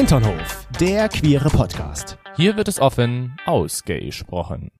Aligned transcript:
Hinternhof, 0.00 0.66
der 0.80 1.10
queere 1.10 1.50
Podcast. 1.50 2.16
Hier 2.34 2.56
wird 2.56 2.68
es 2.68 2.80
offen 2.80 3.36
ausgesprochen. 3.44 4.70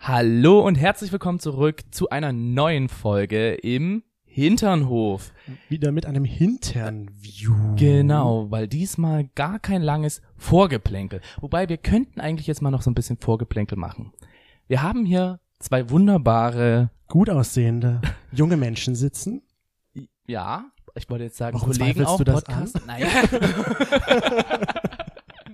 Hallo 0.00 0.66
und 0.66 0.74
herzlich 0.74 1.12
willkommen 1.12 1.38
zurück 1.38 1.82
zu 1.92 2.10
einer 2.10 2.32
neuen 2.32 2.88
Folge 2.88 3.54
im 3.54 4.02
Hinternhof. 4.24 5.32
Wieder 5.68 5.92
mit 5.92 6.06
einem 6.06 6.24
Hintern-View. 6.24 7.76
Genau, 7.76 8.50
weil 8.50 8.66
diesmal 8.66 9.28
gar 9.36 9.60
kein 9.60 9.80
langes 9.80 10.22
Vorgeplänkel. 10.36 11.20
Wobei 11.40 11.68
wir 11.68 11.76
könnten 11.76 12.18
eigentlich 12.20 12.48
jetzt 12.48 12.60
mal 12.60 12.72
noch 12.72 12.82
so 12.82 12.90
ein 12.90 12.96
bisschen 12.96 13.18
Vorgeplänkel 13.18 13.78
machen. 13.78 14.12
Wir 14.66 14.82
haben 14.82 15.04
hier 15.04 15.38
zwei 15.60 15.88
wunderbare, 15.88 16.90
Gut 17.06 17.30
aussehende 17.30 18.00
junge 18.32 18.56
Menschen 18.56 18.96
sitzen. 18.96 19.42
ja, 20.26 20.64
ich 20.94 21.10
wollte 21.10 21.24
jetzt 21.24 21.36
sagen 21.36 21.54
Warum 21.54 21.72
Kollegen 21.72 22.04
auch 22.04 22.18
du 22.18 22.24
das 22.24 22.44
Podcast. 22.44 22.80
Nein. 22.86 23.06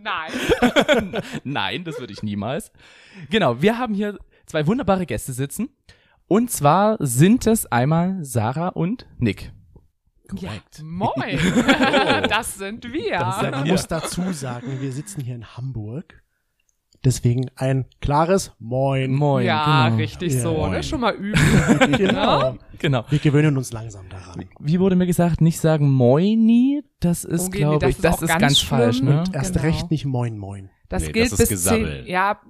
Nein. 0.02 1.22
Nein, 1.44 1.84
das 1.84 1.98
würde 1.98 2.12
ich 2.12 2.22
niemals. 2.22 2.72
Genau, 3.28 3.60
wir 3.60 3.78
haben 3.78 3.94
hier 3.94 4.18
zwei 4.46 4.66
wunderbare 4.66 5.06
Gäste 5.06 5.32
sitzen. 5.32 5.68
Und 6.26 6.50
zwar 6.50 6.96
sind 7.00 7.46
es 7.46 7.66
einmal 7.66 8.24
Sarah 8.24 8.68
und 8.68 9.06
Nick. 9.18 9.52
Ja, 10.36 10.52
moin. 10.82 11.38
das 12.28 12.54
sind 12.54 12.92
wir. 12.92 13.18
Man 13.50 13.66
muss 13.66 13.88
dazu 13.88 14.32
sagen, 14.32 14.80
wir 14.80 14.92
sitzen 14.92 15.22
hier 15.22 15.34
in 15.34 15.56
Hamburg. 15.56 16.22
Deswegen 17.04 17.50
ein 17.56 17.86
klares 18.02 18.52
Moin. 18.58 19.10
Moin. 19.12 19.46
ja, 19.46 19.86
genau. 19.88 19.96
richtig 19.96 20.34
Ja. 20.34 20.40
so. 20.40 20.52
Moin. 20.54 20.70
Ne? 20.72 20.82
Schon 20.82 21.00
mal 21.00 21.14
üben. 21.14 21.40
Genau. 21.96 22.56
Genau. 22.78 23.04
Wir 23.08 23.18
gewöhnen 23.18 23.56
uns 23.56 23.72
langsam 23.72 24.08
daran. 24.10 24.44
Wie 24.58 24.80
wurde 24.80 24.96
mir 24.96 25.06
gesagt, 25.06 25.40
nicht 25.40 25.60
sagen 25.60 25.90
Moini, 25.90 26.82
das 27.00 27.24
ist, 27.24 27.52
nee, 27.52 27.58
glaube 27.58 27.78
das 27.78 27.90
ich, 27.90 27.96
ist 27.96 28.04
das 28.04 28.22
ist 28.22 28.28
ganz 28.28 28.40
ganz, 28.40 28.58
falsch, 28.60 29.02
ne? 29.02 29.20
Und- 29.20 29.34
Erst 29.34 29.54
Genau. 29.54 29.64
recht 29.66 29.90
nicht 29.90 30.04
Moin 30.04 30.36
Moin. 30.38 30.70
Das 30.88 31.04
Nee, 31.06 31.12
gilt 31.12 31.32
das 31.32 31.40
ist 31.40 31.48
bis 31.48 31.48
Gesabbel. 31.50 32.02
10. 32.04 32.06
Ja, 32.12 32.40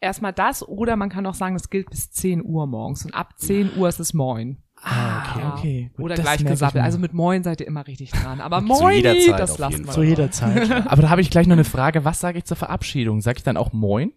erstmal 0.00 0.32
das 0.32 0.66
oder 0.66 0.96
man 0.96 1.08
kann 1.08 1.26
auch 1.26 1.34
sagen, 1.34 1.54
das 1.54 1.70
gilt 1.70 1.88
bis 1.90 2.10
10 2.10 2.44
Uhr 2.44 2.66
morgens. 2.66 3.04
Und 3.04 3.14
ab 3.14 3.34
10 3.38 3.76
Uhr 3.78 3.88
ist 3.88 4.00
es 4.00 4.12
Moin. 4.14 4.58
Ah, 4.82 5.30
okay, 5.30 5.40
Ja. 5.40 5.54
okay. 5.54 5.90
Gut, 5.96 6.04
Oder 6.04 6.14
gleich 6.14 6.44
gesabbelt. 6.44 6.84
Also 6.84 6.98
mit 6.98 7.12
Moin 7.12 7.42
seid 7.42 7.60
ihr 7.60 7.66
immer 7.66 7.86
richtig 7.86 8.10
dran. 8.12 8.40
Aber 8.40 8.58
Zu 8.60 8.64
Moin, 8.66 8.96
jeder 8.96 9.14
Zeit 9.18 9.40
das 9.40 9.58
lassen 9.58 9.84
wir. 9.86 9.92
Zu 9.92 10.02
jeder 10.02 10.30
Zeit. 10.30 10.70
Aber 10.86 11.02
da 11.02 11.10
habe 11.10 11.20
ich 11.20 11.30
gleich 11.30 11.46
noch 11.46 11.54
eine 11.54 11.64
Frage. 11.64 12.04
Was 12.04 12.20
sage 12.20 12.38
ich 12.38 12.44
zur 12.44 12.56
Verabschiedung? 12.56 13.20
Sag 13.20 13.36
ich 13.38 13.42
dann 13.42 13.56
auch 13.56 13.72
Moin? 13.72 14.12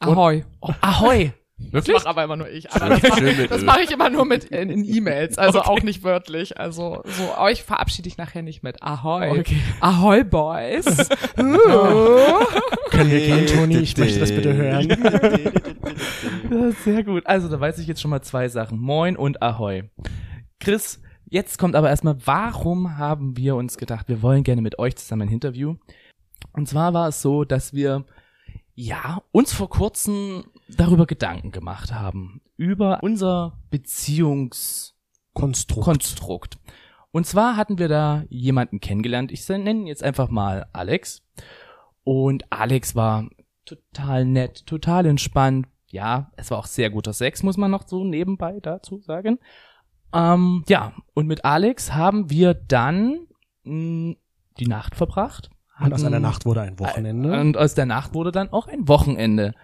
Ahoi. 0.00 0.44
Oh, 0.60 0.70
Ahoi. 0.80 1.32
Das 1.60 1.72
Wirklich? 1.86 1.96
mache 1.98 2.08
aber 2.08 2.24
immer 2.24 2.36
nur 2.36 2.48
ich. 2.48 2.70
Aber 2.72 2.88
das 2.88 3.02
mache 3.02 3.48
das 3.48 3.62
mache 3.62 3.82
ich 3.82 3.90
immer 3.90 4.10
nur 4.10 4.24
mit 4.24 4.44
in, 4.44 4.70
in 4.70 4.84
E-Mails, 4.84 5.38
also 5.38 5.62
auch 5.62 5.82
nicht 5.82 6.02
wörtlich. 6.02 6.58
Also 6.58 7.02
so 7.04 7.38
euch 7.38 7.62
verabschiede 7.62 8.08
ich 8.08 8.16
nachher 8.16 8.42
nicht 8.42 8.62
mit 8.62 8.82
Ahoi. 8.82 9.40
Okay. 9.40 9.60
Ahoi 9.80 10.24
Boys. 10.24 11.08
Können 11.36 13.10
wir 13.10 13.20
gehen, 13.20 13.46
Toni? 13.46 13.78
Ich 13.78 13.96
möchte 13.96 14.18
das 14.18 14.32
bitte 14.32 14.54
hören. 14.54 14.88
Ja, 16.50 16.72
sehr 16.72 17.04
gut. 17.04 17.26
Also, 17.26 17.48
da 17.48 17.60
weiß 17.60 17.78
ich 17.78 17.86
jetzt 17.86 18.00
schon 18.00 18.10
mal 18.10 18.22
zwei 18.22 18.48
Sachen. 18.48 18.78
Moin 18.78 19.16
und 19.16 19.40
Ahoi. 19.42 19.84
Chris, 20.58 21.00
jetzt 21.26 21.58
kommt 21.58 21.76
aber 21.76 21.88
erstmal, 21.88 22.16
warum 22.24 22.98
haben 22.98 23.36
wir 23.36 23.54
uns 23.54 23.78
gedacht, 23.78 24.08
wir 24.08 24.20
wollen 24.22 24.42
gerne 24.42 24.62
mit 24.62 24.78
euch 24.78 24.96
zusammen 24.96 25.28
ein 25.28 25.32
Interview? 25.32 25.76
Und 26.52 26.68
zwar 26.68 26.92
war 26.92 27.08
es 27.08 27.22
so, 27.22 27.44
dass 27.44 27.72
wir, 27.72 28.04
ja, 28.74 29.22
uns 29.30 29.52
vor 29.52 29.70
kurzem 29.70 30.44
darüber 30.76 31.06
Gedanken 31.06 31.50
gemacht 31.50 31.92
haben. 31.92 32.40
Über 32.56 33.02
unser 33.02 33.58
Beziehungskonstrukt. 33.70 35.84
Konstrukt. 35.84 36.58
Und 37.12 37.26
zwar 37.26 37.56
hatten 37.56 37.78
wir 37.78 37.88
da 37.88 38.24
jemanden 38.28 38.80
kennengelernt. 38.80 39.32
Ich 39.32 39.48
nenne 39.48 39.70
ihn 39.70 39.86
jetzt 39.86 40.02
einfach 40.04 40.28
mal 40.30 40.66
Alex. 40.72 41.22
Und 42.04 42.50
Alex 42.52 42.94
war 42.94 43.28
total 43.64 44.24
nett, 44.24 44.66
total 44.66 45.06
entspannt. 45.06 45.66
Ja, 45.88 46.30
es 46.36 46.50
war 46.50 46.58
auch 46.58 46.66
sehr 46.66 46.90
guter 46.90 47.12
Sex, 47.12 47.42
muss 47.42 47.56
man 47.56 47.70
noch 47.70 47.86
so 47.88 48.04
nebenbei 48.04 48.60
dazu 48.60 49.00
sagen. 49.00 49.38
Ähm, 50.14 50.64
ja, 50.68 50.92
und 51.14 51.26
mit 51.26 51.44
Alex 51.44 51.92
haben 51.94 52.30
wir 52.30 52.54
dann 52.54 53.26
mh, 53.64 54.14
die 54.58 54.66
Nacht 54.66 54.94
verbracht. 54.94 55.50
Und 55.80 55.92
aus 55.92 56.04
Hatten- 56.04 56.14
einer 56.14 56.20
Nacht 56.20 56.44
wurde 56.46 56.60
ein 56.60 56.78
Wochenende. 56.78 57.40
und 57.40 57.56
aus 57.56 57.74
der 57.74 57.86
Nacht 57.86 58.14
wurde 58.14 58.30
dann 58.32 58.50
auch 58.50 58.68
ein 58.68 58.86
Wochenende. 58.86 59.54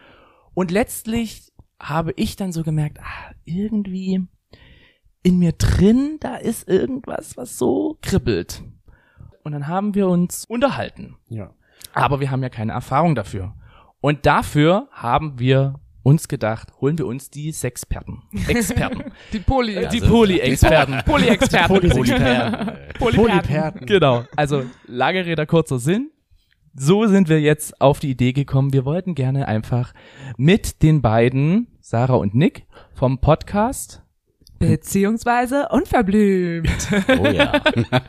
Und 0.57 0.71
letztlich 0.71 1.53
habe 1.79 2.15
ich 2.17 2.37
dann 2.37 2.51
so 2.51 2.63
gemerkt, 2.63 2.99
ah, 3.01 3.35
irgendwie 3.45 4.27
in 5.23 5.39
mir 5.39 5.53
drin, 5.53 6.17
da 6.19 6.37
ist 6.37 6.67
irgendwas, 6.67 7.37
was 7.37 7.59
so 7.59 7.99
kribbelt. 8.01 8.63
Und 9.45 9.53
dann 9.53 9.67
haben 9.69 9.95
wir 9.95 10.09
uns 10.09 10.47
unterhalten. 10.47 11.17
Ja. 11.29 11.53
Aber 11.93 12.21
wir 12.21 12.31
haben 12.31 12.43
ja 12.43 12.49
keine 12.49 12.73
Erfahrung 12.73 13.15
dafür. 13.15 13.55
Und 14.01 14.25
dafür 14.25 14.89
haben 14.93 15.39
wir 15.39 15.79
uns 16.03 16.27
gedacht, 16.27 16.73
holen 16.81 16.97
wir 16.97 17.07
uns 17.07 17.29
die 17.29 17.53
Sexperten. 17.53 18.23
Experten. 18.49 19.13
Die 19.35 19.41
Poly. 19.41 19.89
die 19.89 20.01
Poly-Experten. 20.01 21.03
Poly-Experten. 21.05 21.75
Poly-Experten. 21.75 22.99
Polyperten. 22.99 23.17
Polyperten. 23.23 23.87
Genau. 23.87 24.25
Also 24.35 24.65
lange 24.87 25.27
Rede, 25.27 25.45
kurzer 25.45 25.79
Sinn. 25.79 26.13
So 26.79 27.07
sind 27.07 27.29
wir 27.29 27.41
jetzt 27.41 27.81
auf 27.81 28.01
die 28.01 28.11
Idee 28.11 28.33
gekommen. 28.33 28.73
Wir 28.73 28.85
wollten 28.85 29.15
gerne 29.15 29.49
einfach 29.49 29.95
mit 30.37 30.83
den 30.83 31.01
beiden, 31.01 31.69
Sarah 31.81 32.17
und 32.17 32.35
Nick, 32.35 32.67
vom 32.93 33.19
Podcast 33.19 34.03
Beziehungsweise 34.59 35.69
unverblümt. 35.71 36.69
Oh 37.19 37.27
ja. 37.27 37.63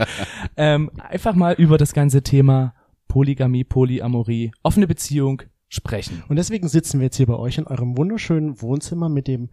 ähm, 0.58 0.92
einfach 0.98 1.36
mal 1.36 1.54
über 1.56 1.78
das 1.78 1.94
ganze 1.94 2.24
Thema 2.24 2.74
Polygamie, 3.08 3.64
Polyamorie, 3.64 4.52
offene 4.64 4.88
Beziehung 4.88 5.44
sprechen. 5.70 6.24
Und 6.28 6.38
deswegen 6.38 6.68
sitzen 6.68 7.00
wir 7.00 7.06
jetzt 7.06 7.18
hier 7.18 7.26
bei 7.26 7.36
euch 7.36 7.58
in 7.58 7.68
eurem 7.68 7.98
wunderschönen 7.98 8.62
Wohnzimmer 8.62 9.10
mit 9.10 9.28
dem, 9.28 9.50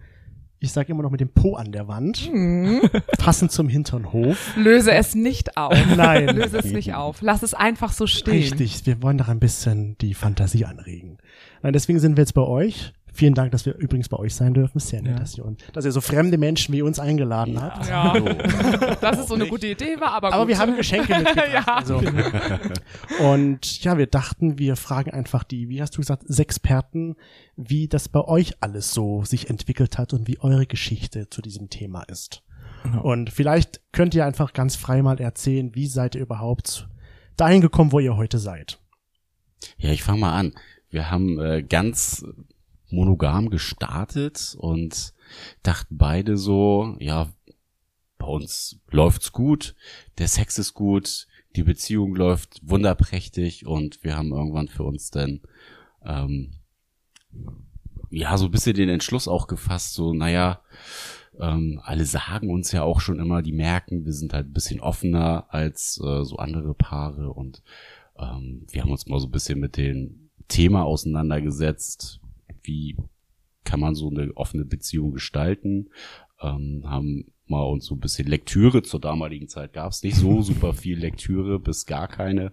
ich 0.65 0.73
sage 0.73 0.93
immer 0.93 1.03
noch 1.03 1.11
mit 1.11 1.21
dem 1.21 1.29
Po 1.29 1.55
an 1.55 1.73
der 1.73 1.87
Wand, 1.89 2.17
Hm. 2.19 2.81
passend 3.19 3.53
zum 3.53 3.69
Hinternhof. 3.69 4.57
Löse 4.57 4.93
es 4.93 5.15
nicht 5.15 5.57
auf. 5.57 5.77
Nein. 5.97 6.29
Löse 6.37 6.59
es 6.59 6.67
nicht 6.73 6.95
auf. 6.95 7.23
Lass 7.23 7.43
es 7.43 7.55
einfach 7.55 7.93
so 7.93 8.07
stehen. 8.07 8.33
Richtig, 8.35 8.87
wir 8.87 9.03
wollen 9.03 9.19
doch 9.19 9.29
ein 9.29 9.41
bisschen 9.41 9.97
die 9.99 10.15
Fantasie 10.15 10.65
anregen. 10.65 11.19
Nein, 11.63 11.73
deswegen 11.73 11.99
sind 12.01 12.17
wir 12.17 12.23
jetzt 12.23 12.35
bei 12.35 12.43
euch. 12.43 12.93
Vielen 13.17 13.35
Dank, 13.35 13.53
dass 13.53 13.65
wir 13.65 13.77
übrigens 13.77 14.09
bei 14.09 14.17
euch 14.19 14.35
sein 14.35 14.55
dürfen. 14.55 14.81
Sehr 14.81 15.01
nett, 15.01 15.13
Ja. 15.13 15.19
dass 15.21 15.39
ihr, 15.39 15.45
uns, 15.45 15.61
dass 15.73 15.85
ihr 15.85 15.93
so 15.93 16.01
fremde 16.01 16.37
Menschen 16.37 16.75
wie 16.75 16.83
uns 16.83 16.99
eingeladen 16.99 17.63
habt. 17.63 17.89
Ja, 17.89 18.19
dass 19.01 19.21
es 19.21 19.29
so 19.29 19.35
eine 19.35 19.47
gute 19.47 19.69
Idee 19.69 20.01
war, 20.01 20.11
aber, 20.13 20.33
Aber 20.33 20.39
gut. 20.43 20.49
wir 20.49 20.59
haben 20.59 20.77
Geschenke 20.77 21.17
mitgebracht. 21.17 21.49
Ja. 21.53 21.65
also. 21.77 22.03
Und 23.21 23.83
ja, 23.85 23.97
wir 23.99 24.07
dachten, 24.07 24.59
wir 24.59 24.77
fragen 24.77 25.11
einfach 25.11 25.45
die, 25.45 25.69
wie 25.69 25.81
hast 25.81 25.97
du 25.97 26.01
gesagt, 26.01 26.25
Sexperten, 26.27 27.17
wie 27.57 27.87
das 27.89 28.09
bei 28.09 28.21
euch 28.21 28.55
alles 28.61 28.93
so 28.93 29.25
sich 29.25 29.49
entwickelt 29.51 29.99
hat 29.99 30.13
und 30.13 30.27
wie 30.27 30.41
eure 30.41 30.67
Geschichte 30.67 31.29
zu 31.31 31.43
diesem 31.43 31.71
Thema 31.71 32.03
ist. 32.03 32.43
Genau. 32.83 33.03
Und 33.03 33.31
vielleicht 33.31 33.81
könnt 33.93 34.15
ihr 34.15 34.27
einfach 34.27 34.53
ganz 34.53 34.77
frei 34.77 35.03
mal 35.03 35.21
erzählen, 35.21 35.75
wie 35.75 35.87
seid 35.87 36.15
ihr 36.15 36.23
überhaupt 36.23 36.89
dahin 37.37 37.61
gekommen, 37.61 37.93
wo 37.93 38.01
ihr 38.01 38.17
heute 38.17 38.39
seid. 38.39 38.79
Ja, 39.79 39.91
ich 39.91 40.03
fange 40.03 40.21
mal 40.21 40.37
an. 40.39 40.53
Wir 40.91 41.11
haben 41.11 41.39
äh, 41.41 41.63
ganz 41.63 42.25
monogam 42.95 43.51
gestartet 43.51 44.57
und 44.59 45.15
dachten 45.63 45.97
beide 45.97 46.37
so, 46.37 46.97
ja, 46.99 47.33
bei 48.19 48.27
uns 48.27 48.81
läuft's 48.91 49.33
gut, 49.33 49.75
der 50.19 50.29
Sex 50.29 50.59
ist 50.59 50.75
gut, 50.75 51.27
die 51.57 51.63
Beziehung 51.63 52.15
läuft 52.15 52.61
wunderprächtig 52.63 53.67
und 53.67 54.03
wir 54.03 54.17
haben 54.17 54.33
irgendwann 54.33 54.69
für 54.69 54.85
uns 54.85 55.11
dann 55.11 55.41
ähm, 56.05 56.55
ja 58.11 58.37
so 58.39 58.47
ein 58.47 58.51
bisschen 58.51 58.77
den 58.77 58.89
Entschluss 58.89 59.29
auch 59.29 59.47
gefasst, 59.47 59.95
so 59.95 60.13
naja, 60.13 60.63
ähm, 61.39 61.81
alle 61.83 62.05
sagen 62.05 62.51
uns 62.51 62.73
ja 62.73 62.83
auch 62.83 63.01
schon 63.01 63.19
immer, 63.19 63.43
die 63.43 63.53
merken, 63.53 64.05
wir 64.05 64.13
sind 64.13 64.33
halt 64.33 64.47
ein 64.47 64.53
bisschen 64.53 64.81
offener 64.81 65.47
als 65.49 66.01
äh, 66.03 66.25
so 66.25 66.37
andere 66.37 66.75
Paare 66.75 67.33
und 67.33 67.63
ähm, 68.19 68.67
wir 68.71 68.83
haben 68.83 68.91
uns 68.91 69.07
mal 69.07 69.21
so 69.21 69.27
ein 69.27 69.33
bisschen 69.33 69.59
mit 69.59 69.77
dem 69.77 70.31
Thema 70.49 70.85
auseinandergesetzt, 70.85 72.21
wie 72.65 72.97
kann 73.65 73.81
man 73.81 73.95
so 73.95 74.11
eine 74.11 74.37
offene 74.37 74.65
Beziehung 74.65 75.13
gestalten, 75.13 75.91
ähm, 76.41 76.83
haben 76.85 77.33
mal 77.47 77.63
uns 77.63 77.87
so 77.87 77.95
ein 77.95 78.01
bisschen 78.01 78.27
Lektüre, 78.27 78.83
zur 78.83 79.01
damaligen 79.01 79.49
Zeit 79.49 79.73
gab 79.73 79.93
es 79.93 80.03
nicht 80.03 80.17
so 80.17 80.43
super 80.43 80.75
viel 80.75 80.99
Lektüre, 80.99 81.59
bis 81.59 81.87
gar 81.87 82.09
keine, 82.09 82.53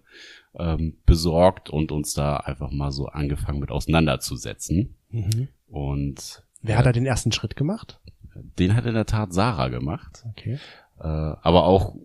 ähm, 0.57 0.97
besorgt 1.05 1.69
und 1.69 1.91
uns 1.91 2.13
da 2.13 2.37
einfach 2.37 2.71
mal 2.71 2.91
so 2.91 3.07
angefangen 3.07 3.59
mit 3.59 3.71
auseinanderzusetzen. 3.71 4.95
Mhm. 5.09 5.47
Und 5.67 6.43
Wer 6.61 6.77
hat 6.77 6.85
da 6.85 6.91
den 6.91 7.05
ersten 7.05 7.31
Schritt 7.31 7.55
gemacht? 7.55 7.99
den 8.33 8.75
hat 8.75 8.85
in 8.85 8.93
der 8.93 9.05
Tat 9.05 9.33
Sarah 9.33 9.67
gemacht. 9.67 10.25
Okay. 10.29 10.59
Äh, 10.99 11.07
aber 11.07 11.65
auch 11.65 11.95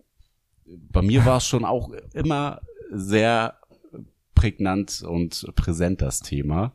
bei 0.65 1.01
mir 1.01 1.25
war 1.25 1.37
es 1.37 1.47
schon 1.47 1.65
auch 1.65 1.91
immer 2.13 2.61
sehr 2.91 3.55
prägnant 4.37 5.01
und 5.01 5.45
präsent 5.55 6.01
das 6.01 6.19
Thema. 6.21 6.73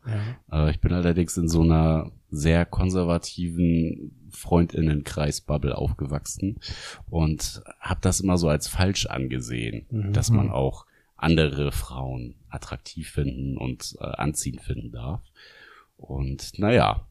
Ja. 0.50 0.67
Äh, 0.67 0.70
ich 0.73 0.81
bin 0.81 0.93
allerdings 0.93 1.37
in 1.37 1.49
so 1.49 1.62
einer 1.62 2.11
sehr 2.31 2.67
konservativen 2.67 4.29
Freundinnenkreis-Bubble 4.31 5.76
aufgewachsen 5.76 6.59
und 7.09 7.62
habe 7.81 8.00
das 8.03 8.20
immer 8.20 8.37
so 8.38 8.49
als 8.49 8.67
falsch 8.69 9.06
angesehen, 9.06 9.87
Mhm. 9.91 10.12
dass 10.12 10.31
man 10.31 10.50
auch 10.50 10.87
andere 11.17 11.70
Frauen 11.70 12.35
attraktiv 12.49 13.11
finden 13.11 13.56
und 13.56 13.97
äh, 14.00 14.05
anziehend 14.05 14.62
finden 14.62 14.91
darf. 14.91 15.20
Und 15.97 16.59
naja, 16.59 17.06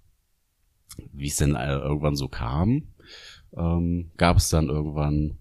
wie 1.14 1.28
es 1.28 1.38
denn 1.38 1.56
äh, 1.56 1.76
irgendwann 1.76 2.16
so 2.18 2.28
kam, 2.28 2.90
ähm, 3.56 4.12
gab 4.18 4.38
es 4.38 4.50
dann 4.50 4.68
irgendwann 4.68 5.38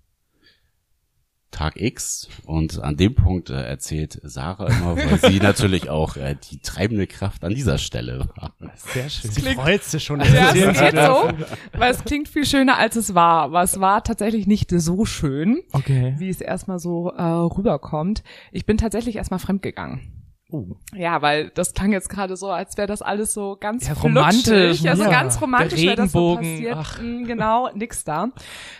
Tag 1.61 1.79
X 1.79 2.27
und 2.47 2.83
an 2.83 2.97
dem 2.97 3.15
Punkt 3.15 3.51
äh, 3.51 3.63
erzählt 3.63 4.19
Sarah 4.23 4.69
immer, 4.69 4.97
weil 4.97 5.19
sie 5.31 5.39
natürlich 5.43 5.91
auch 5.91 6.17
äh, 6.17 6.35
die 6.51 6.59
treibende 6.61 7.07
Kraft 7.07 7.45
an 7.45 7.55
dieser 7.55 7.77
Stelle 7.77 8.31
war. 8.35 8.55
Sehr 8.77 9.11
schön. 9.11 9.31
klingt- 9.31 9.49
Sie 9.49 9.55
freut 9.57 9.85
sich 9.85 10.03
schon. 10.03 10.21
Ja, 10.21 10.55
es 10.55 10.79
geht 10.81 10.97
das. 10.97 11.07
so, 11.07 11.29
weil 11.79 11.91
es 11.91 12.03
klingt 12.03 12.29
viel 12.29 12.47
schöner, 12.47 12.79
als 12.79 12.97
es 12.97 13.15
war. 13.15 13.43
Aber 13.43 13.63
es 13.63 13.79
war 13.79 14.03
tatsächlich 14.03 14.47
nicht 14.47 14.71
so 14.71 15.05
schön, 15.05 15.61
Okay. 15.73 16.15
wie 16.17 16.31
es 16.31 16.41
erstmal 16.41 16.79
so 16.79 17.11
äh, 17.11 17.23
rüberkommt. 17.23 18.23
Ich 18.53 18.65
bin 18.65 18.79
tatsächlich 18.79 19.17
erstmal 19.17 19.39
fremdgegangen. 19.41 20.01
Oh. 20.53 20.67
Ja, 20.95 21.23
weil 21.23 21.51
das 21.51 21.75
klang 21.75 21.93
jetzt 21.93 22.09
gerade 22.09 22.37
so, 22.37 22.51
als 22.51 22.77
wäre 22.77 22.87
das 22.89 23.03
alles 23.03 23.33
so 23.33 23.57
ganz 23.61 23.87
Ja, 23.87 23.95
romantisch, 23.95 24.81
Ja, 24.81 24.97
so 24.97 25.05
ja. 25.05 25.11
ganz 25.11 25.41
romantisch 25.41 25.81
wäre 25.83 25.97
das 25.97 26.13
so 26.13 26.37
passiert. 26.37 26.77
ach. 26.77 27.01
Mm, 27.01 27.25
Genau, 27.25 27.69
nix 27.75 28.03
da. 28.05 28.29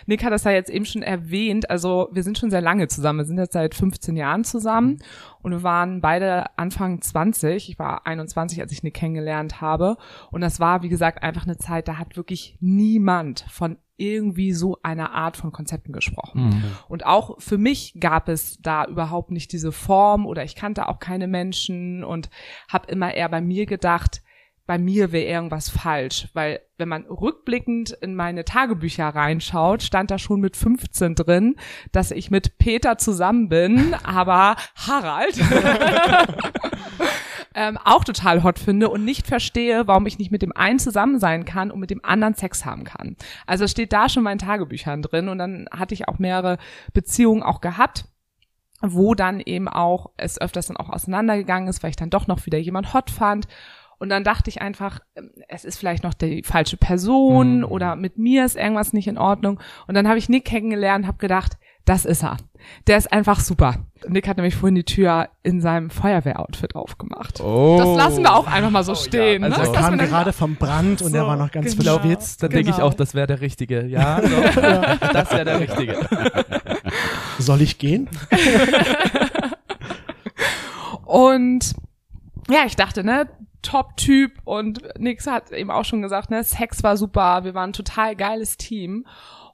Nick 0.05 0.23
hat 0.23 0.33
das 0.33 0.43
ja 0.43 0.51
jetzt 0.51 0.69
eben 0.69 0.85
schon 0.85 1.01
erwähnt. 1.01 1.69
Also 1.69 2.09
wir 2.11 2.23
sind 2.23 2.37
schon 2.37 2.49
sehr 2.49 2.61
lange 2.61 2.87
zusammen. 2.87 3.19
Wir 3.19 3.25
sind 3.25 3.37
jetzt 3.37 3.53
seit 3.53 3.73
15 3.75 4.15
Jahren 4.17 4.43
zusammen 4.43 4.99
und 5.41 5.51
wir 5.51 5.63
waren 5.63 6.01
beide 6.01 6.57
Anfang 6.57 7.01
20. 7.01 7.69
Ich 7.69 7.79
war 7.79 8.05
21, 8.05 8.59
als 8.61 8.71
ich 8.71 8.83
Nick 8.83 8.95
kennengelernt 8.95 9.61
habe. 9.61 9.97
Und 10.31 10.41
das 10.41 10.59
war, 10.59 10.83
wie 10.83 10.89
gesagt, 10.89 11.23
einfach 11.23 11.45
eine 11.45 11.57
Zeit, 11.57 11.87
da 11.87 11.97
hat 11.97 12.15
wirklich 12.17 12.57
niemand 12.59 13.45
von 13.49 13.77
irgendwie 13.97 14.51
so 14.51 14.79
einer 14.81 15.11
Art 15.11 15.37
von 15.37 15.51
Konzepten 15.51 15.93
gesprochen. 15.93 16.49
Mhm. 16.49 16.63
Und 16.87 17.05
auch 17.05 17.39
für 17.39 17.59
mich 17.59 17.99
gab 17.99 18.29
es 18.29 18.57
da 18.59 18.85
überhaupt 18.85 19.29
nicht 19.29 19.51
diese 19.53 19.71
Form 19.71 20.25
oder 20.25 20.43
ich 20.43 20.55
kannte 20.55 20.89
auch 20.89 20.99
keine 20.99 21.27
Menschen 21.27 22.03
und 22.03 22.29
habe 22.67 22.91
immer 22.91 23.13
eher 23.13 23.29
bei 23.29 23.41
mir 23.41 23.67
gedacht, 23.67 24.23
bei 24.65 24.77
mir 24.77 25.11
wäre 25.11 25.25
irgendwas 25.25 25.69
falsch, 25.69 26.29
weil 26.33 26.61
wenn 26.77 26.89
man 26.89 27.05
rückblickend 27.05 27.91
in 27.91 28.15
meine 28.15 28.45
Tagebücher 28.45 29.09
reinschaut, 29.09 29.83
stand 29.83 30.11
da 30.11 30.17
schon 30.17 30.39
mit 30.39 30.55
15 30.55 31.15
drin, 31.15 31.55
dass 31.91 32.11
ich 32.11 32.31
mit 32.31 32.57
Peter 32.57 32.97
zusammen 32.97 33.49
bin, 33.49 33.93
aber 34.03 34.55
Harald 34.75 35.39
ähm, 37.55 37.77
auch 37.83 38.03
total 38.03 38.43
hot 38.43 38.59
finde 38.59 38.89
und 38.89 39.03
nicht 39.03 39.27
verstehe, 39.27 39.87
warum 39.87 40.05
ich 40.05 40.19
nicht 40.19 40.31
mit 40.31 40.41
dem 40.41 40.55
einen 40.55 40.79
zusammen 40.79 41.19
sein 41.19 41.45
kann 41.45 41.71
und 41.71 41.79
mit 41.79 41.89
dem 41.89 42.03
anderen 42.03 42.35
Sex 42.35 42.65
haben 42.65 42.83
kann. 42.83 43.17
Also 43.45 43.65
es 43.65 43.71
steht 43.71 43.93
da 43.93 44.09
schon 44.09 44.21
in 44.21 44.25
meinen 44.25 44.39
Tagebüchern 44.39 45.01
drin 45.01 45.27
und 45.27 45.37
dann 45.37 45.67
hatte 45.71 45.93
ich 45.93 46.07
auch 46.07 46.19
mehrere 46.19 46.57
Beziehungen 46.93 47.43
auch 47.43 47.61
gehabt 47.61 48.05
wo 48.81 49.13
dann 49.13 49.39
eben 49.39 49.67
auch 49.67 50.09
es 50.17 50.41
öfters 50.41 50.67
dann 50.67 50.77
auch 50.77 50.89
auseinandergegangen 50.89 51.69
ist, 51.69 51.83
weil 51.83 51.91
ich 51.91 51.95
dann 51.95 52.09
doch 52.09 52.27
noch 52.27 52.45
wieder 52.45 52.57
jemand 52.57 52.93
hot 52.93 53.11
fand. 53.11 53.47
Und 54.01 54.09
dann 54.09 54.23
dachte 54.23 54.49
ich 54.49 54.63
einfach, 54.63 54.99
ähm, 55.15 55.29
es 55.47 55.63
ist 55.63 55.77
vielleicht 55.77 56.01
noch 56.03 56.15
die 56.15 56.41
falsche 56.41 56.75
Person 56.75 57.59
Mhm. 57.59 57.65
oder 57.65 57.95
mit 57.95 58.17
mir 58.17 58.45
ist 58.45 58.57
irgendwas 58.57 58.93
nicht 58.93 59.07
in 59.07 59.19
Ordnung. 59.19 59.59
Und 59.85 59.93
dann 59.93 60.07
habe 60.07 60.17
ich 60.17 60.27
Nick 60.27 60.43
kennengelernt, 60.45 61.05
habe 61.05 61.19
gedacht, 61.19 61.57
das 61.85 62.05
ist 62.05 62.23
er. 62.23 62.37
Der 62.87 62.97
ist 62.97 63.13
einfach 63.13 63.39
super. 63.39 63.75
Nick 64.07 64.27
hat 64.27 64.37
nämlich 64.37 64.55
vorhin 64.55 64.73
die 64.73 64.85
Tür 64.85 65.29
in 65.43 65.61
seinem 65.61 65.91
Feuerwehroutfit 65.91 66.75
aufgemacht. 66.75 67.41
Oh. 67.41 67.75
Das 67.77 67.95
lassen 67.95 68.23
wir 68.23 68.33
auch 68.35 68.47
einfach 68.47 68.71
mal 68.71 68.83
so 68.83 68.95
stehen. 68.95 69.43
also 69.43 69.61
ne? 69.61 69.67
Er 69.67 69.71
kam 69.81 69.97
gerade 69.99 70.33
vom 70.33 70.55
Brand 70.55 71.03
und 71.03 71.13
er 71.13 71.21
So, 71.21 71.27
war 71.27 71.35
noch 71.35 71.51
ganz 71.51 71.77
genau. 71.77 71.99
verschwitzt. 71.99 72.41
Dann 72.41 72.49
denke 72.49 72.71
ich 72.71 72.77
Genau. 72.77 72.87
auch, 72.87 72.95
das 72.95 73.13
wäre 73.13 73.27
der 73.27 73.41
Richtige. 73.41 73.85
Ja, 73.85 74.19
doch. 74.19 74.29
das 75.13 75.31
wäre 75.31 75.45
der 75.45 75.59
Richtige. 75.59 75.99
Soll 77.37 77.61
ich 77.61 77.77
gehen? 77.77 78.09
Und 81.05 81.73
ja, 82.49 82.59
ich 82.65 82.75
dachte, 82.75 83.03
ne, 83.03 83.27
Top-Typ 83.61 84.33
und 84.43 84.81
Nix 84.97 85.27
hat 85.27 85.51
eben 85.51 85.71
auch 85.71 85.85
schon 85.85 86.01
gesagt, 86.01 86.29
ne, 86.31 86.43
Sex 86.43 86.83
war 86.83 86.97
super, 86.97 87.43
wir 87.43 87.53
waren 87.53 87.71
ein 87.71 87.73
total 87.73 88.15
geiles 88.15 88.57
Team. 88.57 89.05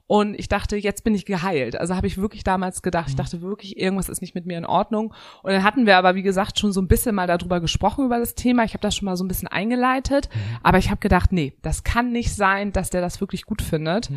Und 0.08 0.38
ich 0.40 0.48
dachte, 0.48 0.78
jetzt 0.78 1.04
bin 1.04 1.14
ich 1.14 1.26
geheilt. 1.26 1.78
Also 1.78 1.94
habe 1.94 2.06
ich 2.06 2.16
wirklich 2.16 2.42
damals 2.42 2.80
gedacht, 2.80 3.10
ich 3.10 3.16
dachte 3.16 3.42
wirklich, 3.42 3.78
irgendwas 3.78 4.08
ist 4.08 4.22
nicht 4.22 4.34
mit 4.34 4.46
mir 4.46 4.56
in 4.56 4.64
Ordnung. 4.64 5.12
Und 5.42 5.52
dann 5.52 5.62
hatten 5.62 5.84
wir 5.84 5.98
aber, 5.98 6.14
wie 6.14 6.22
gesagt, 6.22 6.58
schon 6.58 6.72
so 6.72 6.80
ein 6.80 6.88
bisschen 6.88 7.14
mal 7.14 7.26
darüber 7.26 7.60
gesprochen, 7.60 8.06
über 8.06 8.18
das 8.18 8.34
Thema. 8.34 8.64
Ich 8.64 8.72
habe 8.72 8.80
das 8.80 8.96
schon 8.96 9.04
mal 9.04 9.18
so 9.18 9.24
ein 9.24 9.28
bisschen 9.28 9.48
eingeleitet. 9.48 10.30
Aber 10.62 10.78
ich 10.78 10.88
habe 10.88 11.00
gedacht, 11.00 11.30
nee, 11.30 11.52
das 11.60 11.84
kann 11.84 12.10
nicht 12.10 12.34
sein, 12.34 12.72
dass 12.72 12.88
der 12.88 13.02
das 13.02 13.20
wirklich 13.20 13.44
gut 13.44 13.60
findet. 13.60 14.08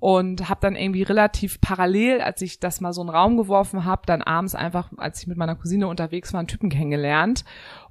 Und 0.00 0.48
habe 0.48 0.58
dann 0.60 0.74
irgendwie 0.74 1.04
relativ 1.04 1.60
parallel, 1.60 2.22
als 2.22 2.42
ich 2.42 2.58
das 2.58 2.80
mal 2.80 2.92
so 2.92 3.02
in 3.02 3.06
den 3.06 3.14
Raum 3.14 3.36
geworfen 3.36 3.84
habe, 3.84 4.02
dann 4.04 4.22
abends 4.22 4.56
einfach, 4.56 4.90
als 4.96 5.20
ich 5.20 5.28
mit 5.28 5.36
meiner 5.36 5.54
Cousine 5.54 5.86
unterwegs 5.86 6.32
war, 6.32 6.40
einen 6.40 6.48
Typen 6.48 6.70
kennengelernt. 6.70 7.44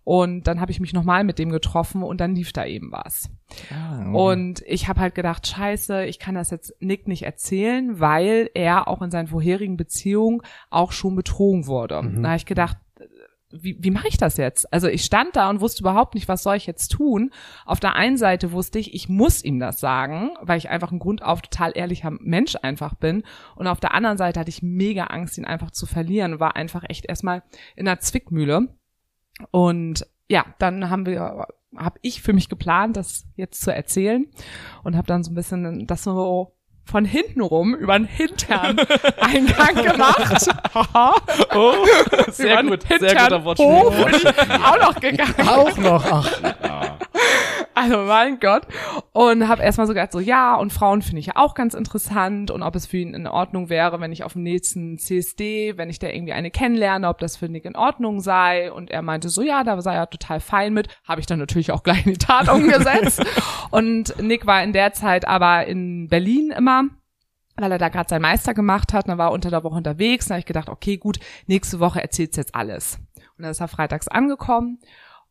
Und 0.05 0.47
dann 0.47 0.61
habe 0.61 0.71
ich 0.71 0.79
mich 0.79 0.93
nochmal 0.93 1.23
mit 1.23 1.39
dem 1.39 1.49
getroffen 1.49 2.03
und 2.03 2.21
dann 2.21 2.35
lief 2.35 2.53
da 2.53 2.65
eben 2.65 2.91
was. 2.91 3.29
Und 4.15 4.61
ich 4.67 4.87
habe 4.87 5.01
halt 5.01 5.15
gedacht, 5.15 5.45
scheiße, 5.47 6.05
ich 6.05 6.19
kann 6.19 6.35
das 6.35 6.51
jetzt 6.51 6.73
Nick 6.79 7.07
nicht 7.07 7.23
erzählen, 7.23 7.99
weil 7.99 8.49
er 8.53 8.87
auch 8.87 9.01
in 9.01 9.11
seinen 9.11 9.27
vorherigen 9.27 9.77
Beziehungen 9.77 10.41
auch 10.69 10.91
schon 10.93 11.15
betrogen 11.15 11.65
wurde. 11.67 11.95
Da 12.21 12.29
habe 12.29 12.37
ich 12.37 12.45
gedacht, 12.45 12.77
wie, 13.51 13.77
wie 13.79 13.91
mache 13.91 14.07
ich 14.07 14.17
das 14.17 14.37
jetzt? 14.37 14.71
Also 14.73 14.87
ich 14.87 15.03
stand 15.03 15.35
da 15.35 15.49
und 15.49 15.61
wusste 15.61 15.81
überhaupt 15.81 16.13
nicht, 16.13 16.27
was 16.27 16.43
soll 16.43 16.57
ich 16.57 16.67
jetzt 16.67 16.89
tun. 16.89 17.31
Auf 17.65 17.79
der 17.79 17.95
einen 17.95 18.17
Seite 18.17 18.51
wusste 18.51 18.79
ich, 18.79 18.93
ich 18.93 19.09
muss 19.09 19.43
ihm 19.43 19.59
das 19.59 19.79
sagen, 19.79 20.31
weil 20.41 20.57
ich 20.57 20.69
einfach 20.69 20.91
ein 20.91 20.99
grundauf 20.99 21.41
total 21.41 21.71
ehrlicher 21.75 22.11
Mensch 22.19 22.55
einfach 22.61 22.95
bin. 22.95 23.23
Und 23.55 23.67
auf 23.67 23.79
der 23.79 23.93
anderen 23.93 24.17
Seite 24.17 24.39
hatte 24.39 24.49
ich 24.49 24.61
mega 24.61 25.05
Angst, 25.05 25.37
ihn 25.37 25.45
einfach 25.45 25.71
zu 25.71 25.85
verlieren, 25.85 26.39
war 26.39 26.55
einfach 26.55 26.83
echt 26.89 27.05
erstmal 27.05 27.43
in 27.75 27.87
einer 27.87 27.99
Zwickmühle. 27.99 28.67
Und 29.51 30.05
ja, 30.29 30.45
dann 30.59 30.89
haben 30.89 31.05
wir, 31.05 31.47
habe 31.75 31.99
ich 32.01 32.21
für 32.21 32.33
mich 32.33 32.49
geplant, 32.49 32.97
das 32.97 33.25
jetzt 33.35 33.61
zu 33.61 33.73
erzählen 33.73 34.27
und 34.83 34.95
habe 34.95 35.07
dann 35.07 35.23
so 35.23 35.31
ein 35.31 35.35
bisschen 35.35 35.87
das 35.87 36.03
so 36.03 36.55
von 36.85 37.03
hinten 37.03 37.41
rum 37.41 37.73
über 37.75 37.97
den 37.97 38.05
Hintern 38.05 38.79
Eingang 39.19 39.75
gemacht. 39.75 40.47
Oh, 41.55 41.73
Über 42.11 42.31
sehr 42.31 42.61
den 42.61 42.69
gut, 42.69 42.83
sehr 42.83 42.99
Hintern 42.99 43.23
guter 43.23 43.45
Wortspiel. 43.45 44.05
Bin 44.05 44.15
ich 44.15 44.63
auch 44.63 44.79
noch 44.79 44.99
gegangen. 44.99 45.47
Auch 45.47 45.77
noch. 45.77 46.05
Ach, 46.11 46.97
Also 47.75 47.97
mein 47.97 48.39
Gott. 48.39 48.63
Und 49.11 49.49
habe 49.49 49.61
erstmal 49.61 49.85
so 49.85 49.93
gedacht, 49.93 50.13
so 50.13 50.21
ja, 50.21 50.55
und 50.55 50.71
Frauen 50.71 51.01
finde 51.01 51.19
ich 51.19 51.25
ja 51.27 51.33
auch 51.35 51.53
ganz 51.53 51.73
interessant 51.73 52.49
und 52.49 52.63
ob 52.63 52.73
es 52.75 52.85
für 52.85 52.97
ihn 52.97 53.13
in 53.13 53.27
Ordnung 53.27 53.69
wäre, 53.69 53.99
wenn 53.99 54.13
ich 54.13 54.23
auf 54.23 54.33
dem 54.33 54.43
nächsten 54.43 54.97
CSD, 54.97 55.77
wenn 55.77 55.89
ich 55.89 55.99
da 55.99 56.07
irgendwie 56.07 56.31
eine 56.31 56.51
kennenlerne, 56.51 57.09
ob 57.09 57.19
das 57.19 57.35
für 57.35 57.49
Nick 57.49 57.65
in 57.65 57.75
Ordnung 57.75 58.21
sei. 58.21 58.71
Und 58.71 58.91
er 58.91 59.01
meinte 59.01 59.27
so, 59.27 59.41
ja, 59.41 59.65
da 59.65 59.79
sei 59.81 59.93
er 59.93 60.09
total 60.09 60.39
fein 60.39 60.73
mit. 60.73 60.87
Habe 61.05 61.19
ich 61.19 61.27
dann 61.27 61.37
natürlich 61.37 61.73
auch 61.73 61.83
gleich 61.83 62.05
in 62.05 62.13
die 62.13 62.17
Tat 62.17 62.47
umgesetzt. 62.47 63.21
und 63.71 64.21
Nick 64.21 64.47
war 64.47 64.63
in 64.63 64.71
der 64.71 64.93
Zeit 64.93 65.27
aber 65.27 65.67
in 65.67 66.07
Berlin 66.07 66.51
immer 66.51 66.85
weil 67.57 67.71
er 67.71 67.77
da 67.77 67.87
gerade 67.87 68.09
seinen 68.09 68.23
Meister 68.23 68.53
gemacht 68.53 68.91
hat, 68.91 69.05
und 69.05 69.11
er 69.11 69.17
war 69.17 69.31
unter 69.31 69.49
der 69.49 69.63
Woche 69.63 69.75
unterwegs, 69.75 70.25
dann 70.25 70.35
habe 70.35 70.39
ich 70.39 70.45
gedacht, 70.45 70.67
okay, 70.67 70.97
gut, 70.97 71.19
nächste 71.47 71.79
Woche 71.79 72.01
erzählt's 72.01 72.35
jetzt 72.35 72.53
alles. 72.53 72.99
Und 73.37 73.43
dann 73.43 73.51
ist 73.51 73.61
er 73.61 73.69
freitags 73.69 74.09
angekommen 74.09 74.79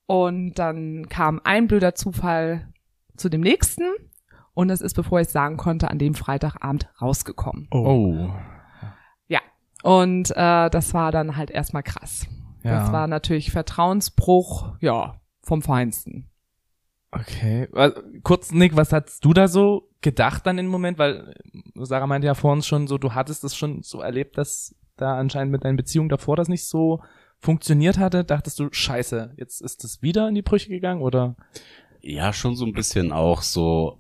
und 0.06 0.54
dann 0.54 1.08
kam 1.08 1.40
ein 1.44 1.66
blöder 1.66 1.94
Zufall 1.94 2.68
zu 3.16 3.28
dem 3.28 3.40
nächsten 3.40 3.84
und 4.54 4.70
es 4.70 4.80
ist, 4.80 4.94
bevor 4.94 5.20
ich 5.20 5.28
sagen 5.28 5.56
konnte, 5.56 5.90
an 5.90 5.98
dem 5.98 6.14
Freitagabend 6.14 6.88
rausgekommen. 7.00 7.68
oh. 7.70 8.28
Oh. 8.28 8.34
Ja. 9.28 9.40
Und 9.82 10.30
äh, 10.30 10.70
das 10.70 10.94
war 10.94 11.12
dann 11.12 11.36
halt 11.36 11.50
erstmal 11.50 11.82
krass. 11.82 12.26
Ja. 12.62 12.80
Das 12.80 12.92
war 12.92 13.06
natürlich 13.06 13.50
Vertrauensbruch, 13.50 14.76
ja, 14.80 15.20
vom 15.42 15.60
Feinsten. 15.60 16.30
Okay. 17.10 17.68
Also, 17.72 18.00
Kurz, 18.22 18.50
Nick, 18.52 18.76
was 18.76 18.92
hast 18.92 19.24
du 19.24 19.32
da 19.32 19.46
so 19.48 19.90
gedacht 20.00 20.46
dann 20.46 20.58
im 20.58 20.66
Moment? 20.66 20.98
Weil 20.98 21.34
äh, 21.52 21.84
Sarah 21.84 22.06
meinte 22.06 22.26
ja 22.26 22.34
vor 22.34 22.52
uns 22.52 22.66
schon 22.66 22.86
so, 22.86 22.98
du 22.98 23.14
hattest 23.14 23.44
es 23.44 23.54
schon 23.54 23.82
so 23.82 24.00
erlebt, 24.00 24.38
dass 24.38 24.74
da 24.96 25.16
anscheinend 25.16 25.52
mit 25.52 25.64
deinen 25.64 25.76
Beziehungen 25.76 26.08
davor 26.08 26.36
das 26.36 26.48
nicht 26.48 26.66
so 26.66 27.02
funktioniert 27.44 27.98
hatte. 27.98 28.24
Dachtest 28.24 28.58
du, 28.58 28.68
scheiße, 28.72 29.34
jetzt 29.36 29.60
ist 29.60 29.84
es 29.84 30.02
wieder 30.02 30.28
in 30.28 30.34
die 30.34 30.42
Brüche 30.42 30.70
gegangen 30.70 31.02
oder? 31.02 31.36
Ja, 32.00 32.32
schon 32.32 32.56
so 32.56 32.64
ein 32.64 32.72
bisschen 32.72 33.12
auch 33.12 33.42
so, 33.42 33.98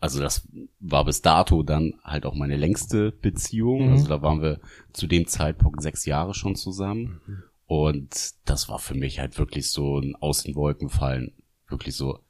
also 0.00 0.20
das 0.20 0.46
war 0.80 1.04
bis 1.04 1.22
dato 1.22 1.62
dann 1.62 1.94
halt 2.04 2.26
auch 2.26 2.34
meine 2.34 2.56
längste 2.56 3.12
Beziehung. 3.12 3.86
Mhm. 3.86 3.92
Also 3.92 4.08
da 4.08 4.20
waren 4.20 4.42
wir 4.42 4.60
zu 4.92 5.06
dem 5.06 5.26
Zeitpunkt 5.26 5.80
sechs 5.82 6.04
Jahre 6.06 6.34
schon 6.34 6.56
zusammen. 6.56 7.20
Und 7.66 8.34
das 8.44 8.68
war 8.68 8.78
für 8.78 8.94
mich 8.94 9.18
halt 9.18 9.38
wirklich 9.38 9.70
so 9.70 9.98
ein 9.98 10.14
Aus 10.16 10.42
den 10.42 10.54
Wolken 10.54 10.88
fallen. 10.88 11.32
Wirklich 11.68 11.96
so, 11.96 12.20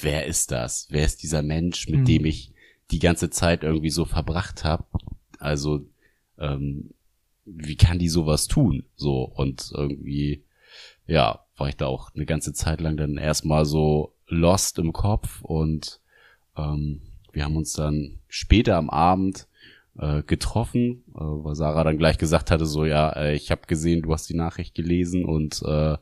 wer 0.00 0.26
ist 0.26 0.50
das? 0.50 0.86
Wer 0.90 1.04
ist 1.04 1.22
dieser 1.22 1.42
Mensch, 1.42 1.88
mit 1.88 2.00
Mhm. 2.00 2.04
dem 2.04 2.24
ich 2.24 2.52
die 2.90 2.98
ganze 2.98 3.30
Zeit 3.30 3.62
irgendwie 3.62 3.90
so 3.90 4.04
verbracht 4.04 4.64
habe? 4.64 4.84
Also, 5.38 5.86
ähm, 6.38 6.90
wie 7.44 7.76
kann 7.76 7.98
die 7.98 8.08
sowas 8.08 8.46
tun? 8.46 8.84
So, 8.96 9.24
und 9.24 9.72
irgendwie, 9.74 10.44
ja, 11.06 11.40
war 11.56 11.68
ich 11.68 11.76
da 11.76 11.86
auch 11.86 12.14
eine 12.14 12.26
ganze 12.26 12.52
Zeit 12.52 12.80
lang 12.80 12.96
dann 12.96 13.16
erstmal 13.16 13.64
so 13.64 14.14
lost 14.26 14.78
im 14.78 14.92
Kopf 14.92 15.42
und 15.42 16.00
ähm, 16.56 17.02
wir 17.32 17.44
haben 17.44 17.56
uns 17.56 17.72
dann 17.72 18.18
später 18.28 18.76
am 18.76 18.90
Abend 18.90 19.46
äh, 19.98 20.22
getroffen, 20.22 21.04
äh, 21.14 21.20
weil 21.20 21.54
Sarah 21.54 21.84
dann 21.84 21.98
gleich 21.98 22.18
gesagt 22.18 22.50
hatte, 22.50 22.66
so 22.66 22.84
ja, 22.84 23.10
äh, 23.10 23.34
ich 23.34 23.50
habe 23.50 23.62
gesehen, 23.66 24.02
du 24.02 24.12
hast 24.12 24.28
die 24.28 24.34
Nachricht 24.34 24.74
gelesen 24.74 25.24
und 25.24 25.62
äh, 25.62 25.96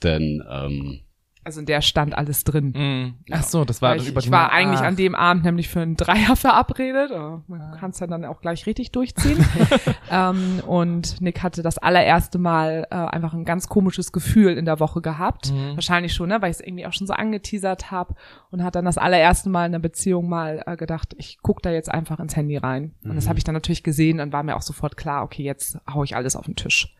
dann 0.00 0.44
ähm, 0.50 1.00
Also 1.44 1.60
in 1.60 1.66
der 1.66 1.82
stand 1.82 2.16
alles 2.16 2.42
drin. 2.44 2.72
Mhm. 2.74 3.14
Ach 3.30 3.42
so, 3.42 3.66
das 3.66 3.82
war 3.82 3.96
ich, 3.96 4.08
über 4.08 4.20
ich 4.20 4.30
war 4.30 4.50
eigentlich 4.50 4.80
Ach. 4.80 4.86
an 4.86 4.96
dem 4.96 5.14
Abend 5.14 5.44
nämlich 5.44 5.68
für 5.68 5.80
einen 5.80 5.96
Dreier 5.96 6.36
verabredet. 6.36 7.10
Oh, 7.12 7.42
Man 7.46 7.72
kann 7.78 7.90
es 7.90 8.00
ja 8.00 8.06
dann 8.06 8.24
auch 8.24 8.40
gleich 8.40 8.64
richtig 8.66 8.92
durchziehen. 8.92 9.44
ähm, 10.10 10.62
und 10.66 11.20
Nick 11.20 11.42
hatte 11.42 11.62
das 11.62 11.76
allererste 11.76 12.38
Mal 12.38 12.86
äh, 12.90 12.94
einfach 12.94 13.34
ein 13.34 13.44
ganz 13.44 13.68
komisches 13.68 14.10
Gefühl 14.10 14.56
in 14.56 14.64
der 14.64 14.80
Woche 14.80 15.02
gehabt. 15.02 15.52
Mhm. 15.52 15.74
Wahrscheinlich 15.74 16.14
schon, 16.14 16.30
ne, 16.30 16.40
weil 16.40 16.50
ich 16.50 16.58
es 16.58 16.66
irgendwie 16.66 16.86
auch 16.86 16.94
schon 16.94 17.06
so 17.06 17.12
angeteasert 17.12 17.90
habe 17.90 18.14
und 18.50 18.64
hat 18.64 18.74
dann 18.74 18.86
das 18.86 18.96
allererste 18.96 19.50
Mal 19.50 19.66
in 19.66 19.72
der 19.72 19.80
Beziehung 19.80 20.28
mal 20.28 20.62
äh, 20.66 20.76
gedacht, 20.76 21.14
ich 21.18 21.38
guck 21.42 21.62
da 21.62 21.70
jetzt 21.70 21.90
einfach 21.90 22.20
ins 22.20 22.36
Handy 22.36 22.56
rein. 22.56 22.94
Und 23.04 23.16
das 23.16 23.28
habe 23.28 23.38
ich 23.38 23.44
dann 23.44 23.54
natürlich 23.54 23.82
gesehen 23.82 24.20
und 24.20 24.32
war 24.32 24.42
mir 24.42 24.56
auch 24.56 24.62
sofort 24.62 24.96
klar, 24.96 25.24
okay, 25.24 25.42
jetzt 25.42 25.78
hau 25.92 26.04
ich 26.04 26.16
alles 26.16 26.36
auf 26.36 26.46
den 26.46 26.56
Tisch. 26.56 26.94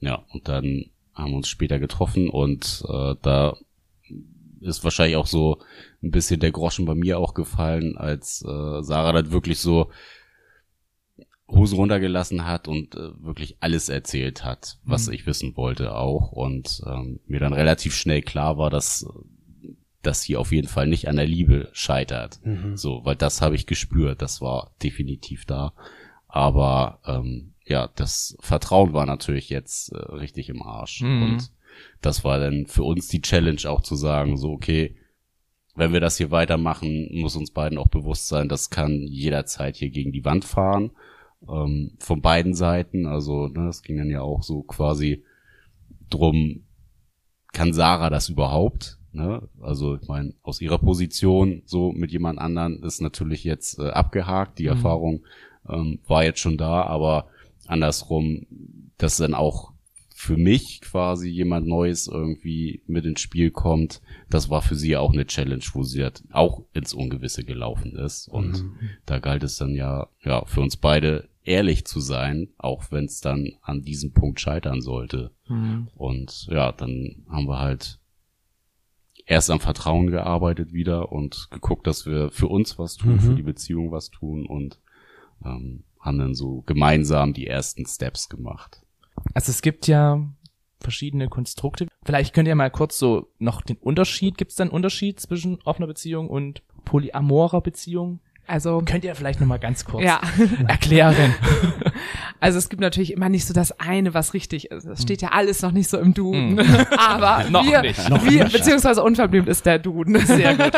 Ja, 0.00 0.24
und 0.32 0.48
dann 0.48 0.86
haben 1.14 1.34
uns 1.34 1.48
später 1.48 1.78
getroffen 1.78 2.28
und 2.28 2.84
äh, 2.88 3.14
da 3.22 3.56
ist 4.60 4.84
wahrscheinlich 4.84 5.16
auch 5.16 5.26
so 5.26 5.58
ein 6.02 6.10
bisschen 6.10 6.40
der 6.40 6.52
Groschen 6.52 6.84
bei 6.86 6.94
mir 6.94 7.18
auch 7.18 7.34
gefallen, 7.34 7.96
als 7.96 8.42
äh, 8.42 8.82
Sarah 8.82 9.12
dann 9.12 9.32
wirklich 9.32 9.58
so 9.58 9.90
Hosen 11.48 11.76
runtergelassen 11.76 12.46
hat 12.46 12.68
und 12.68 12.94
äh, 12.94 13.10
wirklich 13.22 13.56
alles 13.60 13.88
erzählt 13.88 14.44
hat, 14.44 14.78
was 14.84 15.08
ich 15.08 15.26
wissen 15.26 15.56
wollte 15.56 15.94
auch 15.94 16.32
und 16.32 16.82
ähm, 16.86 17.20
mir 17.26 17.40
dann 17.40 17.52
relativ 17.52 17.94
schnell 17.94 18.22
klar 18.22 18.56
war, 18.56 18.70
dass 18.70 19.06
dass 20.00 20.22
hier 20.22 20.40
auf 20.40 20.50
jeden 20.50 20.66
Fall 20.66 20.88
nicht 20.88 21.08
an 21.08 21.16
der 21.16 21.26
Liebe 21.26 21.68
scheitert. 21.72 22.40
So, 22.76 23.04
weil 23.04 23.14
das 23.14 23.40
habe 23.40 23.54
ich 23.54 23.66
gespürt, 23.66 24.20
das 24.20 24.40
war 24.40 24.72
definitiv 24.82 25.44
da. 25.44 25.74
Aber 26.26 26.98
ähm, 27.06 27.51
ja, 27.64 27.88
das 27.94 28.36
Vertrauen 28.40 28.92
war 28.92 29.06
natürlich 29.06 29.48
jetzt 29.48 29.92
äh, 29.92 29.96
richtig 29.96 30.48
im 30.48 30.62
Arsch. 30.62 31.02
Mhm. 31.02 31.22
Und 31.22 31.52
das 32.00 32.24
war 32.24 32.38
dann 32.38 32.66
für 32.66 32.82
uns 32.82 33.08
die 33.08 33.22
Challenge 33.22 33.60
auch 33.66 33.80
zu 33.80 33.94
sagen, 33.94 34.36
so, 34.36 34.50
okay, 34.50 34.96
wenn 35.74 35.92
wir 35.92 36.00
das 36.00 36.18
hier 36.18 36.30
weitermachen, 36.30 37.08
muss 37.12 37.36
uns 37.36 37.50
beiden 37.50 37.78
auch 37.78 37.88
bewusst 37.88 38.28
sein, 38.28 38.48
das 38.48 38.70
kann 38.70 39.06
jederzeit 39.06 39.76
hier 39.76 39.90
gegen 39.90 40.12
die 40.12 40.24
Wand 40.24 40.44
fahren. 40.44 40.90
Ähm, 41.48 41.92
von 41.98 42.20
beiden 42.20 42.54
Seiten. 42.54 43.06
Also, 43.06 43.48
ne, 43.48 43.68
es 43.68 43.82
ging 43.82 43.96
dann 43.96 44.10
ja 44.10 44.20
auch 44.20 44.42
so 44.42 44.62
quasi 44.62 45.24
drum, 46.10 46.64
kann 47.52 47.72
Sarah 47.72 48.10
das 48.10 48.28
überhaupt? 48.28 48.98
Ne? 49.12 49.48
Also, 49.60 49.96
ich 49.96 50.06
meine, 50.08 50.34
aus 50.42 50.60
ihrer 50.60 50.78
Position 50.78 51.62
so 51.64 51.92
mit 51.92 52.12
jemand 52.12 52.38
anderen 52.38 52.82
ist 52.82 53.00
natürlich 53.00 53.44
jetzt 53.44 53.78
äh, 53.78 53.88
abgehakt. 53.90 54.58
Die 54.58 54.66
Erfahrung 54.66 55.24
ähm, 55.68 56.00
war 56.06 56.24
jetzt 56.24 56.40
schon 56.40 56.58
da, 56.58 56.82
aber 56.82 57.28
andersrum, 57.66 58.46
dass 58.98 59.16
dann 59.16 59.34
auch 59.34 59.72
für 60.14 60.36
mich 60.36 60.80
quasi 60.82 61.28
jemand 61.28 61.66
Neues 61.66 62.06
irgendwie 62.06 62.82
mit 62.86 63.04
ins 63.04 63.20
Spiel 63.20 63.50
kommt, 63.50 64.00
das 64.30 64.50
war 64.50 64.62
für 64.62 64.76
sie 64.76 64.96
auch 64.96 65.12
eine 65.12 65.26
Challenge, 65.26 65.64
wo 65.72 65.82
sie 65.82 66.04
halt 66.04 66.22
auch 66.30 66.62
ins 66.74 66.94
Ungewisse 66.94 67.42
gelaufen 67.44 67.96
ist. 67.96 68.28
Und 68.28 68.64
da 69.04 69.18
galt 69.18 69.42
es 69.42 69.56
dann 69.56 69.74
ja, 69.74 70.08
ja, 70.22 70.44
für 70.44 70.60
uns 70.60 70.76
beide 70.76 71.28
ehrlich 71.44 71.86
zu 71.86 71.98
sein, 71.98 72.50
auch 72.56 72.92
wenn 72.92 73.06
es 73.06 73.20
dann 73.20 73.54
an 73.62 73.82
diesem 73.82 74.12
Punkt 74.12 74.38
scheitern 74.38 74.80
sollte. 74.80 75.32
Mhm. 75.48 75.88
Und 75.96 76.46
ja, 76.48 76.70
dann 76.70 77.24
haben 77.28 77.48
wir 77.48 77.58
halt 77.58 77.98
erst 79.26 79.50
am 79.50 79.58
Vertrauen 79.58 80.08
gearbeitet 80.08 80.72
wieder 80.72 81.10
und 81.10 81.48
geguckt, 81.50 81.86
dass 81.88 82.06
wir 82.06 82.30
für 82.30 82.46
uns 82.46 82.78
was 82.78 82.96
tun, 82.96 83.14
Mhm. 83.14 83.20
für 83.20 83.34
die 83.34 83.42
Beziehung 83.42 83.90
was 83.90 84.10
tun 84.10 84.46
und 84.46 84.78
ähm, 85.44 85.82
haben 86.02 86.18
dann 86.18 86.34
so 86.34 86.62
gemeinsam 86.66 87.32
die 87.32 87.46
ersten 87.46 87.86
Steps 87.86 88.28
gemacht. 88.28 88.82
Also 89.34 89.50
es 89.50 89.62
gibt 89.62 89.86
ja 89.86 90.20
verschiedene 90.80 91.28
Konstrukte. 91.28 91.86
Vielleicht 92.04 92.34
könnt 92.34 92.48
ihr 92.48 92.54
mal 92.54 92.70
kurz 92.70 92.98
so 92.98 93.28
noch 93.38 93.62
den 93.62 93.76
Unterschied, 93.76 94.36
gibt 94.36 94.50
es 94.50 94.56
da 94.56 94.64
einen 94.64 94.72
Unterschied 94.72 95.20
zwischen 95.20 95.60
offener 95.62 95.86
Beziehung 95.86 96.28
und 96.28 96.62
polyamorer 96.84 97.60
Beziehung? 97.60 98.20
Also 98.48 98.82
Könnt 98.84 99.04
ihr 99.04 99.14
vielleicht 99.14 99.40
noch 99.40 99.46
mal 99.46 99.58
ganz 99.58 99.84
kurz 99.84 100.04
ja. 100.04 100.20
erklären? 100.68 101.34
Also 102.40 102.58
es 102.58 102.68
gibt 102.68 102.80
natürlich 102.80 103.12
immer 103.12 103.28
nicht 103.28 103.46
so 103.46 103.54
das 103.54 103.78
eine, 103.78 104.14
was 104.14 104.34
richtig 104.34 104.72
ist. 104.72 104.84
Es 104.84 105.02
steht 105.02 105.22
ja 105.22 105.28
alles 105.28 105.62
noch 105.62 105.70
nicht 105.70 105.88
so 105.88 105.96
im 105.96 106.12
Duden. 106.12 106.58
Aber 106.98 107.48
Noch 107.48 107.64
wir, 107.64 107.82
nicht. 107.82 108.10
Noch 108.10 108.24
wir 108.24 108.42
nicht. 108.42 108.52
beziehungsweise 108.52 109.00
unverblümt 109.04 109.46
ist 109.46 109.64
der 109.64 109.78
Duden. 109.78 110.18
Sehr 110.26 110.56
gut. 110.56 110.72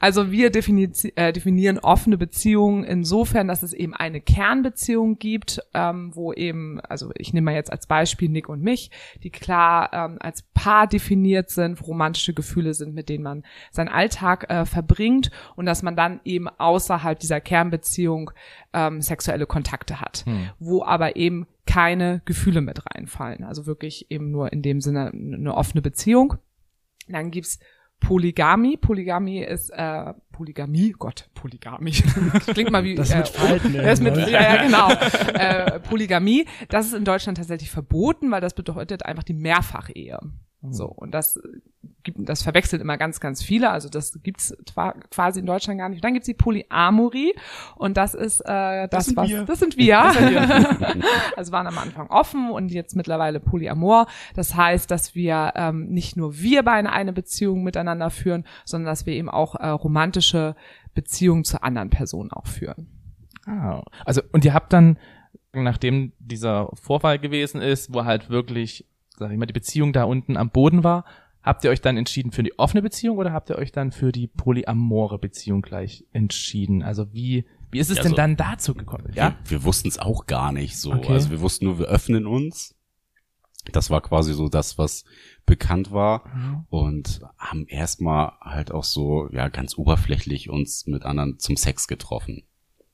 Also 0.00 0.30
wir 0.30 0.50
defini 0.50 0.90
äh, 1.16 1.32
definieren 1.32 1.78
offene 1.78 2.18
Beziehungen 2.18 2.84
insofern, 2.84 3.48
dass 3.48 3.62
es 3.62 3.72
eben 3.72 3.94
eine 3.94 4.20
Kernbeziehung 4.20 5.18
gibt, 5.18 5.60
ähm, 5.74 6.10
wo 6.14 6.32
eben, 6.32 6.80
also 6.80 7.10
ich 7.16 7.32
nehme 7.32 7.46
mal 7.46 7.54
jetzt 7.54 7.72
als 7.72 7.86
Beispiel 7.86 8.28
Nick 8.28 8.48
und 8.48 8.62
mich, 8.62 8.90
die 9.22 9.30
klar 9.30 9.90
ähm, 9.92 10.18
als 10.20 10.42
Paar 10.42 10.86
definiert 10.86 11.50
sind, 11.50 11.80
wo 11.80 11.86
romantische 11.86 12.34
Gefühle 12.34 12.74
sind, 12.74 12.94
mit 12.94 13.08
denen 13.08 13.24
man 13.24 13.44
seinen 13.70 13.88
Alltag 13.88 14.50
äh, 14.50 14.64
verbringt 14.64 15.30
und 15.56 15.66
dass 15.66 15.82
man 15.82 15.96
dann 15.96 16.20
eben 16.24 16.48
außerhalb 16.48 17.18
dieser 17.18 17.40
Kernbeziehung 17.40 18.30
ähm, 18.72 19.00
sexuelle 19.00 19.46
Kontakte 19.46 20.00
hat, 20.00 20.24
wo 20.58 20.82
aber 20.84 21.16
eben 21.16 21.46
keine 21.66 22.22
Gefühle 22.24 22.60
mit 22.60 22.82
reinfallen. 22.86 23.44
Also 23.44 23.66
wirklich 23.66 24.10
eben 24.10 24.30
nur 24.30 24.52
in 24.52 24.62
dem 24.62 24.80
Sinne 24.80 25.10
eine 25.12 25.54
offene 25.54 25.82
Beziehung. 25.82 26.34
Dann 27.08 27.30
gibt's 27.30 27.58
Polygamie. 28.04 28.76
Polygamie 28.76 29.42
ist 29.42 29.70
äh, 29.70 30.12
Polygamie, 30.32 30.92
Gott, 30.98 31.28
Polygamie. 31.34 31.92
Klingt 32.52 32.70
mal 32.70 32.84
wie 32.84 32.94
Das 32.94 33.10
äh, 33.10 33.18
mit 33.18 33.28
Falten 33.28 33.72
das 33.74 34.00
mit, 34.00 34.14
irgendwo. 34.14 34.30
ja, 34.30 34.56
ja, 34.56 34.62
genau. 34.62 34.90
äh, 35.32 35.80
Polygamie, 35.80 36.46
das 36.68 36.86
ist 36.86 36.94
in 36.94 37.04
Deutschland 37.04 37.38
tatsächlich 37.38 37.70
verboten, 37.70 38.30
weil 38.30 38.40
das 38.40 38.54
bedeutet 38.54 39.04
einfach 39.04 39.22
die 39.22 39.34
Mehrfachehe. 39.34 40.18
So, 40.70 40.86
und 40.86 41.12
das 41.12 41.38
gibt, 42.04 42.28
das 42.28 42.42
verwechselt 42.42 42.80
immer 42.80 42.96
ganz, 42.96 43.20
ganz 43.20 43.42
viele. 43.42 43.70
Also 43.70 43.88
das 43.88 44.18
gibt's 44.22 44.56
quasi 45.10 45.40
in 45.40 45.46
Deutschland 45.46 45.78
gar 45.78 45.88
nicht. 45.88 45.98
Und 45.98 46.04
dann 46.04 46.14
gibt's 46.14 46.26
die 46.26 46.34
Polyamorie 46.34 47.34
und 47.76 47.96
das 47.96 48.14
ist 48.14 48.40
äh, 48.40 48.88
das, 48.88 49.06
sind 49.06 49.16
was 49.16 49.28
wir. 49.28 49.44
das 49.44 49.58
sind 49.58 49.76
wir. 49.76 49.98
also 51.36 51.52
waren 51.52 51.66
am 51.66 51.78
Anfang 51.78 52.08
offen 52.08 52.50
und 52.50 52.70
jetzt 52.70 52.96
mittlerweile 52.96 53.40
Polyamor. 53.40 54.06
Das 54.34 54.54
heißt, 54.54 54.90
dass 54.90 55.14
wir 55.14 55.52
ähm, 55.56 55.86
nicht 55.88 56.16
nur 56.16 56.38
wir 56.38 56.62
beide 56.62 56.90
eine 56.90 57.12
Beziehung 57.12 57.62
miteinander 57.62 58.10
führen, 58.10 58.44
sondern 58.64 58.86
dass 58.86 59.06
wir 59.06 59.14
eben 59.14 59.28
auch 59.28 59.54
äh, 59.56 59.68
romantische 59.68 60.56
Beziehungen 60.94 61.44
zu 61.44 61.62
anderen 61.62 61.90
Personen 61.90 62.30
auch 62.30 62.46
führen. 62.46 62.88
Ah, 63.46 63.82
also 64.04 64.22
und 64.32 64.44
ihr 64.44 64.54
habt 64.54 64.72
dann, 64.72 64.98
nachdem 65.52 66.12
dieser 66.18 66.70
Vorfall 66.74 67.18
gewesen 67.18 67.60
ist, 67.60 67.92
wo 67.92 68.04
halt 68.04 68.30
wirklich, 68.30 68.86
sag 69.18 69.30
ich 69.30 69.38
mal, 69.38 69.46
die 69.46 69.52
Beziehung 69.52 69.92
da 69.92 70.04
unten 70.04 70.36
am 70.36 70.50
Boden 70.50 70.84
war, 70.84 71.04
habt 71.42 71.64
ihr 71.64 71.70
euch 71.70 71.80
dann 71.80 71.96
entschieden 71.96 72.32
für 72.32 72.42
die 72.42 72.58
offene 72.58 72.82
Beziehung 72.82 73.18
oder 73.18 73.32
habt 73.32 73.50
ihr 73.50 73.56
euch 73.58 73.70
dann 73.72 73.92
für 73.92 74.12
die 74.12 74.26
polyamore 74.26 75.18
Beziehung 75.18 75.62
gleich 75.62 76.04
entschieden? 76.12 76.82
Also 76.82 77.12
wie 77.12 77.44
wie 77.70 77.80
ist 77.80 77.90
es 77.90 77.96
Ja, 77.96 78.02
denn 78.04 78.10
so- 78.10 78.16
dann 78.16 78.36
dazu 78.36 78.74
gekommen? 78.74 79.10
Ja, 79.14 79.36
Wir, 79.44 79.50
wir 79.50 79.64
wussten 79.64 79.88
es 79.88 79.98
auch 79.98 80.26
gar 80.26 80.52
nicht 80.52 80.78
so. 80.78 80.92
Okay. 80.92 81.12
Also 81.12 81.30
wir 81.30 81.40
wussten 81.40 81.64
nur, 81.66 81.78
wir 81.80 81.86
öffnen 81.86 82.26
uns. 82.26 82.74
Das 83.72 83.90
war 83.90 84.00
quasi 84.00 84.32
so 84.34 84.48
das, 84.48 84.78
was 84.78 85.04
bekannt 85.46 85.90
war. 85.90 86.66
Und 86.70 87.20
haben 87.38 87.66
erstmal 87.66 88.32
halt 88.40 88.70
auch 88.70 88.84
so, 88.84 89.28
ja, 89.32 89.48
ganz 89.48 89.76
oberflächlich 89.78 90.50
uns 90.50 90.86
mit 90.86 91.02
anderen 91.04 91.38
zum 91.38 91.56
Sex 91.56 91.88
getroffen. 91.88 92.44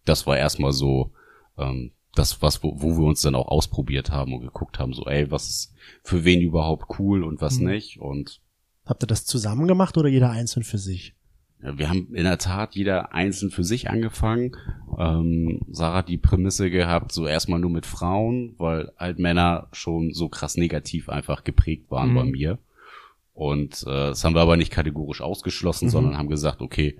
Das 0.04 0.26
war 0.26 0.38
erstmal 0.38 0.72
so, 0.72 1.12
ähm, 1.58 1.92
das, 2.14 2.42
was, 2.42 2.62
wo, 2.62 2.74
wo 2.82 2.96
wir 2.98 3.04
uns 3.06 3.22
dann 3.22 3.34
auch 3.34 3.48
ausprobiert 3.48 4.10
haben 4.10 4.32
und 4.34 4.40
geguckt 4.40 4.78
haben, 4.78 4.92
so, 4.92 5.06
ey, 5.06 5.30
was 5.30 5.48
ist 5.48 5.74
für 6.02 6.24
wen 6.24 6.40
überhaupt 6.40 6.98
cool 6.98 7.22
und 7.22 7.40
was 7.40 7.58
Mhm. 7.58 7.68
nicht. 7.68 8.00
Und 8.00 8.40
Habt 8.84 9.02
ihr 9.04 9.06
das 9.06 9.24
zusammen 9.24 9.68
gemacht 9.68 9.96
oder 9.96 10.08
jeder 10.08 10.30
einzeln 10.30 10.64
für 10.64 10.78
sich? 10.78 11.14
Ja, 11.62 11.76
wir 11.78 11.88
haben 11.90 12.14
in 12.14 12.24
der 12.24 12.38
Tat 12.38 12.74
jeder 12.74 13.12
einzeln 13.12 13.50
für 13.50 13.62
sich 13.64 13.90
angefangen. 13.90 14.56
Ähm, 14.98 15.60
Sarah 15.70 15.98
hat 15.98 16.08
die 16.08 16.16
Prämisse 16.18 16.70
gehabt, 16.70 17.12
so 17.12 17.26
erstmal 17.26 17.60
nur 17.60 17.70
mit 17.70 17.84
Frauen, 17.86 18.54
weil 18.58 18.90
halt 18.96 19.18
Männer 19.18 19.68
schon 19.72 20.12
so 20.14 20.28
krass 20.30 20.56
negativ 20.56 21.08
einfach 21.10 21.44
geprägt 21.44 21.90
waren 21.90 22.10
Mhm. 22.10 22.14
bei 22.14 22.24
mir. 22.24 22.58
Und 23.34 23.82
äh, 23.82 24.08
das 24.08 24.24
haben 24.24 24.34
wir 24.34 24.40
aber 24.40 24.56
nicht 24.56 24.72
kategorisch 24.72 25.20
ausgeschlossen, 25.20 25.86
Mhm. 25.86 25.90
sondern 25.90 26.18
haben 26.18 26.28
gesagt, 26.28 26.60
okay, 26.62 26.98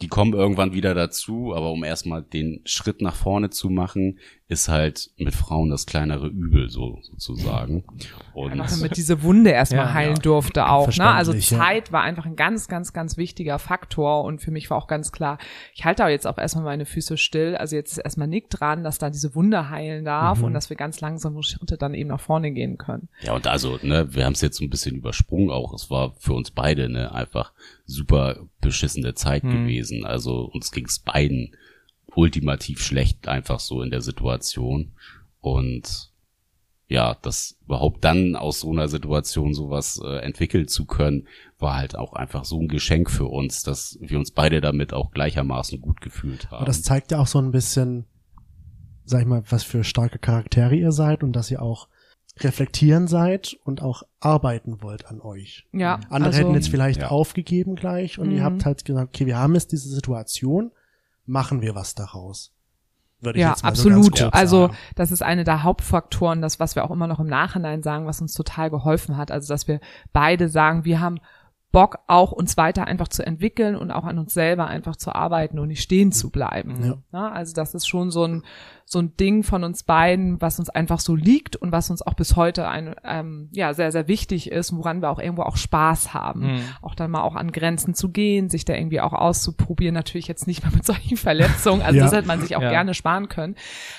die 0.00 0.08
kommen 0.08 0.32
irgendwann 0.32 0.72
wieder 0.72 0.94
dazu, 0.94 1.52
aber 1.56 1.72
um 1.72 1.82
erstmal 1.82 2.22
den 2.22 2.60
Schritt 2.64 3.02
nach 3.02 3.16
vorne 3.16 3.50
zu 3.50 3.68
machen, 3.68 4.18
ist 4.46 4.68
halt 4.68 5.10
mit 5.18 5.34
Frauen 5.34 5.70
das 5.70 5.86
kleinere 5.86 6.28
Übel, 6.28 6.70
so 6.70 7.00
sozusagen. 7.02 7.84
Und 8.32 8.52
Einfach 8.52 8.70
damit 8.70 8.96
diese 8.96 9.22
Wunde 9.22 9.50
erstmal 9.50 9.86
Ja, 9.86 9.94
heilen 9.94 10.14
ja. 10.16 10.22
durfte 10.22 10.68
auch. 10.68 10.88
Ne? 10.96 11.04
Also 11.04 11.32
ja. 11.32 11.40
Zeit 11.40 11.90
war 11.92 12.02
einfach 12.02 12.24
ein 12.26 12.36
ganz, 12.36 12.68
ganz, 12.68 12.92
ganz 12.92 13.16
wichtiger 13.16 13.58
Faktor 13.58 14.22
und 14.24 14.40
für 14.40 14.52
mich 14.52 14.70
war 14.70 14.78
auch 14.78 14.86
ganz 14.86 15.10
klar, 15.12 15.36
ich 15.74 15.84
halte 15.84 16.04
da 16.04 16.08
jetzt 16.08 16.26
auch 16.26 16.38
erstmal 16.38 16.64
meine 16.64 16.86
Füße 16.86 17.16
still. 17.18 17.56
Also 17.56 17.74
jetzt 17.76 17.92
ist 17.92 17.98
erstmal 17.98 18.28
Nick 18.28 18.50
dran, 18.50 18.84
dass 18.84 18.98
da 18.98 19.10
diese 19.10 19.34
Wunde 19.34 19.68
heilen 19.68 20.04
darf 20.04 20.38
Mhm. 20.38 20.44
und 20.44 20.54
dass 20.54 20.70
wir 20.70 20.76
ganz 20.76 21.00
langsam 21.00 21.42
Schritte 21.42 21.76
dann 21.76 21.94
eben 21.94 22.08
nach 22.08 22.20
vorne 22.20 22.52
gehen 22.52 22.78
können. 22.78 23.08
Ja, 23.20 23.34
und 23.34 23.46
also, 23.48 23.78
ne, 23.82 24.14
wir 24.14 24.24
haben 24.24 24.32
es 24.34 24.40
jetzt 24.40 24.58
so 24.58 24.64
ein 24.64 24.70
bisschen 24.70 24.94
übersprungen 24.96 25.50
auch. 25.50 25.74
Es 25.74 25.90
war 25.90 26.14
für 26.18 26.32
uns 26.34 26.50
beide 26.52 26.88
ne, 26.88 27.12
einfach 27.12 27.52
super 27.88 28.48
beschissene 28.60 29.14
Zeit 29.14 29.42
Hm. 29.42 29.50
gewesen. 29.50 30.04
Also 30.04 30.44
uns 30.44 30.70
ging 30.70 30.84
es 30.84 31.00
beiden 31.00 31.56
ultimativ 32.14 32.80
schlecht 32.80 33.26
einfach 33.28 33.60
so 33.60 33.82
in 33.82 33.90
der 33.90 34.02
Situation. 34.02 34.92
Und 35.40 36.12
ja, 36.86 37.16
das 37.20 37.58
überhaupt 37.64 38.04
dann 38.04 38.36
aus 38.36 38.60
so 38.60 38.70
einer 38.70 38.88
Situation 38.88 39.54
sowas 39.54 40.00
äh, 40.02 40.18
entwickeln 40.18 40.68
zu 40.68 40.86
können, 40.86 41.28
war 41.58 41.76
halt 41.76 41.96
auch 41.96 42.12
einfach 42.12 42.44
so 42.44 42.60
ein 42.60 42.68
Geschenk 42.68 43.10
für 43.10 43.26
uns, 43.26 43.62
dass 43.62 43.98
wir 44.00 44.18
uns 44.18 44.30
beide 44.30 44.60
damit 44.60 44.92
auch 44.92 45.10
gleichermaßen 45.10 45.80
gut 45.80 46.00
gefühlt 46.00 46.46
haben. 46.50 46.58
Aber 46.58 46.66
das 46.66 46.82
zeigt 46.82 47.10
ja 47.10 47.18
auch 47.18 47.26
so 47.26 47.38
ein 47.40 47.50
bisschen, 47.50 48.06
sag 49.04 49.22
ich 49.22 49.26
mal, 49.26 49.42
was 49.48 49.64
für 49.64 49.84
starke 49.84 50.18
Charaktere 50.18 50.76
ihr 50.76 50.92
seid 50.92 51.22
und 51.22 51.32
dass 51.32 51.50
ihr 51.50 51.62
auch 51.62 51.88
reflektieren 52.44 53.08
seid 53.08 53.56
und 53.64 53.82
auch 53.82 54.02
arbeiten 54.20 54.82
wollt 54.82 55.06
an 55.06 55.20
euch. 55.20 55.66
Ja, 55.72 56.00
Andere 56.10 56.26
also, 56.30 56.38
hätten 56.38 56.54
jetzt 56.54 56.68
vielleicht 56.68 57.02
Ja. 57.02 57.08
aufgegeben 57.08 57.74
gleich 57.76 58.18
und 58.18 58.30
ihr 58.30 58.40
Mhm. 58.40 58.44
habt 58.44 58.64
halt 58.64 58.84
gesagt, 58.84 59.08
okay, 59.14 59.26
wir 59.26 59.38
haben 59.38 59.54
jetzt 59.54 59.72
diese 59.72 59.88
Situation, 59.88 60.70
machen 61.26 61.60
wir 61.62 61.74
was 61.74 61.94
daraus. 61.94 62.52
Würde 63.20 63.38
ich 63.38 63.42
ja, 63.42 63.50
jetzt 63.50 63.64
mal 63.64 63.74
so 63.74 63.88
ganz 63.88 64.06
absolut. 64.06 64.20
grob 64.20 64.34
also 64.34 64.60
sagen. 64.68 64.76
das 64.94 65.10
ist 65.10 65.22
eine 65.22 65.42
der 65.44 65.64
Hauptfaktoren, 65.64 66.40
das 66.40 66.60
was 66.60 66.76
wir 66.76 66.84
auch 66.84 66.90
immer 66.92 67.08
noch 67.08 67.18
im 67.18 67.26
Nachhinein 67.26 67.82
sagen, 67.82 68.06
was 68.06 68.20
uns 68.20 68.32
total 68.32 68.70
geholfen 68.70 69.16
hat. 69.16 69.32
Also 69.32 69.52
dass 69.52 69.66
wir 69.66 69.80
beide 70.12 70.48
sagen, 70.48 70.84
wir 70.84 71.00
haben 71.00 71.18
Bock 71.72 71.98
auch 72.06 72.32
uns 72.32 72.56
weiter 72.56 72.86
einfach 72.86 73.08
zu 73.08 73.26
entwickeln 73.26 73.76
und 73.76 73.90
auch 73.90 74.04
an 74.04 74.18
uns 74.18 74.32
selber 74.32 74.68
einfach 74.68 74.96
zu 74.96 75.14
arbeiten 75.14 75.58
und 75.58 75.68
nicht 75.68 75.82
stehen 75.82 76.12
zu 76.12 76.30
bleiben. 76.30 76.82
Ja. 76.82 76.98
Ja, 77.12 77.32
also 77.32 77.52
das 77.52 77.74
ist 77.74 77.86
schon 77.86 78.10
so 78.10 78.24
ein 78.24 78.42
so 78.90 79.00
ein 79.00 79.14
Ding 79.18 79.42
von 79.42 79.64
uns 79.64 79.82
beiden, 79.82 80.40
was 80.40 80.58
uns 80.58 80.70
einfach 80.70 80.98
so 80.98 81.14
liegt 81.14 81.56
und 81.56 81.72
was 81.72 81.90
uns 81.90 82.00
auch 82.00 82.14
bis 82.14 82.36
heute 82.36 82.68
ein 82.68 82.94
ähm, 83.04 83.50
ja 83.52 83.74
sehr 83.74 83.92
sehr 83.92 84.08
wichtig 84.08 84.50
ist, 84.50 84.74
woran 84.74 85.02
wir 85.02 85.10
auch 85.10 85.18
irgendwo 85.18 85.42
auch 85.42 85.58
Spaß 85.58 86.14
haben, 86.14 86.40
Mhm. 86.54 86.60
auch 86.80 86.94
dann 86.94 87.10
mal 87.10 87.20
auch 87.20 87.34
an 87.34 87.52
Grenzen 87.52 87.92
zu 87.92 88.08
gehen, 88.08 88.48
sich 88.48 88.64
da 88.64 88.72
irgendwie 88.74 89.02
auch 89.02 89.12
auszuprobieren. 89.12 89.94
Natürlich 89.94 90.26
jetzt 90.26 90.46
nicht 90.46 90.62
mal 90.64 90.72
mit 90.72 90.86
solchen 90.86 91.18
Verletzungen, 91.18 91.82
also 91.82 91.98
Ja. 91.98 92.04
das 92.04 92.14
hätte 92.14 92.26
man 92.28 92.40
sich 92.40 92.56
auch 92.56 92.62
Ja. 92.62 92.70
gerne 92.70 92.94
sparen 92.94 93.28
können. 93.28 93.56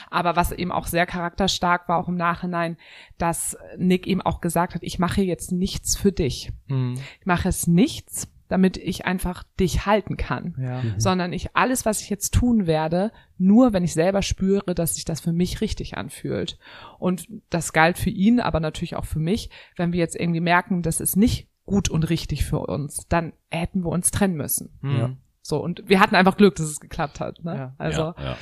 Aber 0.10 0.36
was 0.36 0.52
eben 0.52 0.72
auch 0.72 0.88
sehr 0.88 1.06
charakterstark 1.06 1.88
war, 1.88 1.98
auch 2.00 2.08
im 2.08 2.16
Nachhinein, 2.18 2.78
dass 3.20 3.56
Nick 3.78 4.08
eben 4.08 4.24
auch 4.24 4.42
gesagt 4.42 4.74
hat, 4.74 4.82
ich 4.84 4.98
mache 4.98 5.22
jetzt 5.22 5.52
nichts 5.52 5.96
für 5.98 6.12
dich. 6.12 6.52
Mhm. 6.68 6.96
Ich 7.20 7.26
mache 7.28 7.48
es 7.48 7.68
nichts, 7.68 8.28
damit 8.50 8.78
ich 8.78 9.06
einfach 9.06 9.44
dich 9.60 9.86
halten 9.86 10.18
kann. 10.18 10.56
Ja. 10.60 10.82
Sondern 10.98 11.32
ich, 11.32 11.56
alles, 11.56 11.86
was 11.86 12.02
ich 12.02 12.10
jetzt 12.10 12.34
tun 12.34 12.68
werde, 12.68 13.12
nur 13.38 13.72
wenn 13.72 13.84
ich 13.84 13.94
selber 13.94 14.22
spüre, 14.22 14.76
dass 14.76 14.96
sich 14.96 15.06
das 15.06 15.22
für 15.22 15.32
mich 15.32 15.62
richtig 15.62 15.98
anfühlt. 15.98 16.58
Und 16.98 17.28
das 17.50 17.72
galt 17.72 17.98
für 17.98 18.10
ihn, 18.10 18.42
aber 18.42 18.60
natürlich 18.60 18.96
auch 18.96 19.06
für 19.06 19.20
mich. 19.20 19.50
Wenn 19.78 19.94
wir 19.94 20.00
jetzt 20.00 20.20
irgendwie 20.20 20.42
merken, 20.42 20.82
das 20.82 21.00
ist 21.00 21.16
nicht 21.16 21.48
gut 21.66 21.90
und 21.90 22.10
richtig 22.10 22.44
für 22.44 22.60
uns, 22.60 23.06
dann 23.08 23.34
hätten 23.52 23.86
wir 23.86 23.92
uns 23.92 24.10
trennen 24.10 24.36
müssen. 24.36 24.72
Mhm. 24.82 25.18
So, 25.42 25.64
und 25.64 25.84
wir 25.88 26.00
hatten 26.00 26.16
einfach 26.16 26.36
Glück, 26.36 26.56
dass 26.56 26.66
es 26.66 26.80
geklappt 26.80 27.20
hat. 27.20 27.44
Ne? 27.44 27.56
Ja. 27.56 27.74
Also, 27.78 28.02
ja, 28.02 28.16
ja. 28.20 28.38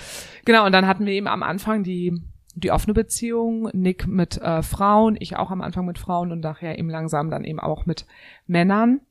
Genau, 0.46 0.66
und 0.66 0.72
dann 0.72 0.88
hatten 0.88 1.06
wir 1.06 1.14
eben 1.14 1.28
am 1.28 1.44
Anfang 1.44 1.84
die, 1.84 2.24
die 2.56 2.72
offene 2.72 2.94
Beziehung, 2.94 3.70
Nick 3.74 4.08
mit 4.08 4.42
äh, 4.42 4.64
Frauen, 4.64 5.18
ich 5.20 5.36
auch 5.36 5.52
am 5.52 5.62
Anfang 5.62 5.86
mit 5.86 6.00
Frauen 6.00 6.32
und 6.32 6.40
nachher 6.40 6.80
eben 6.80 6.90
langsam 6.90 7.30
dann 7.30 7.44
eben 7.44 7.60
auch 7.60 7.86
mit 7.86 8.06
Männern. 8.46 9.02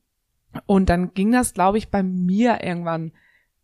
Und 0.65 0.89
dann 0.89 1.13
ging 1.13 1.31
das, 1.31 1.53
glaube 1.53 1.77
ich, 1.77 1.89
bei 1.89 2.03
mir 2.03 2.63
irgendwann 2.63 3.11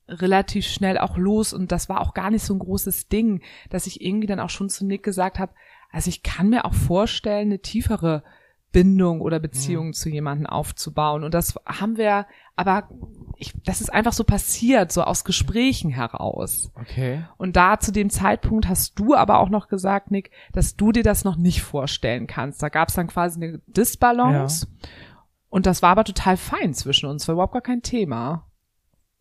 relativ 0.07 0.65
schnell 0.65 0.97
auch 0.97 1.17
los 1.17 1.53
und 1.53 1.71
das 1.71 1.89
war 1.89 2.01
auch 2.01 2.13
gar 2.13 2.29
nicht 2.29 2.43
so 2.43 2.53
ein 2.53 2.59
großes 2.59 3.07
Ding, 3.07 3.41
dass 3.69 3.87
ich 3.87 4.01
irgendwie 4.01 4.27
dann 4.27 4.39
auch 4.39 4.49
schon 4.49 4.69
zu 4.69 4.85
Nick 4.85 5.03
gesagt 5.03 5.39
habe, 5.39 5.53
also 5.91 6.09
ich 6.09 6.23
kann 6.23 6.49
mir 6.49 6.65
auch 6.65 6.73
vorstellen, 6.73 7.47
eine 7.47 7.59
tiefere 7.59 8.23
Bindung 8.71 9.21
oder 9.21 9.39
Beziehung 9.39 9.93
zu 9.93 10.09
jemandem 10.09 10.47
aufzubauen 10.47 11.23
und 11.23 11.33
das 11.33 11.55
haben 11.65 11.95
wir, 11.95 12.25
aber 12.55 12.89
ich, 13.37 13.53
das 13.65 13.81
ist 13.81 13.93
einfach 13.93 14.13
so 14.13 14.23
passiert, 14.23 14.91
so 14.91 15.03
aus 15.03 15.23
Gesprächen 15.23 15.89
heraus. 15.89 16.71
Okay. 16.75 17.23
Und 17.37 17.55
da 17.55 17.79
zu 17.79 17.91
dem 17.91 18.09
Zeitpunkt 18.09 18.67
hast 18.67 18.97
du 18.99 19.15
aber 19.15 19.39
auch 19.39 19.49
noch 19.49 19.67
gesagt, 19.67 20.11
Nick, 20.11 20.31
dass 20.53 20.75
du 20.75 20.91
dir 20.91 21.03
das 21.03 21.23
noch 21.23 21.35
nicht 21.35 21.61
vorstellen 21.61 22.27
kannst. 22.27 22.61
Da 22.61 22.69
gab 22.69 22.89
es 22.89 22.95
dann 22.95 23.07
quasi 23.07 23.43
eine 23.43 23.59
Disbalance. 23.67 24.67
Und 25.53 25.67
das 25.67 25.83
war 25.83 25.91
aber 25.91 26.03
total 26.03 26.35
fein 26.35 26.73
zwischen 26.73 27.05
uns, 27.07 27.27
war 27.27 27.33
überhaupt 27.33 27.53
gar 27.53 27.61
kein 27.61 27.83
Thema. 27.83 28.47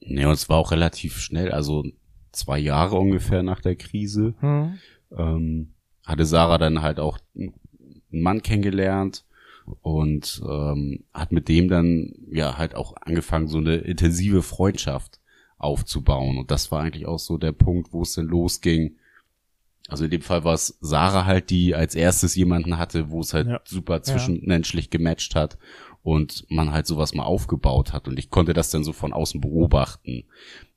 Nee, 0.01 0.25
und 0.25 0.33
es 0.33 0.49
war 0.49 0.57
auch 0.57 0.71
relativ 0.71 1.19
schnell, 1.19 1.53
also 1.53 1.85
zwei 2.33 2.59
Jahre 2.59 2.97
ungefähr 2.97 3.43
nach 3.43 3.61
der 3.61 3.77
Krise, 3.77 4.33
Mhm. 4.41 4.79
ähm, 5.15 5.75
hatte 6.07 6.25
Sarah 6.25 6.57
dann 6.57 6.81
halt 6.81 6.99
auch 7.01 7.19
einen 7.37 7.53
Mann 8.11 8.41
kennengelernt 8.43 9.27
und 9.83 10.43
ähm, 10.49 11.05
hat 11.13 11.33
mit 11.33 11.49
dem 11.49 11.69
dann 11.69 12.15
ja 12.31 12.57
halt 12.57 12.77
auch 12.77 12.95
angefangen, 13.03 13.47
so 13.47 13.59
eine 13.59 13.77
intensive 13.77 14.41
Freundschaft 14.43 15.21
aufzubauen. 15.59 16.39
Und 16.39 16.51
das 16.51 16.73
war 16.73 16.81
eigentlich 16.83 17.05
auch 17.05 17.19
so 17.19 17.37
der 17.37 17.53
Punkt, 17.53 17.93
wo 17.93 18.01
es 18.01 18.15
dann 18.15 18.27
losging. 18.27 18.97
Also 19.89 20.05
in 20.07 20.11
dem 20.11 20.23
Fall 20.23 20.45
war 20.45 20.55
es 20.55 20.79
Sarah 20.81 21.27
halt, 21.27 21.51
die 21.51 21.75
als 21.75 21.95
erstes 21.95 22.35
jemanden 22.37 22.79
hatte, 22.79 23.11
wo 23.11 23.21
es 23.21 23.35
halt 23.35 23.49
Ja. 23.49 23.61
super 23.65 24.03
zwischenmenschlich 24.03 24.89
gematcht 24.89 25.35
hat 25.35 25.59
und 26.03 26.45
man 26.49 26.73
halt 26.73 26.87
sowas 26.87 27.15
mal 27.15 27.25
aufgebaut 27.25 27.93
hat. 27.93 28.09
Und 28.09 28.19
ich 28.19 28.31
konnte 28.31 28.53
das 28.53 28.71
dann 28.71 28.85
so 28.85 28.93
von 28.93 29.13
außen 29.13 29.41
beobachten. 29.41 30.25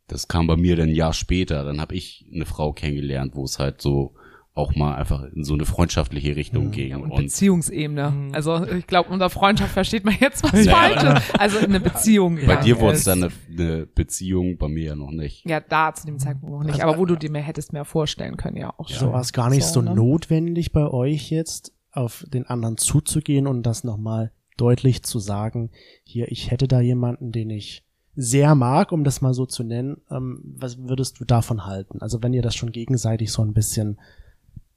Das 0.07 0.27
kam 0.27 0.45
bei 0.47 0.55
mir 0.55 0.75
dann 0.75 0.89
ein 0.89 0.95
Jahr 0.95 1.13
später. 1.13 1.63
Dann 1.63 1.81
habe 1.81 1.95
ich 1.95 2.25
eine 2.33 2.45
Frau 2.45 2.73
kennengelernt, 2.73 3.31
wo 3.35 3.43
es 3.43 3.57
halt 3.59 3.81
so 3.81 4.13
auch 4.53 4.73
mal 4.73 4.95
einfach 4.95 5.23
in 5.33 5.43
so 5.43 5.53
eine 5.53 5.65
freundschaftliche 5.65 6.37
Richtung 6.37 6.71
ging. 6.71 6.95
Und 6.95 7.11
Und 7.11 7.23
Beziehungsebene. 7.23 8.09
Mhm. 8.11 8.33
Also 8.33 8.65
ich 8.67 8.87
glaube, 8.87 9.09
unter 9.11 9.29
Freundschaft 9.29 9.73
versteht 9.73 10.05
man 10.05 10.15
jetzt 10.17 10.43
was 10.43 10.63
Ja. 10.63 10.73
Falsches. 10.73 11.23
Also 11.37 11.57
eine 11.57 11.81
Beziehung. 11.81 12.39
bei 12.47 12.55
dir 12.57 12.79
wurde 12.79 12.93
es 12.93 13.03
dann 13.03 13.23
eine, 13.23 13.31
eine 13.51 13.85
Beziehung, 13.85 14.57
bei 14.57 14.69
mir 14.69 14.83
ja 14.85 14.95
noch 14.95 15.11
nicht. 15.11 15.43
Ja, 15.45 15.59
da 15.59 15.93
zu 15.93 16.05
dem 16.05 16.19
Zeitpunkt 16.19 16.55
noch 16.55 16.63
nicht. 16.63 16.75
Also, 16.75 16.83
Aber 16.87 16.97
wo 16.99 17.05
du 17.05 17.17
dir 17.17 17.29
mehr 17.31 17.41
hättest 17.41 17.73
mehr 17.73 17.83
vorstellen 17.83 18.37
können, 18.37 18.55
ja 18.55 18.73
auch 18.77 18.87
So 18.87 18.95
schon. 18.95 19.11
war 19.13 19.19
es 19.19 19.33
gar 19.33 19.49
nicht 19.49 19.65
so, 19.65 19.73
So, 19.73 19.81
ne? 19.81 19.93
notwendig 19.93 20.71
bei 20.71 20.87
euch 20.87 21.31
jetzt, 21.31 21.73
auf 21.91 22.25
den 22.29 22.45
anderen 22.45 22.77
zuzugehen 22.77 23.47
und 23.47 23.63
das 23.63 23.83
nochmal 23.83 24.31
deutlich 24.57 25.03
zu 25.03 25.19
sagen, 25.19 25.69
hier, 26.03 26.31
ich 26.31 26.51
hätte 26.51 26.67
da 26.67 26.79
jemanden, 26.81 27.31
den 27.31 27.49
ich 27.49 27.83
sehr 28.15 28.55
mag, 28.55 28.91
um 28.91 29.03
das 29.03 29.21
mal 29.21 29.33
so 29.33 29.45
zu 29.45 29.63
nennen. 29.63 29.97
Ähm, 30.09 30.39
was 30.57 30.77
würdest 30.77 31.19
du 31.19 31.25
davon 31.25 31.65
halten? 31.65 32.01
Also 32.01 32.23
wenn 32.23 32.33
ihr 32.33 32.41
das 32.41 32.55
schon 32.55 32.71
gegenseitig 32.71 33.31
so 33.31 33.41
ein 33.41 33.53
bisschen 33.53 33.99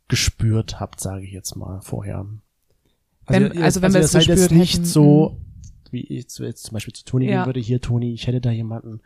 gespürt 0.09 0.81
habt, 0.81 1.01
sage 1.01 1.25
ich 1.25 1.33
jetzt 1.33 1.55
mal 1.57 1.81
vorher. 1.81 2.27
Wenn- 3.27 3.53
ihr- 3.53 3.62
also 3.62 3.83
wenn 3.83 3.93
wir 3.93 4.01
ihr 4.01 4.05
es 4.05 4.12
seid 4.12 4.27
jetzt 4.27 4.41
gespürt 4.49 4.59
nicht 4.59 4.75
hätten, 4.75 4.85
so, 4.87 5.37
wie 5.91 6.01
ich 6.01 6.27
jetzt 6.38 6.64
zum 6.64 6.73
Beispiel 6.75 6.95
zu 6.95 7.05
Toni 7.05 7.27
Ja. 7.27 7.43
gehen 7.43 7.47
würde, 7.47 7.61
hier 7.61 7.81
Toni, 7.81 8.12
ich 8.14 8.27
hätte 8.27 8.41
da 8.41 8.51
jemanden, 8.51 9.01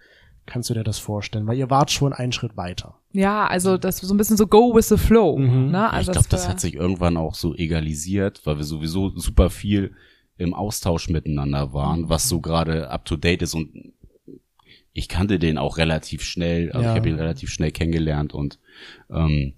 kannst 0.46 0.70
du 0.70 0.74
dir 0.74 0.84
das 0.84 0.98
vorstellen? 0.98 1.46
Weil 1.46 1.58
ihr 1.58 1.70
wart 1.70 1.90
schon 1.90 2.12
einen 2.12 2.32
Schritt 2.32 2.56
weiter. 2.56 2.98
Ja, 3.12 3.46
also 3.46 3.76
das 3.76 3.98
so 3.98 4.14
ein 4.14 4.16
bisschen 4.16 4.36
so 4.36 4.46
go 4.46 4.74
with 4.74 4.88
the 4.88 4.96
flow. 4.96 5.36
Mhm. 5.36 5.70
Ne? 5.72 5.90
Also 5.90 6.10
ich 6.10 6.14
glaube, 6.14 6.28
das 6.30 6.44
wir- 6.44 6.48
hat 6.50 6.60
sich 6.60 6.74
irgendwann 6.74 7.16
auch 7.16 7.34
so 7.34 7.54
egalisiert, 7.54 8.40
weil 8.46 8.56
wir 8.56 8.64
sowieso 8.64 9.10
super 9.10 9.50
viel 9.50 9.92
im 10.38 10.54
Austausch 10.54 11.08
miteinander 11.08 11.72
waren, 11.72 12.08
was 12.08 12.28
so 12.28 12.40
gerade 12.40 12.90
up 12.90 13.04
to 13.04 13.16
date 13.16 13.42
ist 13.42 13.54
und 13.54 13.92
ich 14.94 15.08
kannte 15.08 15.38
den 15.38 15.56
auch 15.58 15.78
relativ 15.78 16.22
schnell, 16.22 16.70
also 16.72 16.84
Ja. 16.84 16.92
ich 16.92 16.98
habe 16.98 17.08
ihn 17.08 17.16
relativ 17.16 17.50
schnell 17.50 17.70
kennengelernt 17.70 18.34
und 18.34 18.58
ähm, 19.10 19.54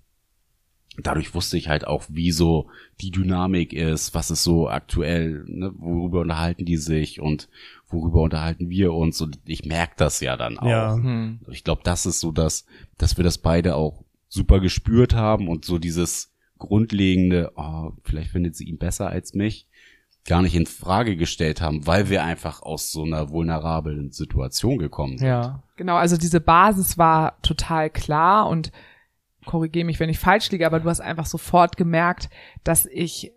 dadurch 1.03 1.35
wusste 1.35 1.57
ich 1.57 1.69
halt 1.69 1.87
auch, 1.87 2.05
wie 2.09 2.31
so 2.31 2.69
die 3.01 3.11
Dynamik 3.11 3.73
ist, 3.73 4.15
was 4.15 4.31
ist 4.31 4.45
so 4.45 4.69
aktuell, 4.69 5.45
ne, 5.49 5.73
worüber 5.77 6.21
unterhalten 6.21 6.65
die 6.65 6.77
sich 6.77 7.21
und 7.21 7.49
worüber 7.89 8.23
unterhalten 8.23 8.71
wir 8.71 8.93
uns 8.93 9.21
und 9.21 9.41
ich 9.45 9.65
merke 9.65 9.95
das 9.97 10.21
ja 10.21 10.37
dann 10.37 10.59
auch. 10.59 10.69
Ja. 10.69 10.97
Mhm. 10.97 11.41
Ich 11.51 11.65
glaube, 11.65 11.83
das 11.85 12.07
ist 12.07 12.21
so 12.21 12.31
das, 12.31 12.65
dass 12.97 13.17
wir 13.17 13.25
das 13.25 13.39
beide 13.39 13.75
auch 13.75 14.05
super 14.29 14.61
gespürt 14.61 15.15
haben 15.15 15.49
und 15.49 15.65
so 15.65 15.79
dieses 15.79 16.33
grundlegende, 16.59 17.53
oh, 17.57 17.91
vielleicht 18.05 18.31
findet 18.31 18.57
sie 18.57 18.65
ihn 18.65 18.79
besser 18.79 19.09
als 19.09 19.35
mich, 19.35 19.67
gar 20.27 20.43
nicht 20.43 20.55
in 20.55 20.67
Frage 20.67 21.17
gestellt 21.17 21.61
haben, 21.61 21.87
weil 21.87 22.09
wir 22.09 22.25
einfach 22.25 22.63
aus 22.63 22.91
so 22.91 23.05
einer 23.05 23.31
vulnerablen 23.31 24.11
Situation 24.11 24.79
gekommen 24.79 25.19
sind. 25.19 25.27
Ja. 25.29 25.63
Genau, 25.77 25.97
also 25.97 26.17
diese 26.17 26.41
Basis 26.41 26.97
war 26.97 27.41
total 27.43 27.91
klar 27.91 28.49
und 28.49 28.73
korrigiere 29.45 29.85
mich, 29.85 30.01
wenn 30.01 30.09
ich 30.09 30.19
falsch 30.19 30.51
liege, 30.51 30.67
aber 30.67 30.81
du 30.81 30.89
hast 30.89 31.01
einfach 31.01 31.27
sofort 31.27 31.77
gemerkt, 31.77 32.29
dass 32.65 32.87
ich 32.87 33.33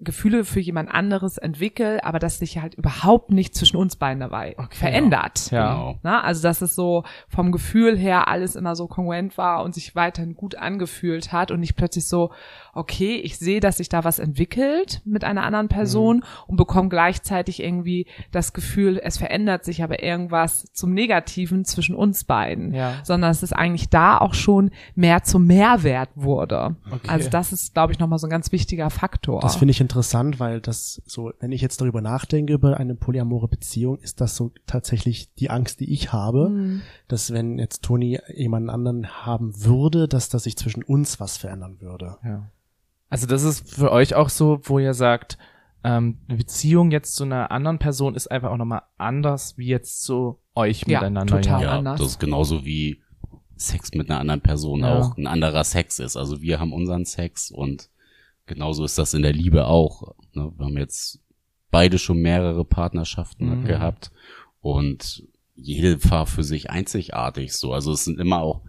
Gefühle 0.00 0.44
für 0.44 0.60
jemand 0.60 0.90
anderes 0.92 1.38
entwickle, 1.38 2.04
aber 2.04 2.18
dass 2.18 2.38
sich 2.38 2.58
halt 2.58 2.74
überhaupt 2.74 3.30
nicht 3.30 3.54
zwischen 3.54 3.76
uns 3.76 3.96
beiden 3.96 4.20
dabei 4.20 4.56
verändert. 4.70 5.50
Ja. 5.50 5.72
Genau. 5.74 5.98
Na, 6.02 6.22
also 6.22 6.42
dass 6.42 6.62
es 6.62 6.74
so 6.74 7.04
vom 7.28 7.52
Gefühl 7.52 7.96
her 7.96 8.28
alles 8.28 8.56
immer 8.56 8.74
so 8.74 8.88
kongruent 8.88 9.38
war 9.38 9.62
und 9.62 9.74
sich 9.74 9.94
weiterhin 9.94 10.34
gut 10.34 10.56
angefühlt 10.56 11.32
hat 11.32 11.50
und 11.50 11.60
nicht 11.60 11.76
plötzlich 11.76 12.06
so, 12.06 12.30
okay, 12.74 13.16
ich 13.16 13.38
sehe, 13.38 13.60
dass 13.60 13.76
sich 13.76 13.88
da 13.88 14.04
was 14.04 14.18
entwickelt 14.18 15.00
mit 15.04 15.24
einer 15.24 15.44
anderen 15.44 15.68
Person 15.68 16.16
Mhm. 16.16 16.22
und 16.48 16.56
bekomme 16.56 16.88
gleichzeitig 16.88 17.62
irgendwie 17.62 18.06
das 18.32 18.52
Gefühl, 18.52 19.00
es 19.02 19.18
verändert 19.18 19.64
sich 19.64 19.82
aber 19.82 20.02
irgendwas 20.02 20.64
zum 20.72 20.92
Negativen 20.92 21.64
zwischen 21.64 21.94
uns 21.94 22.24
beiden. 22.24 22.74
Ja. 22.74 22.94
Sondern 23.04 23.30
es 23.30 23.42
ist 23.42 23.52
eigentlich 23.52 23.90
da 23.90 24.18
auch 24.18 24.34
schon 24.34 24.70
mehr 24.94 25.22
zum 25.22 25.46
Mehrwert 25.54 26.10
wurde. 26.14 26.76
Okay. 26.90 27.08
Also 27.08 27.28
das 27.30 27.52
ist, 27.52 27.74
glaube 27.74 27.92
ich, 27.92 27.98
nochmal 27.98 28.18
so 28.18 28.26
ein 28.26 28.30
ganz 28.30 28.52
wichtiger 28.52 28.90
Faktor. 28.90 29.40
Das 29.40 29.56
finde 29.56 29.72
ich 29.72 29.80
interessant, 29.80 30.40
weil 30.40 30.60
das 30.60 31.02
so, 31.06 31.32
wenn 31.40 31.52
ich 31.52 31.60
jetzt 31.60 31.80
darüber 31.80 32.00
nachdenke, 32.00 32.52
über 32.52 32.76
eine 32.78 32.94
polyamore 32.94 33.48
Beziehung, 33.48 33.98
ist 33.98 34.20
das 34.20 34.36
so 34.36 34.52
tatsächlich 34.66 35.32
die 35.34 35.50
Angst, 35.50 35.80
die 35.80 35.92
ich 35.92 36.12
habe, 36.12 36.48
Mhm. 36.48 36.82
dass 37.08 37.32
wenn 37.32 37.58
jetzt 37.58 37.82
Toni 37.82 38.18
jemanden 38.34 38.70
anderen 38.70 39.06
haben 39.26 39.52
würde, 39.64 40.08
dass 40.08 40.28
da 40.28 40.38
sich 40.38 40.56
zwischen 40.56 40.82
uns 40.82 41.20
was 41.20 41.36
verändern 41.36 41.80
würde. 41.80 42.16
Ja. 42.24 42.50
Also 43.08 43.26
das 43.26 43.42
ist 43.42 43.74
für 43.74 43.92
euch 43.92 44.14
auch 44.14 44.28
so, 44.30 44.60
wo 44.64 44.78
ihr 44.78 44.94
sagt, 44.94 45.36
ähm, 45.84 46.18
eine 46.28 46.38
Beziehung 46.38 46.90
jetzt 46.92 47.14
zu 47.16 47.24
einer 47.24 47.50
anderen 47.50 47.78
Person 47.78 48.14
ist 48.14 48.30
einfach 48.30 48.50
auch 48.50 48.56
nochmal 48.56 48.82
anders 48.98 49.58
wie 49.58 49.66
jetzt 49.66 50.02
zu 50.04 50.38
euch 50.54 50.84
Ja, 50.86 51.00
miteinander. 51.00 51.40
total. 51.40 51.60
Ja. 51.62 51.66
Ja, 51.72 51.78
anders. 51.78 51.98
das 52.00 52.08
ist 52.10 52.20
genauso 52.20 52.64
wie 52.64 53.01
Sex 53.66 53.92
mit 53.94 54.10
einer 54.10 54.20
anderen 54.20 54.40
Person 54.40 54.80
Ja. 54.80 54.98
auch 54.98 55.16
ein 55.16 55.26
anderer 55.26 55.64
Sex 55.64 55.98
ist. 55.98 56.16
Also 56.16 56.40
wir 56.42 56.60
haben 56.60 56.72
unseren 56.72 57.04
Sex 57.04 57.50
und 57.50 57.88
genauso 58.46 58.84
ist 58.84 58.98
das 58.98 59.14
in 59.14 59.22
der 59.22 59.32
Liebe 59.32 59.66
auch. 59.66 60.14
Ne? 60.34 60.52
Wir 60.56 60.66
haben 60.66 60.78
jetzt 60.78 61.20
beide 61.70 61.98
schon 61.98 62.18
mehrere 62.20 62.64
Partnerschaften 62.64 63.60
Mhm. 63.60 63.64
gehabt 63.64 64.10
und 64.60 65.24
jede 65.54 66.02
war 66.10 66.26
für 66.26 66.44
sich 66.44 66.70
einzigartig 66.70 67.52
so. 67.54 67.72
Also 67.72 67.92
es 67.92 68.04
sind 68.04 68.18
immer 68.20 68.40
auch 68.42 68.62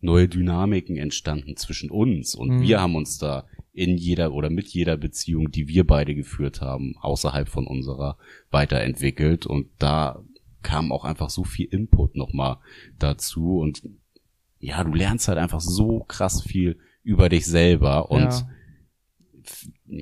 neue 0.00 0.28
Dynamiken 0.28 0.96
entstanden 0.96 1.56
zwischen 1.56 1.90
uns 1.90 2.34
und 2.34 2.48
Mhm. 2.50 2.60
wir 2.62 2.80
haben 2.80 2.96
uns 2.96 3.18
da 3.18 3.46
in 3.72 3.96
jeder 3.96 4.32
oder 4.32 4.50
mit 4.50 4.68
jeder 4.68 4.96
Beziehung, 4.96 5.50
die 5.50 5.66
wir 5.68 5.86
beide 5.86 6.14
geführt 6.14 6.60
haben, 6.60 6.94
außerhalb 7.00 7.48
von 7.48 7.66
unserer 7.66 8.18
weiterentwickelt 8.50 9.46
und 9.46 9.68
da 9.78 10.22
kam 10.62 10.92
auch 10.92 11.04
einfach 11.04 11.28
so 11.30 11.44
viel 11.44 11.66
Input 11.66 12.16
nochmal 12.16 12.56
dazu 12.98 13.58
und 13.58 13.82
ja, 14.64 14.82
du 14.82 14.92
lernst 14.92 15.28
halt 15.28 15.38
einfach 15.38 15.60
so 15.60 16.04
krass 16.08 16.42
viel 16.42 16.78
über 17.02 17.28
dich 17.28 17.46
selber 17.46 18.10
und 18.10 18.22
Ja. 18.22 18.48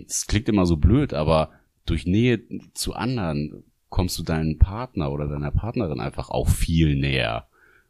es 0.06 0.26
klingt 0.26 0.48
immer 0.48 0.66
so 0.66 0.76
blöd, 0.76 1.14
aber 1.14 1.50
durch 1.84 2.06
Nähe 2.06 2.40
zu 2.74 2.94
anderen 2.94 3.64
kommst 3.88 4.18
du 4.18 4.22
deinem 4.22 4.58
Partner 4.58 5.10
oder 5.10 5.26
deiner 5.26 5.50
Partnerin 5.50 6.00
einfach 6.00 6.30
auch 6.30 6.48
viel 6.48 6.94
näher. 6.94 7.48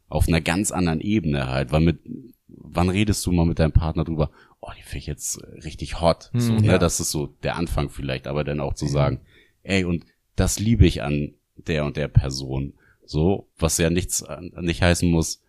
Auf 0.09 0.27
einer 0.27 0.41
ganz 0.41 0.71
anderen 0.71 0.99
Ebene 0.99 1.47
halt, 1.47 1.71
weil 1.71 1.81
mit, 1.81 1.99
wann 2.47 2.89
redest 2.89 3.25
du 3.25 3.31
mal 3.31 3.45
mit 3.45 3.59
deinem 3.59 3.71
Partner 3.71 4.03
drüber, 4.03 4.31
oh, 4.59 4.71
die 4.77 4.81
finde 4.81 4.97
ich 4.97 5.07
jetzt 5.07 5.41
richtig 5.63 6.01
hot. 6.01 6.31
Hm, 6.33 6.39
so, 6.39 6.53
ne, 6.53 6.67
ja. 6.67 6.77
das 6.77 6.99
ist 6.99 7.11
so 7.11 7.27
der 7.43 7.55
Anfang 7.55 7.89
vielleicht, 7.89 8.27
aber 8.27 8.43
dann 8.43 8.59
auch 8.59 8.73
zu 8.73 8.87
sagen, 8.87 9.21
ey, 9.61 9.85
und 9.85 10.05
das 10.35 10.59
liebe 10.59 10.85
ich 10.85 11.03
an 11.03 11.33
der 11.55 11.85
und 11.85 11.97
der 11.97 12.07
Person. 12.07 12.73
So, 13.05 13.47
was 13.59 13.77
ja 13.77 13.89
nichts, 13.89 14.25
nicht 14.59 14.81
heißen 14.81 15.09
muss, 15.09 15.42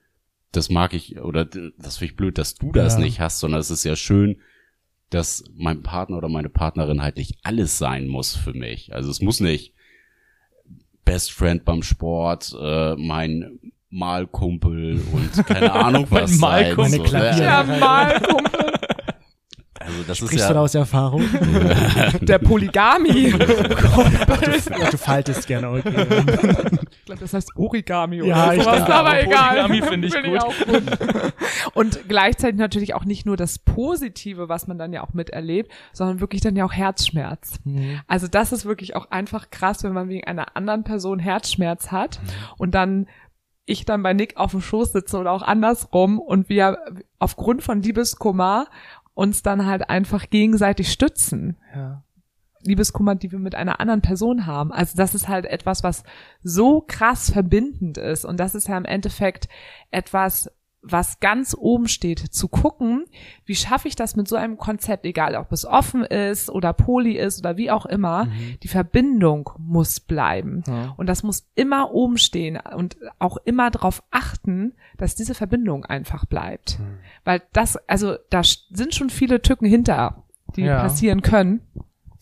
das 0.56 0.70
mag 0.70 0.94
ich, 0.94 1.20
oder 1.20 1.44
das 1.44 1.98
finde 1.98 2.12
ich 2.12 2.16
blöd, 2.16 2.38
dass 2.38 2.54
du 2.54 2.72
das 2.72 2.94
Ja. 2.94 3.00
nicht 3.00 3.20
hast, 3.20 3.38
sondern 3.40 3.60
es 3.60 3.70
ist 3.70 3.84
ja 3.84 3.96
schön, 3.96 4.40
dass 5.10 5.44
mein 5.54 5.82
Partner 5.82 6.16
oder 6.18 6.28
meine 6.28 6.48
Partnerin 6.48 7.02
halt 7.02 7.16
nicht 7.16 7.38
alles 7.42 7.78
sein 7.78 8.06
muss 8.08 8.34
für 8.34 8.52
mich. 8.54 8.94
Also 8.94 9.10
es 9.10 9.20
muss 9.20 9.40
nicht 9.40 9.74
Best 11.04 11.32
Friend 11.32 11.64
beim 11.64 11.82
Sport, 11.82 12.56
äh, 12.60 12.96
mein 12.96 13.60
Malkumpel 13.90 15.00
und 15.12 15.46
keine 15.46 15.72
Ahnung 15.84 16.06
Mein 16.10 16.22
was 16.22 16.30
sein. 16.38 16.74
Malkumpel. 16.76 16.98
Meine 17.12 17.32
so, 17.32 17.38
ne? 17.38 17.44
ja, 17.44 17.62
mal, 17.62 18.20
Kumpel. 18.20 18.63
Also 19.94 20.08
das 20.08 20.20
ist 20.20 20.26
Sprichst 20.26 20.50
du 20.50 20.54
da 20.54 20.58
ja, 20.58 20.64
aus 20.64 20.74
Erfahrung? 20.74 21.22
Der 22.20 22.38
Polygami. 22.38 23.30
du, 23.38 23.38
du 24.90 24.98
faltest 24.98 25.46
gerne, 25.46 25.70
okay. 25.70 26.06
Ich 26.90 27.04
glaube, 27.04 27.20
das 27.20 27.32
heißt 27.32 27.56
Origami 27.56 28.22
oder 28.22 28.28
Ja, 28.28 28.52
ich 28.52 28.62
sowas, 28.62 28.76
denke, 28.78 28.94
aber 28.94 29.22
egal. 29.22 29.66
Polygami 29.68 29.82
finde 29.82 30.08
ich 30.08 30.14
gut. 30.14 30.42
auch 30.42 30.66
gut. 30.66 30.82
Und 31.74 32.08
gleichzeitig 32.08 32.58
natürlich 32.58 32.94
auch 32.94 33.04
nicht 33.04 33.24
nur 33.24 33.36
das 33.36 33.58
Positive, 33.58 34.48
was 34.48 34.66
man 34.66 34.78
dann 34.78 34.92
ja 34.92 35.04
auch 35.04 35.12
miterlebt, 35.12 35.70
sondern 35.92 36.20
wirklich 36.20 36.40
dann 36.40 36.56
ja 36.56 36.64
auch 36.64 36.72
Herzschmerz. 36.72 37.60
Mhm. 37.64 38.00
Also 38.08 38.26
das 38.26 38.52
ist 38.52 38.64
wirklich 38.64 38.96
auch 38.96 39.10
einfach 39.10 39.50
krass, 39.50 39.84
wenn 39.84 39.92
man 39.92 40.08
wegen 40.08 40.26
einer 40.26 40.56
anderen 40.56 40.82
Person 40.82 41.20
Herzschmerz 41.20 41.92
hat 41.92 42.20
und 42.58 42.74
dann 42.74 43.06
ich 43.66 43.84
dann 43.86 44.02
bei 44.02 44.12
Nick 44.12 44.36
auf 44.36 44.50
dem 44.50 44.60
Schoß 44.60 44.92
sitze 44.92 45.16
oder 45.18 45.32
auch 45.32 45.42
andersrum 45.42 46.18
und 46.18 46.48
wir 46.48 46.78
aufgrund 47.18 47.62
von 47.62 47.80
Liebeskummer 47.80 48.66
uns 49.14 49.42
dann 49.42 49.66
halt 49.66 49.88
einfach 49.88 50.28
gegenseitig 50.28 50.92
stützen. 50.92 51.56
Ja. 51.74 52.02
Liebeskummer, 52.66 53.14
die 53.14 53.30
wir 53.30 53.38
mit 53.38 53.54
einer 53.54 53.78
anderen 53.80 54.00
Person 54.00 54.46
haben. 54.46 54.72
Also 54.72 54.96
das 54.96 55.14
ist 55.14 55.28
halt 55.28 55.44
etwas, 55.44 55.82
was 55.82 56.02
so 56.42 56.82
krass 56.86 57.30
verbindend 57.30 57.98
ist. 57.98 58.24
Und 58.24 58.38
das 58.40 58.54
ist 58.54 58.68
ja 58.68 58.76
im 58.76 58.86
Endeffekt 58.86 59.48
etwas, 59.90 60.50
was 60.86 61.18
ganz 61.18 61.56
oben 61.58 61.88
steht, 61.88 62.18
zu 62.18 62.46
gucken, 62.48 63.06
wie 63.46 63.54
schaffe 63.54 63.88
ich 63.88 63.96
das 63.96 64.16
mit 64.16 64.28
so 64.28 64.36
einem 64.36 64.58
Konzept, 64.58 65.06
egal 65.06 65.34
ob 65.34 65.50
es 65.50 65.64
offen 65.64 66.04
ist 66.04 66.50
oder 66.50 66.74
poly 66.74 67.12
ist 67.16 67.38
oder 67.38 67.56
wie 67.56 67.70
auch 67.70 67.86
immer, 67.86 68.28
die 68.62 68.68
Verbindung 68.68 69.50
muss 69.58 70.00
bleiben. 70.00 70.62
Ja. 70.66 70.92
Und 70.98 71.06
das 71.06 71.22
muss 71.22 71.48
immer 71.54 71.92
oben 71.92 72.18
stehen 72.18 72.58
und 72.76 72.96
auch 73.18 73.38
immer 73.44 73.70
darauf 73.70 74.02
achten, 74.10 74.74
dass 74.98 75.14
diese 75.14 75.34
Verbindung 75.34 75.86
einfach 75.86 76.26
bleibt. 76.26 76.78
Weil 77.24 77.42
das, 77.52 77.76
also 77.88 78.16
da 78.28 78.42
sind 78.42 78.94
schon 78.94 79.08
viele 79.08 79.40
Tücken 79.40 79.66
hinter, 79.66 80.24
die 80.54 80.62
Ja. 80.62 80.82
passieren 80.82 81.22
können. 81.22 81.62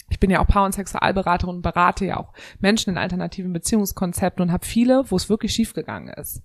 Ich 0.09 0.21
bin 0.21 0.31
ja 0.31 0.41
auch 0.41 0.47
Paar- 0.47 0.67
und 0.67 0.73
Sexualberaterin 0.73 1.57
und 1.57 1.63
berate 1.63 2.05
ja 2.05 2.19
auch 2.19 2.33
Menschen 2.61 2.91
in 2.91 2.99
alternativen 2.99 3.53
Beziehungskonzepten 3.53 4.43
und 4.43 4.53
habe 4.53 4.65
viele, 4.65 5.11
wo 5.11 5.17
es 5.17 5.29
wirklich 5.29 5.53
schiefgegangen 5.53 6.13
ist. 6.15 6.43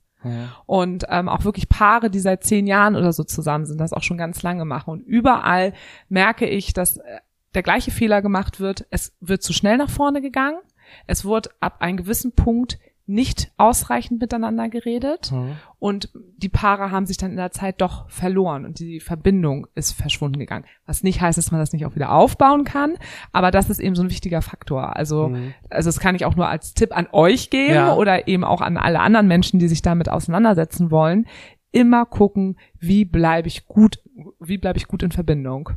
Und 0.66 1.06
ähm, 1.10 1.30
auch 1.30 1.44
wirklich 1.44 1.70
Paare, 1.70 2.10
die 2.10 2.20
seit 2.20 2.44
zehn 2.44 2.68
Jahren 2.68 2.96
oder 2.96 3.13
so 3.13 3.24
zusammen 3.24 3.66
sind, 3.66 3.80
das 3.80 3.94
auch 3.94 4.04
schon 4.04 4.18
ganz 4.18 4.44
lange 4.44 4.66
machen. 4.66 4.92
Und 4.92 5.02
überall 5.02 5.74
merke 6.10 6.48
ich, 6.48 6.74
dass 6.74 6.98
äh, 6.98 7.20
der 7.54 7.63
gleiche 7.63 7.92
Fehler 7.92 8.22
gemacht 8.22 8.60
wird. 8.60 8.86
Es 8.92 9.16
wird 9.20 9.44
zu 9.44 9.54
schnell 9.54 9.78
nach 9.78 9.90
vorne 9.90 10.22
gegangen. 10.22 10.60
Es 11.06 11.26
wird 11.26 11.50
ab 11.60 11.82
einem 11.82 11.98
gewissen 11.98 12.34
Punkt 12.34 12.78
nicht 13.10 13.52
ausreichend 13.56 14.20
miteinander 14.20 14.67
geredet. 14.67 15.32
Mhm. 15.32 15.54
Und 15.80 16.10
die 16.38 16.50
Paare 16.50 16.91
haben 16.91 17.06
sich 17.06 17.17
dann 17.17 17.32
in 17.32 17.38
der 17.38 17.52
Zeit 17.52 17.80
doch 17.82 18.10
verloren 18.10 18.65
und 18.65 18.80
die 18.80 19.00
Verbindung 19.00 19.65
ist 19.76 19.93
verschwunden 19.93 20.39
gegangen. 20.39 20.65
Was 20.86 21.04
nicht 21.04 21.22
heißt, 21.22 21.38
dass 21.38 21.52
man 21.52 21.62
das 21.62 21.72
nicht 21.72 21.86
auch 21.86 21.96
wieder 21.96 22.12
aufbauen 22.12 22.65
kann, 22.65 22.96
aber 23.32 23.50
das 23.50 23.70
ist 23.70 23.80
eben 23.80 23.96
so 23.96 24.04
ein 24.04 24.10
wichtiger 24.10 24.41
Faktor. 24.41 24.96
Also, 24.98 25.34
also 25.70 25.88
das 25.88 26.00
kann 26.00 26.15
ich 26.15 26.26
auch 26.26 26.36
nur 26.36 26.50
als 26.50 26.74
Tipp 26.74 26.96
an 26.96 27.08
euch 27.13 27.50
geben 27.50 27.74
Ja. 27.74 27.96
oder 27.96 28.28
eben 28.28 28.43
auch 28.43 28.62
an 28.62 28.76
alle 28.78 29.00
anderen 29.00 29.28
Menschen, 29.28 29.60
die 29.60 29.70
sich 29.70 29.82
damit 29.82 30.10
auseinandersetzen 30.10 30.91
wollen. 30.91 31.26
Immer 31.72 32.06
gucken, 32.06 32.58
wie 32.80 33.06
bleibe 33.06 33.48
ich 33.48 33.67
gut, 33.67 34.00
wie 34.39 34.58
bleibe 34.58 34.78
ich 34.78 34.88
gut 34.88 35.02
in 35.04 35.12
Verbindung. 35.12 35.70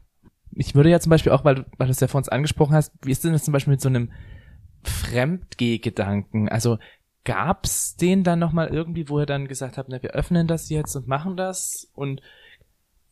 Ich 0.53 0.75
würde 0.75 0.91
ja 0.91 0.99
zum 0.99 1.11
Beispiel 1.11 1.31
auch, 1.31 1.45
weil 1.45 1.55
du, 1.55 1.65
weil 1.79 1.87
du 1.87 1.93
es 1.93 2.01
ja 2.01 2.09
vor 2.09 2.19
uns 2.19 2.29
angesprochen 2.29 2.75
hast, 2.75 2.93
wie 3.03 3.13
ist 3.13 3.23
denn 3.23 3.33
das 3.33 3.45
zum 3.45 3.53
Beispiel 3.53 3.73
mit 3.73 3.81
so 3.81 3.89
einem 3.89 4.11
Fremdgeh-Gedanken? 4.83 6.49
Also 6.49 6.79
gab's 7.25 7.97
den 7.97 8.25
dann 8.25 8.39
nochmal 8.39 8.69
irgendwie, 8.69 9.09
wo 9.09 9.21
ihr 9.21 9.27
dann 9.27 9.49
gesagt 9.49 9.79
habt, 9.79 9.89
na, 9.89 10.03
wir 10.03 10.11
öffnen 10.11 10.47
das 10.47 10.69
jetzt 10.71 10.97
und 10.97 11.07
machen 11.07 11.37
das? 11.37 11.91
Und 11.95 12.21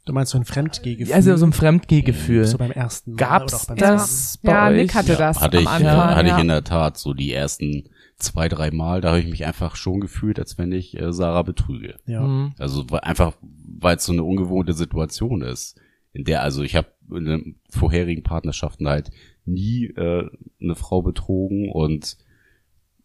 Du 0.05 0.14
meinst 0.14 0.33
so 0.33 0.38
ein 0.38 0.47
Fremdgehgefühl? 0.47 1.14
also 1.14 1.37
so 1.37 1.44
ein 1.44 1.53
Fremdgehgefühl. 1.53 2.47
so 2.47 2.57
beim 2.57 2.71
ersten 2.71 3.11
Mal 3.11 3.16
Gab's 3.18 3.53
oder 3.53 3.62
auch 3.62 3.66
beim 3.66 3.77
das 3.77 4.38
bei 4.42 4.53
ja, 4.53 4.68
euch? 4.68 4.77
Nick 4.77 4.94
hatte 4.94 5.16
das 5.16 5.38
hatte 5.38 5.59
am 5.59 5.62
ich, 5.64 5.68
Anfang. 5.68 6.14
hatte 6.16 6.29
ja. 6.29 6.37
ich 6.37 6.40
in 6.42 6.49
der 6.49 6.64
Tat 6.64 6.97
so 6.97 7.12
die 7.12 7.31
ersten 7.31 7.90
zwei, 8.16 8.49
drei 8.49 8.71
Mal, 8.71 9.03
da 9.03 9.11
habe 9.11 9.21
ich 9.21 9.29
mich 9.29 9.44
einfach 9.44 9.77
schon 9.77 10.01
gefühlt, 10.01 10.38
als 10.38 10.57
wenn 10.57 10.73
ich 10.73 10.99
äh, 10.99 11.12
Sarah 11.12 11.42
betrüge. 11.42 11.97
Ja. 12.07 12.23
Mhm. 12.23 12.55
Also 12.59 12.88
weil- 12.88 13.01
einfach, 13.01 13.35
weil 13.42 13.97
es 13.97 14.05
so 14.07 14.14
eine 14.14 14.25
ungewohnte 14.25 14.73
Situation 14.73 15.42
ist, 15.42 15.79
in 16.14 16.25
der, 16.25 16.42
also 16.42 16.62
ich 16.62 16.75
habe 16.75 16.88
in 17.14 17.27
den 17.27 17.61
vorherigen 17.68 18.23
Partnerschaften 18.23 18.88
halt 18.88 19.11
nie 19.44 19.88
äh, 19.88 20.27
eine 20.61 20.75
Frau 20.75 21.03
betrogen 21.03 21.71
und 21.71 22.16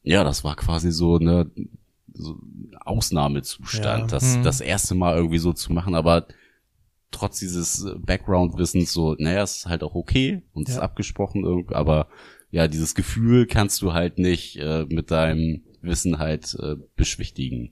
ja, 0.03 0.23
das 0.23 0.43
war 0.43 0.55
quasi 0.55 0.91
so 0.91 1.17
eine 1.17 1.49
so 2.15 2.33
ein 2.33 2.75
Ausnahmezustand, 2.85 4.01
Ja. 4.01 4.07
das 4.07 4.37
Mhm. 4.37 4.43
das 4.43 4.61
erste 4.61 4.93
Mal 4.95 5.15
irgendwie 5.15 5.39
so 5.39 5.51
zu 5.53 5.73
machen, 5.73 5.95
aber 5.95 6.27
trotz 7.11 7.39
dieses 7.39 7.85
Background-Wissens 7.99 8.91
so, 8.93 9.15
naja, 9.17 9.43
es 9.43 9.57
ist 9.57 9.65
halt 9.65 9.83
auch 9.83 9.95
okay 9.95 10.41
und 10.53 10.63
es 10.67 10.75
ist 10.75 10.77
Ja. 10.77 10.83
abgesprochen, 10.83 11.43
irgendwie, 11.43 11.75
aber 11.75 12.07
ja, 12.51 12.67
dieses 12.67 12.93
Gefühl 12.95 13.47
kannst 13.47 13.81
du 13.81 13.93
halt 13.93 14.19
nicht 14.19 14.57
äh, 14.57 14.85
mit 14.89 15.09
deinem 15.11 15.63
Wissen 15.81 16.19
halt 16.19 16.55
äh, 16.61 16.75
beschwichtigen. 16.95 17.71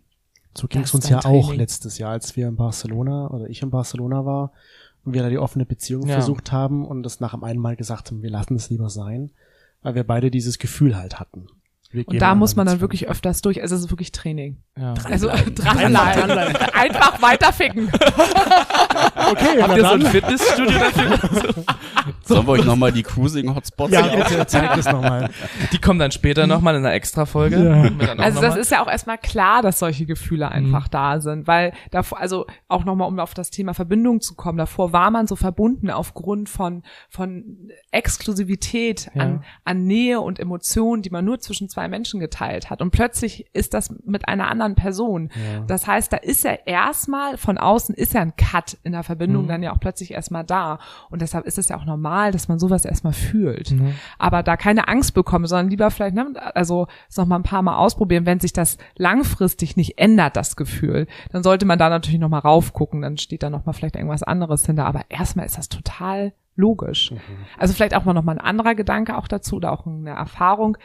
So 0.57 0.67
ging 0.67 0.81
es 0.81 0.93
uns 0.93 1.07
ja 1.07 1.19
ein 1.19 1.25
auch 1.25 1.45
Training. 1.45 1.59
letztes 1.59 1.97
Jahr, 1.97 2.11
als 2.11 2.35
wir 2.35 2.47
in 2.47 2.55
Barcelona 2.55 3.29
oder 3.29 3.47
ich 3.49 3.61
in 3.61 3.69
Barcelona 3.69 4.25
war 4.25 4.51
und 5.05 5.13
wir 5.13 5.21
da 5.21 5.29
die 5.29 5.37
offene 5.37 5.65
Beziehung 5.65 6.07
Ja. 6.07 6.13
versucht 6.15 6.51
haben 6.51 6.85
und 6.85 7.03
das 7.03 7.19
nach 7.19 7.31
dem 7.33 7.43
einen 7.43 7.59
Mal 7.59 7.75
gesagt 7.75 8.09
haben, 8.11 8.21
wir 8.23 8.29
lassen 8.31 8.55
es 8.55 8.69
lieber 8.69 8.89
sein, 8.89 9.31
weil 9.81 9.95
wir 9.95 10.03
beide 10.03 10.29
dieses 10.31 10.57
Gefühl 10.59 10.97
halt 10.97 11.19
hatten. 11.19 11.45
Wir 11.91 12.03
gehen 12.03 12.13
Und 12.13 12.21
da 12.21 12.35
muss 12.35 12.55
man 12.55 12.65
dann 12.67 12.79
wirklich 12.79 13.09
öfters 13.09 13.41
durch. 13.41 13.61
Also 13.61 13.75
es 13.75 13.81
ist 13.81 13.89
wirklich 13.89 14.11
Training. 14.11 14.57
Ja. 14.77 14.93
Also 15.03 15.27
Dranbleiben. 15.27 15.93
dranbleiben. 15.93 16.55
Einfach 16.73 17.21
weiter 17.21 17.53
ficken. 17.53 17.91
Okay, 19.31 19.61
Habt 19.61 19.77
ihr 19.77 19.85
so 19.85 19.93
ein 19.93 20.01
Fitnessstudio 20.01 20.77
dafür? 20.77 21.63
Sollen 22.23 22.45
wir 22.45 22.51
euch 22.53 22.65
nochmal 22.65 22.91
die 22.91 23.03
Cruising-Hotspots 23.03 23.91
Ja, 23.91 24.01
bitte, 24.01 24.45
zeig 24.45 24.75
das 24.75 24.85
nochmal. 24.85 25.29
Die 25.71 25.77
kommen 25.79 25.99
dann 25.99 26.11
später 26.11 26.47
nochmal 26.47 26.75
in 26.75 26.85
einer 26.85 26.93
Extra-Folge. 26.93 27.91
Ja. 27.99 28.13
Also 28.17 28.41
das 28.41 28.55
ist 28.55 28.71
ja 28.71 28.83
auch 28.83 28.87
erstmal 28.87 29.17
klar, 29.17 29.61
dass 29.61 29.79
solche 29.79 30.05
Gefühle 30.05 30.49
einfach 30.49 30.87
da 30.87 31.19
sind, 31.21 31.47
weil 31.47 31.73
davor, 31.91 32.19
also 32.19 32.45
auch 32.67 32.83
nochmal, 32.85 33.07
um 33.07 33.19
auf 33.19 33.33
das 33.33 33.49
Thema 33.49 33.73
Verbindung 33.73 34.21
zu 34.21 34.35
kommen, 34.35 34.57
davor 34.57 34.93
war 34.93 35.11
man 35.11 35.27
so 35.27 35.35
verbunden 35.35 35.89
aufgrund 35.89 36.49
von, 36.49 36.83
von 37.09 37.69
Exklusivität 37.91 39.11
an, 39.15 39.43
an 39.63 39.85
Nähe 39.85 40.21
und 40.21 40.39
Emotionen, 40.39 41.01
die 41.01 41.09
man 41.09 41.25
nur 41.25 41.39
zwischen 41.39 41.69
zwei 41.69 41.80
Menschen 41.87 42.19
geteilt 42.19 42.69
hat. 42.69 42.81
Und 42.81 42.91
plötzlich 42.91 43.45
ist 43.53 43.73
das 43.73 43.93
mit 44.05 44.27
einer 44.27 44.49
anderen 44.49 44.75
Person. 44.75 45.29
Das 45.67 45.87
heißt, 45.87 46.11
da 46.11 46.17
ist 46.17 46.43
ja 46.43 46.53
erstmal, 46.65 47.37
von 47.37 47.57
außen 47.57 47.95
ist 47.95 48.13
ja 48.13 48.21
ein 48.21 48.35
Cut 48.35 48.77
in 48.83 48.91
der 48.91 49.03
Verbindung 49.03 49.47
dann 49.47 49.63
ja 49.63 49.73
auch 49.73 49.79
plötzlich 49.79 50.11
erstmal 50.11 50.43
da. 50.43 50.79
Und 51.09 51.21
deshalb 51.21 51.45
ist 51.45 51.57
es 51.57 51.69
ja 51.69 51.77
auch 51.77 51.85
normal, 51.85 52.31
dass 52.31 52.47
man 52.47 52.59
sowas 52.59 52.85
erstmal 52.85 53.13
fühlt. 53.13 53.73
Aber 54.17 54.43
da 54.43 54.57
keine 54.57 54.87
Angst 54.87 55.13
bekommen, 55.13 55.45
sondern 55.45 55.69
lieber 55.69 55.91
vielleicht, 55.91 56.15
ne, 56.15 56.33
also 56.55 56.87
es 57.09 57.17
noch 57.17 57.25
mal 57.25 57.37
ein 57.37 57.43
paar 57.43 57.61
Mal 57.61 57.77
ausprobieren, 57.77 58.25
wenn 58.25 58.39
sich 58.39 58.53
das 58.53 58.77
langfristig 58.97 59.77
nicht 59.77 59.97
ändert, 59.97 60.35
das 60.35 60.55
Gefühl, 60.55 61.07
dann 61.31 61.43
sollte 61.43 61.65
man 61.65 61.79
da 61.79 61.89
natürlich 61.89 62.19
noch 62.19 62.29
mal 62.29 62.39
raufgucken, 62.39 63.01
dann 63.01 63.17
steht 63.17 63.43
da 63.43 63.49
noch 63.49 63.65
mal 63.65 63.73
vielleicht 63.73 63.95
irgendwas 63.95 64.23
anderes 64.23 64.65
hinter. 64.65 64.85
Aber 64.85 65.01
erstmal 65.09 65.45
ist 65.45 65.57
das 65.57 65.69
total 65.69 66.33
logisch. 66.55 67.11
Also 67.57 67.73
vielleicht 67.73 67.95
auch 67.95 68.05
mal 68.05 68.13
noch 68.13 68.23
mal 68.23 68.33
ein 68.33 68.45
anderer 68.45 68.75
Gedanke 68.75 69.17
auch 69.17 69.27
dazu 69.27 69.55
oder 69.55 69.71
auch 69.71 69.85
eine 69.85 70.11
Erfahrung 70.11 70.77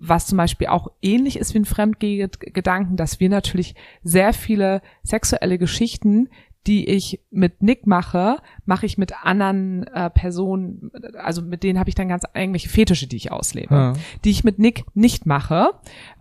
was 0.00 0.26
zum 0.26 0.38
Beispiel 0.38 0.68
auch 0.68 0.88
ähnlich 1.02 1.38
ist 1.38 1.54
wie 1.54 1.58
ein 1.58 1.64
Fremdgedanken, 1.64 2.96
dass 2.96 3.20
wir 3.20 3.28
natürlich 3.28 3.74
sehr 4.02 4.32
viele 4.32 4.80
sexuelle 5.02 5.58
Geschichten, 5.58 6.28
die 6.66 6.86
ich 6.88 7.20
mit 7.30 7.62
Nick 7.62 7.86
mache, 7.86 8.36
mache 8.66 8.84
ich 8.84 8.98
mit 8.98 9.24
anderen 9.24 9.86
äh, 9.86 10.10
Personen, 10.10 10.90
also 11.16 11.40
mit 11.40 11.62
denen 11.62 11.78
habe 11.78 11.88
ich 11.88 11.94
dann 11.94 12.08
ganz 12.08 12.24
irgendwelche 12.34 12.68
Fetische, 12.68 13.06
die 13.06 13.16
ich 13.16 13.32
auslebe, 13.32 13.74
Ja. 13.74 13.92
die 14.24 14.30
ich 14.30 14.44
mit 14.44 14.58
Nick 14.58 14.84
nicht 14.94 15.24
mache 15.24 15.70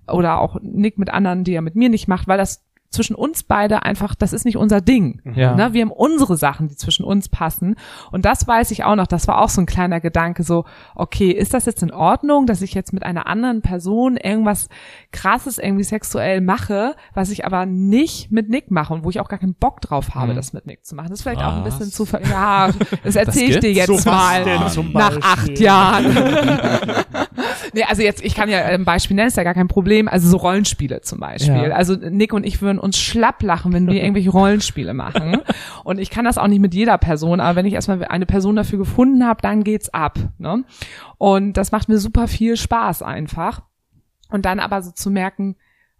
oder 0.07 0.39
auch 0.39 0.57
Nick 0.61 0.97
mit 0.97 1.09
anderen, 1.09 1.43
die 1.43 1.53
er 1.53 1.61
mit 1.61 1.75
mir 1.75 1.89
nicht 1.89 2.07
macht, 2.07 2.27
weil 2.27 2.37
das 2.37 2.63
zwischen 2.89 3.15
uns 3.15 3.43
beide 3.43 3.83
einfach, 3.83 4.15
das 4.15 4.31
ist 4.33 4.45
nicht 4.45 4.57
unser 4.57 4.79
Ding. 4.81 5.21
Ja. 5.35 5.55
Ne? 5.55 5.73
Wir 5.73 5.81
haben 5.81 5.91
unsere 5.91 6.37
Sachen, 6.37 6.67
die 6.69 6.75
zwischen 6.75 7.03
uns 7.03 7.27
passen. 7.29 7.75
Und 8.11 8.25
das 8.25 8.47
weiß 8.47 8.71
ich 8.71 8.83
auch 8.85 8.95
noch. 8.95 9.07
Das 9.07 9.27
war 9.27 9.41
auch 9.41 9.49
so 9.49 9.61
ein 9.61 9.65
kleiner 9.65 9.99
Gedanke, 9.99 10.43
so, 10.43 10.63
okay, 10.95 11.31
ist 11.31 11.53
das 11.53 11.65
jetzt 11.65 11.83
in 11.83 11.91
Ordnung, 11.91 12.45
dass 12.45 12.61
ich 12.61 12.73
jetzt 12.73 12.93
mit 12.93 13.03
einer 13.03 13.27
anderen 13.27 13.61
Person 13.61 14.15
irgendwas 14.17 14.69
krasses 15.11 15.57
irgendwie 15.57 15.83
sexuell 15.83 16.41
mache, 16.41 16.95
was 17.13 17.29
ich 17.29 17.45
aber 17.45 17.65
nicht 17.65 18.31
mit 18.31 18.49
Nick 18.49 18.71
mache 18.71 18.93
und 18.93 19.03
wo 19.03 19.09
ich 19.09 19.19
auch 19.19 19.27
gar 19.29 19.39
keinen 19.39 19.55
Bock 19.55 19.81
drauf 19.81 20.15
habe, 20.15 20.33
das 20.33 20.53
mit 20.53 20.65
Nick 20.65 20.85
zu 20.85 20.95
machen. 20.95 21.09
Das 21.09 21.19
ist 21.19 21.23
vielleicht 21.23 21.41
auch 21.43 21.57
ein 21.57 21.63
bisschen 21.63 21.87
Was? 21.87 21.91
zu, 21.91 22.05
ver- 22.05 22.21
ja, 22.25 22.69
das 23.03 23.15
erzähle 23.15 23.47
ich 23.55 23.59
dir 23.59 23.71
jetzt 23.73 23.87
So 23.87 23.95
was 23.95 24.05
mal 24.05 24.45
nach 24.93 25.17
acht? 25.21 25.59
Jahren. 25.59 26.05
nee, 27.73 27.83
also 27.83 28.01
jetzt, 28.01 28.23
ich 28.23 28.35
kann 28.35 28.49
ja 28.49 28.63
ein 28.65 28.85
Beispiel 28.85 29.15
nennen, 29.15 29.27
ist 29.27 29.37
ja 29.37 29.43
gar 29.43 29.53
kein 29.53 29.67
Problem. 29.67 30.07
Also 30.07 30.29
so 30.29 30.37
Rollenspiele 30.37 31.01
zum 31.01 31.19
Beispiel. 31.19 31.69
Ja. 31.69 31.75
Also 31.75 31.95
Nick 31.95 32.33
und 32.33 32.45
ich 32.45 32.61
würden 32.61 32.76
uns 32.79 32.97
schlapp 32.99 33.43
lachen, 33.43 33.73
wenn 33.73 33.87
wir 33.87 33.95
irgendwelche 34.03 34.29
Rollenspiele 34.29 34.93
machen. 34.93 35.41
Und 35.83 35.99
ich 35.99 36.09
kann 36.09 36.25
das 36.25 36.37
auch 36.37 36.47
nicht 36.47 36.59
mit 36.59 36.73
jeder 36.73 36.97
Person, 36.97 37.39
aber 37.39 37.55
wenn 37.55 37.65
ich 37.65 37.73
erstmal 37.73 38.03
eine 38.05 38.25
Person 38.25 38.55
dafür 38.55 38.79
gefunden 38.79 39.25
habe, 39.25 39.41
dann 39.41 39.63
geht's 39.63 39.89
ab. 39.89 40.17
Ne? 40.37 40.63
Und 41.17 41.53
das 41.53 41.71
macht 41.71 41.89
mir 41.89 41.97
super 41.97 42.27
viel 42.27 42.57
Spaß 42.57 43.01
einfach. 43.01 43.61
Und 44.29 44.45
dann 44.45 44.59
aber 44.59 44.81
so 44.81 44.91
zu 44.91 45.09
merken, 45.09 45.55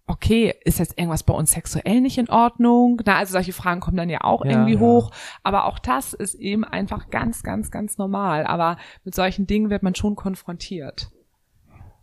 okay, 0.06 0.54
ist 0.64 0.78
jetzt 0.78 0.98
irgendwas 0.98 1.22
bei 1.22 1.34
uns 1.34 1.52
sexuell 1.52 2.00
nicht 2.00 2.18
in 2.18 2.30
Ordnung? 2.30 3.00
Na, 3.04 3.16
also 3.16 3.32
solche 3.32 3.52
Fragen 3.52 3.80
kommen 3.80 3.96
dann 3.96 4.08
ja 4.08 4.22
auch 4.22 4.44
Ja, 4.44 4.52
irgendwie 4.52 4.74
ja. 4.74 4.80
hoch. 4.80 5.10
Aber 5.42 5.66
auch 5.66 5.78
das 5.78 6.14
ist 6.14 6.34
eben 6.34 6.64
einfach 6.64 7.10
ganz, 7.10 7.42
ganz, 7.42 7.70
ganz 7.70 7.98
normal. 7.98 8.46
Aber 8.46 8.78
mit 9.04 9.14
solchen 9.14 9.46
Dingen 9.46 9.70
wird 9.70 9.82
man 9.82 9.94
schon 9.94 10.16
konfrontiert. 10.16 11.10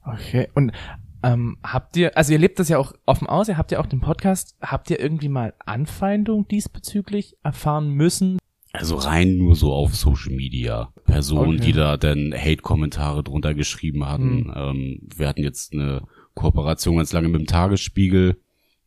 Okay. 0.06 0.50
Und 0.54 0.72
ähm, 1.24 1.58
habt 1.64 1.98
ihr, 1.98 2.16
also 2.18 2.34
ihr 2.34 2.40
lebt 2.40 2.60
das 2.60 2.70
ja 2.70 2.78
auch 2.78 2.94
offen 3.06 3.28
aus, 3.28 3.48
ihr 3.48 3.58
habt 3.58 3.72
ja 3.72 3.80
auch 3.80 3.86
den 3.88 4.02
Podcast, 4.02 4.56
habt 4.62 4.90
ihr 4.90 5.00
irgendwie 5.00 5.30
mal 5.30 5.54
Anfeindung 5.66 6.48
diesbezüglich 6.48 7.36
erfahren 7.44 7.90
müssen? 7.92 8.38
Also 8.74 8.96
rein 8.96 9.38
nur 9.38 9.56
so 9.56 9.72
auf 9.74 9.96
Social 9.96 10.34
Media. 10.34 10.92
Personen, 11.06 11.56
Okay. 11.56 11.66
die 11.68 11.72
da 11.72 11.96
dann 11.98 12.34
Hate-Kommentare 12.36 13.24
drunter 13.24 13.54
geschrieben 13.54 14.06
hatten. 14.06 14.52
Ähm, 14.54 15.00
wir 15.16 15.28
hatten 15.28 15.44
jetzt 15.44 15.74
eine 15.74 16.02
Kooperation 16.34 16.98
ganz 16.98 17.14
lange 17.14 17.30
mit 17.30 17.40
dem 17.40 17.48
Tagesspiegel. 17.48 18.38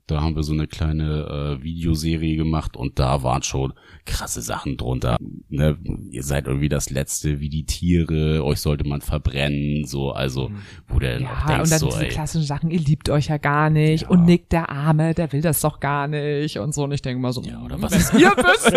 Da 0.07 0.21
haben 0.21 0.37
wir 0.37 0.43
so 0.43 0.53
eine 0.53 0.67
kleine 0.67 1.59
äh, 1.59 1.63
Videoserie 1.63 2.37
gemacht 2.37 2.77
und 2.77 2.99
da 2.99 3.23
waren 3.23 3.43
schon 3.43 3.73
krasse 4.09 4.43
Sachen 4.43 4.77
drunter. 4.77 5.17
Ne? 5.49 5.77
Ihr 6.11 6.23
seid 6.23 6.47
irgendwie 6.47 6.69
das 6.69 6.91
Letzte, 6.91 7.41
wie 7.41 7.49
die 7.49 7.65
Tiere, 7.65 8.43
euch 8.45 8.61
sollte 8.61 8.87
man 8.87 9.01
verbrennen, 9.01 9.85
so, 9.85 10.11
also, 10.13 10.51
wo 10.89 10.99
der 10.99 11.19
dann 11.19 11.27
auch 11.29 11.41
Ja, 11.43 11.47
denkst, 11.47 11.63
und 11.65 11.71
dann 11.73 11.79
so, 11.79 11.87
diese 11.89 12.03
ey, 12.05 12.09
klassischen 12.09 12.47
Sachen, 12.47 12.71
ihr 12.71 12.81
liebt 12.81 13.09
euch 13.11 13.29
ja 13.29 13.37
gar 13.39 13.71
nicht. 13.71 14.03
Ja. 14.03 14.09
Und 14.09 14.25
Nick, 14.25 14.49
der 14.51 14.71
Arme, 14.71 15.15
der 15.15 15.31
will 15.33 15.41
das 15.43 15.61
doch 15.61 15.79
gar 15.81 16.09
nicht. 16.09 16.59
Und 16.59 16.75
so. 16.75 16.85
Und 16.85 16.93
ich 16.93 17.03
denke 17.03 17.21
mal 17.21 17.33
so, 17.33 17.43
Ja, 17.43 17.61
oder 17.63 17.81
was 17.81 17.93
wenn 17.93 18.01
ist- 18.01 18.15
ihr 18.15 18.31
wüsstet, 18.31 18.75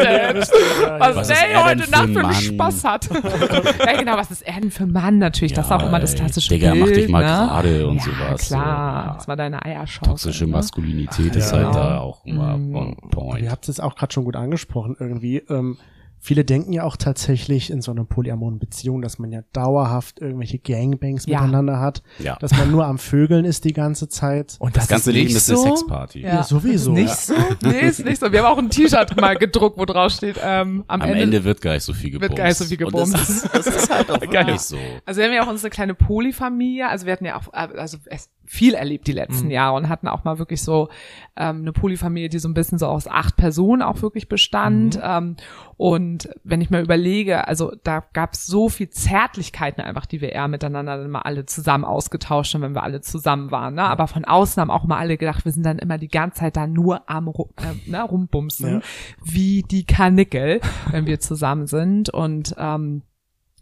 was, 1.00 1.16
Was 1.16 1.30
ist 1.30 1.42
der 1.42 1.50
er 1.50 1.66
heute 1.66 1.84
für 1.84 1.92
Nacht 1.92 2.02
für 2.10 2.20
einen 2.20 2.22
Mann? 2.22 2.34
Spaß 2.34 2.84
hat. 2.84 3.10
ja, 3.86 3.98
genau, 4.00 4.18
was 4.18 4.32
ist 4.32 4.42
er 4.42 4.60
denn 4.62 4.72
für 4.72 4.84
ein 4.84 4.92
Mann 4.92 5.18
natürlich? 5.18 5.54
das 5.54 5.66
ist 5.66 5.72
auch 5.72 5.88
immer 5.88 6.00
das 6.00 6.16
klassische 6.16 6.50
Digga, 6.50 6.72
Bild. 6.74 6.86
mach 6.86 6.92
dich 6.94 7.08
mal 7.10 7.22
ne? 7.24 7.48
gerade 7.48 7.88
und 7.88 7.98
ja, 7.98 8.04
sowas. 8.04 8.48
so. 8.50 8.56
klar. 8.56 9.06
Ja. 9.08 9.14
Das 9.16 9.28
war 9.28 9.36
deine 9.36 9.66
Eierschau. 9.66 10.06
Toxische 10.06 10.48
Maskulinität 10.48 11.36
ist 11.36 11.54
halt 11.54 11.74
da 11.76 12.00
auch 12.00 12.26
immer 12.26 12.58
Mhm. 12.58 12.76
on 12.76 12.96
point. 13.12 13.42
Ihr 13.44 13.52
habt 13.52 13.64
es 13.64 13.68
jetzt 13.68 13.82
auch 13.84 13.96
gerade 13.96 14.12
schon 14.14 14.26
gut 14.26 14.36
angesprochen 14.36 14.96
irgendwie. 15.00 15.21
Ähm, 15.50 15.78
viele 16.24 16.46
denken 16.46 16.72
ja 16.72 16.84
auch 16.84 16.98
tatsächlich 16.98 17.72
in 17.72 17.82
so 17.82 17.90
einer 17.90 18.04
polyamoren 18.06 18.60
Beziehung, 18.60 19.02
dass 19.02 19.18
man 19.18 19.32
ja 19.32 19.42
dauerhaft 19.54 20.20
irgendwelche 20.22 20.60
Gangbangs 20.60 21.26
Ja. 21.26 21.40
miteinander 21.42 21.80
hat, 21.80 22.04
Ja. 22.20 22.36
dass 22.40 22.52
man 22.56 22.70
nur 22.70 22.86
am 22.86 23.00
Vögeln 23.00 23.44
ist 23.44 23.66
die 23.66 23.74
ganze 23.74 24.08
Zeit. 24.08 24.56
Und 24.60 24.78
Das 24.78 24.88
ganze 24.88 25.10
ist 25.10 25.16
Leben 25.16 25.28
nicht 25.30 25.38
ist 25.38 25.50
eine 25.50 25.58
so? 25.58 25.64
Sexparty. 25.64 26.22
Ja, 26.22 26.44
sowieso, 26.44 26.92
Nicht 26.92 27.08
ja. 27.08 27.16
so? 27.16 27.34
Nee, 27.68 27.88
ist 27.88 28.06
nicht 28.06 28.20
so. 28.20 28.32
Wir 28.32 28.44
haben 28.44 28.54
auch 28.54 28.60
ein 28.60 28.70
T-Shirt 28.70 29.20
mal 29.20 29.36
gedruckt, 29.36 29.80
wo 29.80 29.86
drauf 29.86 30.12
steht, 30.12 30.36
ähm, 30.44 30.84
am, 30.88 31.02
Am 31.02 31.10
Ende, 31.10 31.44
wird 31.44 31.60
gar 31.60 31.74
nicht 31.74 31.84
so 31.84 31.94
viel 31.94 32.12
gebumst. 32.12 32.30
wird 32.30 32.38
gar 32.38 32.46
nicht 32.50 32.58
so 32.58 32.66
viel 32.66 32.84
Und 32.84 32.94
das 32.96 33.10
gebumst. 33.12 33.30
ist, 33.46 33.50
das 33.56 33.66
ist 33.68 33.90
halt 33.92 34.12
auch 34.12 34.20
Geil. 34.20 34.32
wirklich 34.46 34.62
so. 34.62 34.78
Also 35.08 35.22
wir 35.22 35.26
haben 35.28 35.34
ja 35.34 35.44
auch 35.44 35.50
unsere 35.50 35.72
kleine 35.72 35.96
Polyfamilie, 35.96 36.88
also 36.88 37.08
wir 37.08 37.14
hatten 37.14 37.26
ja 37.26 37.36
auch 37.40 37.48
äh, 37.52 37.78
also 37.80 37.98
es 38.06 38.30
viel 38.52 38.74
erlebt 38.74 39.08
die 39.08 39.14
letzten 39.14 39.50
Jahre 39.50 39.78
und 39.78 39.88
hatten 39.88 40.10
auch 40.10 40.26
mal 40.26 40.38
wirklich 40.38 40.62
so 40.62 40.90
ähm, 41.38 41.62
eine 41.62 41.72
Polyfamilie, 41.72 42.28
die 42.28 42.38
so 42.38 42.50
ein 42.50 42.54
bisschen 42.54 42.78
so 42.78 42.88
aus 42.88 43.08
acht 43.08 43.38
Personen 43.38 43.82
auch 43.82 44.02
wirklich 44.02 44.28
bestand. 44.28 45.00
Ähm, 45.02 45.38
und 45.78 46.28
wenn 46.44 46.60
ich 46.60 46.70
mir 46.70 46.82
überlege, 46.82 47.48
also 47.48 47.72
da 47.86 48.04
gab 48.12 48.34
es 48.34 48.46
so 48.46 48.68
viel 48.68 48.90
Zärtlichkeiten 48.90 49.82
einfach, 49.82 50.06
die 50.06 50.20
wir 50.20 50.34
eher 50.34 50.50
miteinander 50.50 50.98
dann 50.98 51.10
mal 51.10 51.22
alle 51.22 51.46
zusammen 51.46 51.86
ausgetauscht 51.86 52.54
haben, 52.54 52.62
wenn 52.62 52.76
wir 52.76 52.84
alle 52.84 53.00
zusammen 53.00 53.52
waren. 53.52 53.76
Ne? 53.76 53.84
Aber 53.84 54.08
von 54.08 54.26
außen 54.26 54.60
haben 54.60 54.70
auch 54.70 54.84
mal 54.84 54.98
alle 54.98 55.16
gedacht, 55.18 55.46
wir 55.46 55.54
sind 55.54 55.66
dann 55.66 55.80
immer 55.80 55.98
die 55.98 56.10
ganze 56.10 56.42
Zeit 56.42 56.58
da 56.58 56.68
nur 56.68 57.10
am 57.10 57.30
äh, 57.30 57.90
ne, 57.90 58.04
rumbumsen, 58.04 58.70
Ja. 58.70 58.82
wie 59.24 59.64
die 59.64 59.86
Karnickel, 59.86 60.60
wenn 60.92 61.06
wir 61.06 61.22
zusammen 61.22 61.68
sind. 61.68 62.10
Und 62.10 62.54
ähm, 62.58 63.04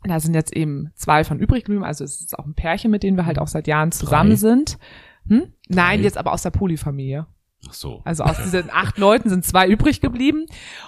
da 0.04 0.20
sind 0.20 0.34
jetzt 0.34 0.56
eben 0.56 0.92
zwei 0.96 1.24
von 1.24 1.40
übrig 1.40 1.66
geblieben, 1.66 1.84
also 1.84 2.04
es 2.04 2.22
ist 2.22 2.38
auch 2.40 2.46
ein 2.46 2.54
Pärchen, 2.54 2.90
mit 2.92 3.04
denen 3.04 3.18
wir 3.18 3.26
halt 3.26 3.40
auch 3.40 3.48
seit 3.48 3.68
Jahren 3.68 3.92
zusammen 3.92 4.30
Drei? 4.32 4.36
sind. 4.38 4.78
Hm? 5.28 5.54
Nein, 5.68 5.98
Drei? 6.00 6.04
jetzt 6.04 6.18
aber 6.18 6.32
aus 6.34 6.42
der 6.44 6.52
Polyfamilie. 6.52 7.28
Ach 7.68 7.74
so. 7.74 8.02
Also 8.06 8.24
aus 8.24 8.38
diesen 8.38 8.70
acht 8.72 8.98
Leuten 8.98 9.28
sind 9.28 9.44
zwei 9.44 9.68
übrig 9.68 10.00
geblieben 10.00 10.46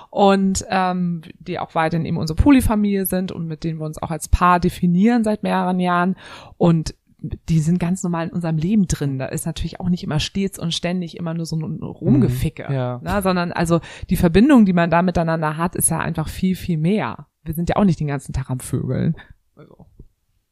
und 0.10 0.66
ähm, 0.70 1.22
die 1.40 1.60
auch 1.60 1.76
weiterhin 1.76 2.06
eben 2.06 2.16
unsere 2.16 2.42
Polyfamilie 2.42 3.06
sind 3.06 3.34
und 3.34 3.46
mit 3.48 3.66
denen 3.66 3.80
wir 3.80 3.86
uns 3.86 4.02
auch 4.02 4.10
als 4.12 4.30
Paar 4.30 4.62
definieren 4.62 5.26
seit 5.26 5.44
mehreren 5.44 5.82
Jahren 5.82 6.16
und 6.58 6.96
die 7.50 7.60
sind 7.60 7.78
ganz 7.80 8.02
normal 8.02 8.28
in 8.30 8.34
unserem 8.34 8.58
Leben 8.58 8.88
drin. 8.88 9.20
Da 9.20 9.28
ist 9.28 9.46
natürlich 9.46 9.80
auch 9.80 9.90
nicht 9.90 10.04
immer 10.04 10.20
stets 10.20 10.58
und 10.58 10.74
ständig 10.74 11.18
immer 11.18 11.34
nur 11.36 11.46
so 11.46 11.56
ein 11.56 11.84
Rumgeficke, 11.84 12.66
Ja. 12.72 13.00
ne? 13.04 13.22
sondern 13.22 13.52
also 13.52 13.80
die 14.10 14.16
Verbindung, 14.16 14.66
die 14.66 14.74
man 14.74 14.90
da 14.90 15.02
miteinander 15.04 15.56
hat, 15.58 15.76
ist 15.76 15.92
ja 15.92 16.00
einfach 16.00 16.30
viel, 16.30 16.56
viel 16.56 16.78
mehr. 16.78 17.28
Wir 17.44 17.54
sind 17.54 17.70
ja 17.70 17.76
auch 17.78 17.84
nicht 17.84 18.00
den 18.00 18.08
ganzen 18.08 18.34
Tag 18.34 18.50
am 18.50 18.60
Vögeln. 18.60 19.16
Also. 19.56 19.86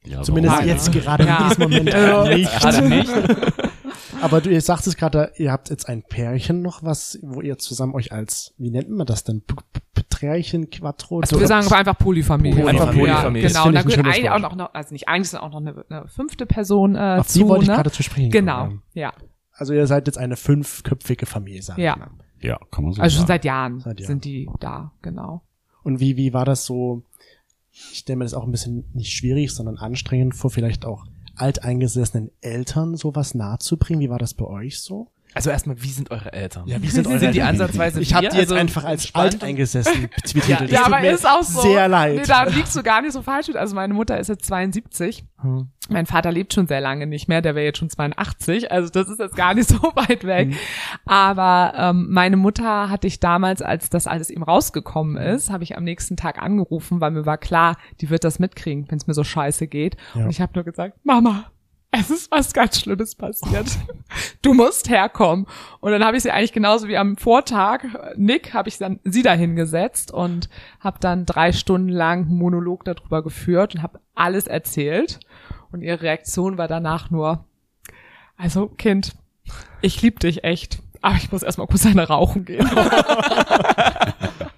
Ja, 0.05 0.21
Zumindest 0.21 0.55
warum? 0.55 0.67
jetzt 0.67 0.91
gerade 0.91 1.25
Ja. 1.25 1.37
in 1.43 1.49
diesem 1.49 1.63
Moment 1.63 1.89
Ja. 1.89 2.23
nicht. 2.35 2.59
Gerade 2.59 2.87
nicht. 2.89 3.11
Aber 4.21 4.41
du, 4.41 4.49
ihr 4.49 4.61
sagt 4.61 4.85
es 4.87 4.97
gerade, 4.97 5.31
ihr 5.37 5.51
habt 5.51 5.69
jetzt 5.69 5.87
ein 5.87 6.03
Pärchen 6.03 6.61
noch 6.61 6.83
was, 6.83 7.19
wo 7.21 7.41
ihr 7.41 7.57
zusammen 7.57 7.93
euch 7.95 8.11
als, 8.11 8.53
wie 8.57 8.69
nennt 8.69 8.89
man 8.89 9.05
das 9.05 9.23
denn? 9.23 9.41
P- 9.45 9.53
P- 9.71 9.79
Peträrchen, 9.93 10.69
Quattro? 10.69 11.21
Also 11.21 11.39
wir 11.39 11.47
sagen 11.47 11.65
aber 11.67 11.77
einfach 11.77 11.97
Polyfamilie. 11.97 12.67
Einfach 12.67 12.91
Polyfamilie. 12.93 13.47
Ja, 13.49 13.63
genau. 13.63 13.71
da 13.71 13.79
ich 13.79 13.85
ein 13.85 13.87
gehört 13.89 14.05
eigentlich 14.07 14.29
auch 14.29 14.39
noch, 14.39 14.55
noch, 14.55 14.73
also 14.73 14.93
nicht 14.93 15.07
eigentlich, 15.07 15.29
sondern 15.29 15.49
auch 15.53 15.61
noch 15.61 15.71
eine, 15.71 15.85
eine 15.89 16.07
fünfte 16.09 16.45
Person 16.45 16.95
äh, 16.95 17.17
Auf 17.19 17.27
zu. 17.27 17.39
die 17.39 17.47
wollte 17.47 17.63
ich 17.63 17.69
ne? 17.69 17.75
gerade 17.75 17.91
zu 17.91 18.03
sprechen 18.03 18.31
Genau, 18.31 18.65
kommen. 18.65 18.81
ja. 18.93 19.13
Also 19.53 19.73
ihr 19.73 19.87
seid 19.87 20.07
jetzt 20.07 20.17
eine 20.17 20.35
fünfköpfige 20.37 21.25
Familie, 21.25 21.61
sag 21.61 21.77
Ja. 21.77 21.93
ich 21.93 21.99
mal. 21.99 22.09
Ja, 22.41 22.57
kann 22.71 22.83
man 22.85 22.93
so 22.93 23.01
Also 23.01 23.15
schon 23.17 23.27
sagen. 23.27 23.27
seit 23.27 23.45
Jahren 23.45 23.79
Seit 23.79 23.99
Jahren. 23.99 24.07
sind 24.07 24.25
die 24.25 24.49
da, 24.59 24.91
genau. 25.01 25.43
Und 25.89 25.99
wie, 25.99 26.17
wie 26.17 26.33
war 26.33 26.45
das 26.45 26.65
so? 26.65 27.01
Ich 27.71 27.97
stelle 27.97 28.17
mir 28.17 28.25
das 28.25 28.35
auch 28.35 28.43
ein 28.43 28.51
bisschen 28.51 28.83
nicht 28.93 29.11
schwierig, 29.11 29.51
sondern 29.51 29.77
anstrengend 29.77 30.35
vor, 30.35 30.51
vielleicht 30.51 30.85
auch 30.85 31.07
alteingesessenen 31.35 32.29
Eltern 32.41 32.95
sowas 32.95 33.33
nahezubringen. 33.33 33.99
Wie 33.99 34.09
war 34.11 34.19
das 34.19 34.35
bei 34.35 34.45
euch 34.45 34.81
so? 34.81 35.07
Also 35.33 35.51
erstmal, 35.51 35.81
wie 35.81 35.89
sind 35.89 36.11
eure 36.11 36.33
Eltern? 36.33 36.67
Ja, 36.67 36.81
wie 36.81 36.87
sind 36.89 37.07
eure 37.07 37.19
Sind 37.19 37.35
die 37.35 37.41
ansatzweise 37.41 38.01
Ich 38.01 38.13
habe 38.13 38.29
die 38.29 38.37
jetzt 38.37 38.51
Also 38.51 38.55
einfach 38.55 38.83
als 38.83 39.13
alteingesessen 39.13 40.09
betitelt. 40.15 40.71
Ja, 40.71 40.83
tut 40.83 40.93
aber 40.93 41.09
ist 41.09 41.27
auch 41.27 41.43
so. 41.43 41.61
Sehr 41.61 41.87
leid. 41.87 42.15
Nee, 42.15 42.23
da 42.25 42.43
liegst 42.43 42.75
du 42.75 42.83
gar 42.83 43.01
nicht 43.01 43.13
so 43.13 43.21
falsch 43.21 43.47
mit. 43.47 43.57
Also 43.57 43.75
meine 43.75 43.93
Mutter 43.93 44.19
ist 44.19 44.27
jetzt 44.27 44.45
72. 44.45 45.23
Hm. 45.41 45.69
Mein 45.89 46.05
Vater 46.05 46.31
lebt 46.31 46.53
schon 46.53 46.67
sehr 46.67 46.81
lange 46.81 47.07
nicht 47.07 47.27
mehr, 47.27 47.41
der 47.41 47.55
wäre 47.55 47.65
jetzt 47.65 47.79
schon 47.79 47.89
82, 47.89 48.71
also 48.71 48.89
das 48.89 49.09
ist 49.09 49.19
jetzt 49.19 49.35
gar 49.35 49.53
nicht 49.55 49.69
so 49.69 49.81
weit 49.95 50.23
weg. 50.23 50.55
Aber 51.05 51.73
ähm, 51.75 52.07
meine 52.09 52.37
Mutter 52.37 52.89
hatte 52.89 53.07
ich 53.07 53.19
damals, 53.19 53.61
als 53.61 53.89
das 53.89 54.05
alles 54.05 54.29
eben 54.29 54.43
rausgekommen 54.43 55.17
ist, 55.17 55.49
habe 55.49 55.63
ich 55.63 55.77
am 55.77 55.83
nächsten 55.83 56.15
Tag 56.17 56.41
angerufen, 56.41 57.01
weil 57.01 57.11
mir 57.11 57.25
war 57.25 57.37
klar, 57.37 57.77
die 58.01 58.09
wird 58.09 58.23
das 58.23 58.37
mitkriegen, 58.39 58.85
wenn 58.89 58.97
es 58.97 59.07
mir 59.07 59.13
so 59.13 59.23
scheiße 59.23 59.67
geht. 59.67 59.97
Ja. 60.13 60.25
Und 60.25 60.29
ich 60.29 60.41
habe 60.41 60.51
nur 60.53 60.63
gesagt, 60.63 60.97
Mama, 61.03 61.45
es 61.91 62.11
ist 62.11 62.29
was 62.31 62.53
ganz 62.53 62.79
Schlimmes 62.79 63.15
passiert. 63.15 63.67
Du 64.41 64.53
musst 64.53 64.89
herkommen. 64.89 65.47
Und 65.81 65.91
dann 65.91 66.03
habe 66.03 66.15
ich 66.15 66.23
sie 66.23 66.31
eigentlich 66.31 66.53
genauso 66.53 66.87
wie 66.87 66.97
am 66.97 67.17
Vortag, 67.17 67.83
Nick, 68.15 68.53
habe 68.53 68.69
ich 68.69 68.77
dann 68.77 68.99
sie 69.03 69.21
da 69.21 69.33
hingesetzt 69.33 70.11
und 70.11 70.49
habe 70.79 70.97
dann 70.99 71.25
drei 71.25 71.51
Stunden 71.51 71.89
lang 71.89 72.27
Monolog 72.27 72.85
darüber 72.85 73.21
geführt 73.21 73.75
und 73.75 73.83
habe 73.83 73.99
alles 74.15 74.47
erzählt. 74.47 75.19
Und 75.71 75.81
ihre 75.81 76.01
Reaktion 76.01 76.57
war 76.57 76.67
danach 76.67 77.09
nur, 77.09 77.45
also 78.37 78.67
Kind, 78.67 79.15
ich 79.81 80.01
lieb 80.01 80.19
dich 80.19 80.43
echt, 80.43 80.79
aber 81.01 81.15
ich 81.15 81.31
muss 81.31 81.43
erstmal 81.43 81.67
kurz 81.67 81.85
eine 81.85 82.07
rauchen 82.07 82.45
gehen. 82.45 82.69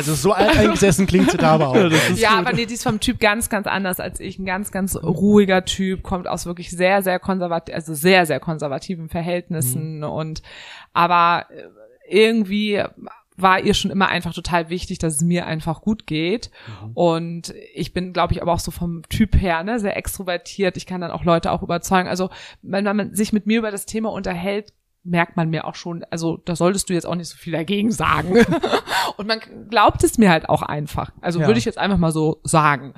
Also 0.00 0.14
so 0.14 0.32
alteingesessen 0.32 1.06
klingt 1.06 1.30
sie 1.30 1.36
da 1.36 1.52
aber 1.52 1.68
auch. 1.68 1.76
ja, 2.16 2.30
aber 2.30 2.54
nee, 2.54 2.64
die 2.64 2.74
ist 2.74 2.84
vom 2.84 3.00
Typ 3.00 3.20
ganz, 3.20 3.50
ganz 3.50 3.66
anders 3.66 4.00
als 4.00 4.18
ich. 4.18 4.38
Ein 4.38 4.46
ganz, 4.46 4.72
ganz 4.72 4.96
ruhiger 4.96 5.66
Typ, 5.66 6.02
kommt 6.02 6.26
aus 6.26 6.46
wirklich 6.46 6.70
sehr, 6.70 7.02
sehr 7.02 7.18
konservativ, 7.18 7.74
also 7.74 7.92
sehr, 7.92 8.24
sehr 8.24 8.40
konservativen 8.40 9.10
Verhältnissen 9.10 10.02
und 10.04 10.40
aber 10.94 11.46
äh, 11.50 11.64
irgendwie 12.08 12.82
war 13.36 13.60
ihr 13.60 13.74
schon 13.74 13.90
immer 13.90 14.08
einfach 14.08 14.32
total 14.34 14.70
wichtig, 14.70 14.98
dass 14.98 15.16
es 15.16 15.22
mir 15.22 15.46
einfach 15.46 15.82
gut 15.82 16.06
geht. 16.06 16.50
Und 16.94 17.54
ich 17.74 17.92
bin, 17.92 18.12
glaube 18.12 18.32
ich, 18.34 18.42
aber 18.42 18.52
auch 18.52 18.60
so 18.60 18.70
vom 18.70 19.02
Typ 19.08 19.40
her, 19.40 19.62
ne, 19.64 19.78
sehr 19.78 19.96
extrovertiert. 19.96 20.76
Ich 20.76 20.86
kann 20.86 21.00
dann 21.00 21.10
auch 21.10 21.24
Leute 21.24 21.52
auch 21.52 21.62
überzeugen. 21.62 22.08
Also, 22.08 22.30
wenn 22.62 22.84
man 22.84 23.14
sich 23.14 23.32
mit 23.32 23.46
mir 23.46 23.58
über 23.58 23.70
das 23.70 23.86
Thema 23.86 24.10
unterhält, 24.10 24.72
merkt 25.02 25.36
man 25.36 25.48
mir 25.48 25.64
auch 25.66 25.74
schon, 25.76 26.04
also 26.10 26.36
da 26.44 26.54
solltest 26.54 26.90
du 26.90 26.92
jetzt 26.92 27.06
auch 27.06 27.14
nicht 27.14 27.28
so 27.28 27.36
viel 27.36 27.52
dagegen 27.54 27.90
sagen. 27.90 28.34
Und 29.16 29.26
man 29.26 29.40
glaubt 29.70 30.04
es 30.04 30.18
mir 30.18 30.30
halt 30.30 30.48
auch 30.48 30.62
einfach. 30.62 31.10
Also 31.22 31.40
Ja. 31.40 31.46
würde 31.46 31.58
ich 31.58 31.64
jetzt 31.64 31.78
einfach 31.78 31.96
mal 31.96 32.12
so 32.12 32.40
sagen. 32.44 32.92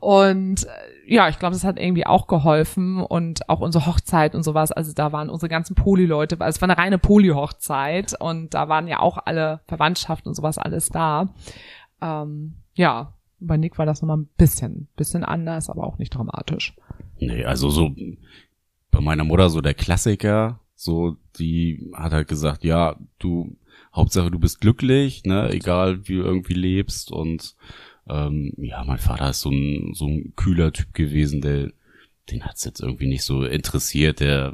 Und 0.00 0.64
äh, 0.64 0.68
ja, 1.14 1.28
ich 1.28 1.38
glaube, 1.38 1.54
das 1.54 1.64
hat 1.64 1.78
irgendwie 1.78 2.06
auch 2.06 2.26
geholfen 2.26 3.00
und 3.00 3.48
auch 3.48 3.60
unsere 3.60 3.86
Hochzeit 3.86 4.34
und 4.34 4.42
sowas. 4.42 4.70
Also 4.72 4.92
da 4.92 5.10
waren 5.12 5.30
unsere 5.30 5.48
ganzen 5.48 5.74
Poli-Leute, 5.74 6.36
also 6.40 6.56
es 6.56 6.60
war 6.60 6.68
eine 6.68 6.78
reine 6.78 6.98
Poli-Hochzeit 6.98 8.14
und 8.20 8.52
da 8.54 8.68
waren 8.68 8.86
ja 8.88 9.00
auch 9.00 9.18
alle 9.24 9.60
Verwandtschaften 9.66 10.28
und 10.28 10.34
sowas 10.34 10.58
alles 10.58 10.90
da. 10.90 11.28
Ähm, 12.02 12.56
ja, 12.74 13.14
bei 13.40 13.56
Nick 13.56 13.78
war 13.78 13.86
das 13.86 14.02
nochmal 14.02 14.18
ein 14.18 14.28
bisschen, 14.36 14.88
bisschen 14.96 15.24
anders, 15.24 15.70
aber 15.70 15.84
auch 15.84 15.98
nicht 15.98 16.10
dramatisch. 16.14 16.76
Nee, 17.18 17.44
also 17.44 17.70
so 17.70 17.90
bei 18.90 19.00
meiner 19.00 19.24
Mutter 19.24 19.48
so 19.50 19.60
der 19.60 19.74
Klassiker, 19.74 20.60
so 20.80 21.16
die 21.40 21.90
hat 21.92 22.12
halt 22.12 22.28
gesagt, 22.28 22.62
ja, 22.62 22.96
du 23.18 23.56
Hauptsache 23.92 24.30
du 24.30 24.38
bist 24.38 24.60
glücklich, 24.60 25.24
ne, 25.24 25.50
egal 25.50 26.06
wie 26.06 26.14
du 26.16 26.22
irgendwie 26.22 26.54
lebst. 26.54 27.10
Und 27.10 27.56
ähm, 28.08 28.52
ja, 28.58 28.84
mein 28.84 28.98
Vater 28.98 29.30
ist 29.30 29.40
so 29.40 29.50
ein 29.50 29.92
so 29.94 30.06
ein 30.06 30.34
kühler 30.36 30.72
Typ 30.72 30.94
gewesen, 30.94 31.40
der 31.40 31.72
den 32.30 32.44
hat's 32.44 32.64
jetzt 32.64 32.80
irgendwie 32.80 33.06
nicht 33.08 33.24
so 33.24 33.42
interessiert, 33.42 34.20
der 34.20 34.52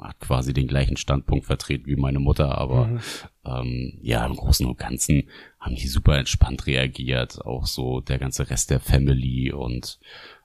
hat 0.00 0.18
quasi 0.20 0.54
den 0.54 0.66
gleichen 0.66 0.96
Standpunkt 0.96 1.44
vertreten 1.44 1.86
wie 1.86 1.96
meine 1.96 2.18
Mutter, 2.18 2.56
aber 2.58 2.86
Mhm. 2.86 3.00
ähm, 3.44 3.98
ja, 4.02 4.24
im 4.26 4.34
Großen 4.36 4.66
und 4.66 4.78
Ganzen 4.78 5.28
haben 5.60 5.74
die 5.76 5.86
super 5.86 6.16
entspannt 6.16 6.66
reagiert, 6.66 7.44
auch 7.44 7.66
so 7.66 8.00
der 8.00 8.18
ganze 8.18 8.48
Rest 8.50 8.70
der 8.70 8.80
Family. 8.80 9.52
Und 9.52 10.00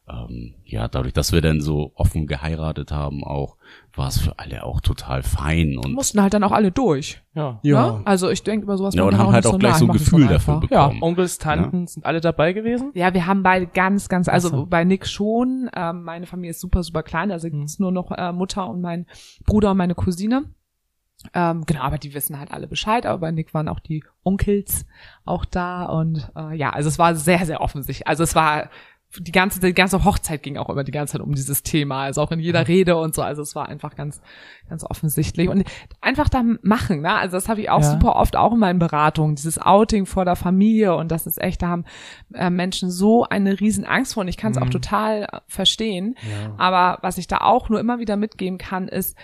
ähm, 0.10 0.56
ja, 0.66 0.88
dadurch, 0.90 1.14
dass 1.14 1.32
wir 1.32 1.42
dann 1.42 1.62
so 1.62 1.94
offen 1.96 2.28
geheiratet 2.28 2.92
haben, 2.92 3.24
auch 3.24 3.55
war 3.96 4.08
es 4.10 4.20
für 4.20 4.38
alle 4.40 4.64
auch 4.64 4.82
total 4.82 5.24
fein 5.24 5.78
und 5.78 5.94
Mussten 5.94 6.22
halt 6.22 6.34
dann 6.34 6.44
auch 6.44 6.52
alle 6.52 6.72
durch. 6.72 7.22
Ja. 7.34 7.60
Ja. 7.64 7.92
Ne? 7.94 8.02
Also 8.06 8.30
ich 8.30 8.44
denke 8.44 8.64
über 8.66 8.78
sowas 8.78 8.94
Ja, 8.96 9.04
und 9.04 9.12
man 9.12 9.20
haben 9.20 9.34
halt 9.34 9.46
nicht 9.46 9.54
auch 9.54 9.60
gleich 9.60 9.72
nach, 9.74 9.80
so 9.80 9.86
ein 9.86 9.92
Gefühl 9.92 10.28
dafür 10.28 10.60
bekommen. 10.60 11.02
Onkels, 11.02 11.38
Tanten, 11.38 11.88
sind 11.88 12.06
alle 12.06 12.22
dabei 12.22 12.54
gewesen? 12.54 12.92
Ja, 12.94 13.14
wir 13.14 13.26
haben 13.26 13.44
beide 13.44 13.68
ganz, 13.68 14.10
ganz, 14.10 14.28
also 14.28 14.50
so. 14.50 14.66
bei 14.66 14.84
Nick 14.84 15.08
schon. 15.08 15.70
Ähm, 15.76 16.04
meine 16.04 16.26
Familie 16.26 16.52
ist 16.52 16.60
super, 16.62 16.84
super 16.84 17.04
klein. 17.04 17.32
Also 17.32 17.48
Mhm. 17.48 17.64
es 17.64 17.74
ist 17.74 17.80
nur 17.80 17.92
noch 17.92 18.12
äh, 18.12 18.32
Mutter 18.32 18.68
und 18.70 18.82
mein 18.82 19.06
Bruder 19.46 19.72
und 19.72 19.78
meine 19.78 19.96
Cousine. 19.96 20.46
Ähm, 21.34 21.64
genau, 21.66 21.82
aber 21.82 21.98
die 21.98 22.14
wissen 22.14 22.38
halt 22.40 22.52
alle 22.52 22.68
Bescheid. 22.68 23.06
Aber 23.06 23.20
bei 23.20 23.32
Nick 23.32 23.54
waren 23.54 23.68
auch 23.68 23.80
die 23.80 24.04
Onkels 24.24 24.86
auch 25.24 25.46
da 25.46 25.86
und 25.86 26.30
äh, 26.36 26.56
ja, 26.56 26.70
also 26.72 26.90
es 26.90 27.00
war 27.00 27.16
sehr, 27.16 27.46
sehr 27.46 27.62
offensichtlich. 27.62 28.08
Also 28.08 28.24
es 28.24 28.36
war 28.36 28.70
die 29.20 29.32
ganze, 29.32 29.60
die 29.60 29.74
ganze 29.74 30.04
Hochzeit 30.04 30.44
ging 30.44 30.58
auch 30.58 30.70
immer 30.70 30.84
die 30.84 30.92
ganze 30.92 31.14
Zeit 31.14 31.22
um 31.22 31.34
dieses 31.34 31.64
Thema, 31.64 32.04
also 32.04 32.22
auch 32.22 32.32
in 32.32 32.40
jeder 32.40 32.68
Rede 32.68 32.98
und 32.98 33.16
so. 33.16 33.22
Also 33.22 33.42
es 33.42 33.56
war 33.56 33.68
einfach 33.70 33.96
ganz, 33.96 34.22
ganz 34.70 34.84
offensichtlich 34.84 35.50
und 35.50 35.64
einfach 36.02 36.30
da 36.30 36.44
machen. 36.62 37.02
Ne? 37.02 37.14
Also 37.14 37.38
das 37.38 37.50
habe 37.50 37.62
ich 37.62 37.70
auch 37.70 37.82
Ja. 37.82 37.92
super 37.92 38.16
oft 38.16 38.36
auch 38.36 38.54
in 38.54 38.60
meinen 38.60 38.80
Beratungen, 38.80 39.36
dieses 39.36 39.60
Outing 39.60 40.06
vor 40.06 40.26
der 40.26 40.36
Familie 40.36 40.96
und 40.96 41.12
das 41.12 41.28
ist 41.28 41.42
echt, 41.42 41.62
da 41.62 41.68
haben 41.70 41.86
äh, 42.34 42.50
Menschen 42.50 42.90
so 42.92 43.24
eine 43.24 43.60
riesen 43.60 43.86
Angst 43.86 44.14
vor 44.14 44.22
und 44.22 44.28
ich 44.28 44.38
kann 44.38 44.52
es 44.52 44.58
auch 44.58 44.66
Mhm. 44.66 44.72
total 44.72 45.24
äh, 45.24 45.40
verstehen. 45.48 46.16
Ja. 46.30 46.54
Aber 46.58 47.00
was 47.02 47.18
ich 47.18 47.28
da 47.28 47.38
auch 47.40 47.70
nur 47.70 47.80
immer 47.80 48.00
wieder 48.00 48.16
mitgeben 48.18 48.58
kann, 48.58 48.88
ist, 48.88 49.18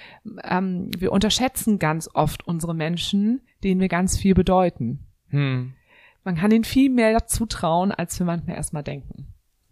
ähm, 0.43 0.89
wir 0.97 1.11
unterschätzen 1.11 1.79
ganz 1.79 2.09
oft 2.13 2.47
unsere 2.47 2.73
Menschen, 2.75 3.41
denen 3.63 3.81
wir 3.81 3.87
ganz 3.89 4.17
viel 4.17 4.33
bedeuten. 4.33 5.07
Hm. 5.29 5.73
Man 6.23 6.35
kann 6.35 6.51
ihnen 6.51 6.63
viel 6.63 6.89
mehr 6.91 7.25
zutrauen, 7.25 7.91
als 7.91 8.19
wir 8.19 8.25
manchmal 8.27 8.55
erstmal 8.55 8.83
denken. 8.83 9.27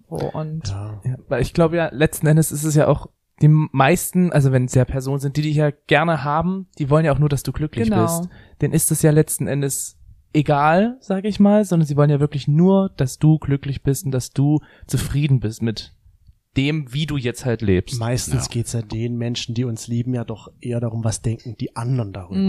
Und 0.09 0.67
Ja. 0.67 1.01
Ja, 1.05 1.15
weil 1.27 1.41
ich 1.41 1.53
glaube 1.53 1.77
ja, 1.77 1.89
letzten 1.93 2.27
Endes 2.27 2.51
ist 2.51 2.63
es 2.63 2.75
ja 2.75 2.87
auch 2.87 3.07
die 3.41 3.47
meisten, 3.47 4.31
also 4.33 4.51
wenn 4.51 4.65
es 4.65 4.75
ja 4.75 4.83
Personen 4.85 5.19
sind, 5.19 5.37
die 5.37 5.43
dich 5.43 5.55
ja 5.55 5.71
gerne 5.87 6.23
haben, 6.23 6.67
die 6.77 6.89
wollen 6.89 7.05
ja 7.05 7.13
auch 7.13 7.19
nur, 7.19 7.29
dass 7.29 7.43
du 7.43 7.51
glücklich 7.53 7.89
Genau. 7.89 8.03
bist. 8.03 8.29
Denen 8.61 8.73
ist 8.73 8.91
es 8.91 9.01
ja 9.01 9.11
letzten 9.11 9.47
Endes 9.47 9.97
egal, 10.33 10.97
sage 10.99 11.27
ich 11.27 11.39
mal, 11.39 11.63
sondern 11.65 11.87
sie 11.87 11.95
wollen 11.97 12.09
ja 12.09 12.19
wirklich 12.19 12.47
nur, 12.47 12.89
dass 12.97 13.17
du 13.17 13.39
glücklich 13.39 13.81
bist 13.83 14.05
und 14.05 14.11
dass 14.11 14.31
du 14.31 14.59
zufrieden 14.87 15.39
bist 15.39 15.61
mit 15.61 15.93
dem, 16.57 16.91
wie 16.93 17.05
du 17.05 17.15
jetzt 17.17 17.45
halt 17.45 17.61
lebst. 17.61 17.99
Meistens 17.99 18.45
Ja. 18.47 18.51
geht's 18.51 18.73
ja 18.73 18.81
den 18.81 19.15
Menschen, 19.17 19.55
die 19.55 19.63
uns 19.63 19.87
lieben, 19.87 20.13
ja 20.13 20.25
doch 20.25 20.51
eher 20.59 20.79
darum, 20.79 21.03
was 21.03 21.21
denken 21.21 21.55
die 21.57 21.75
anderen 21.75 22.11
darüber. 22.11 22.39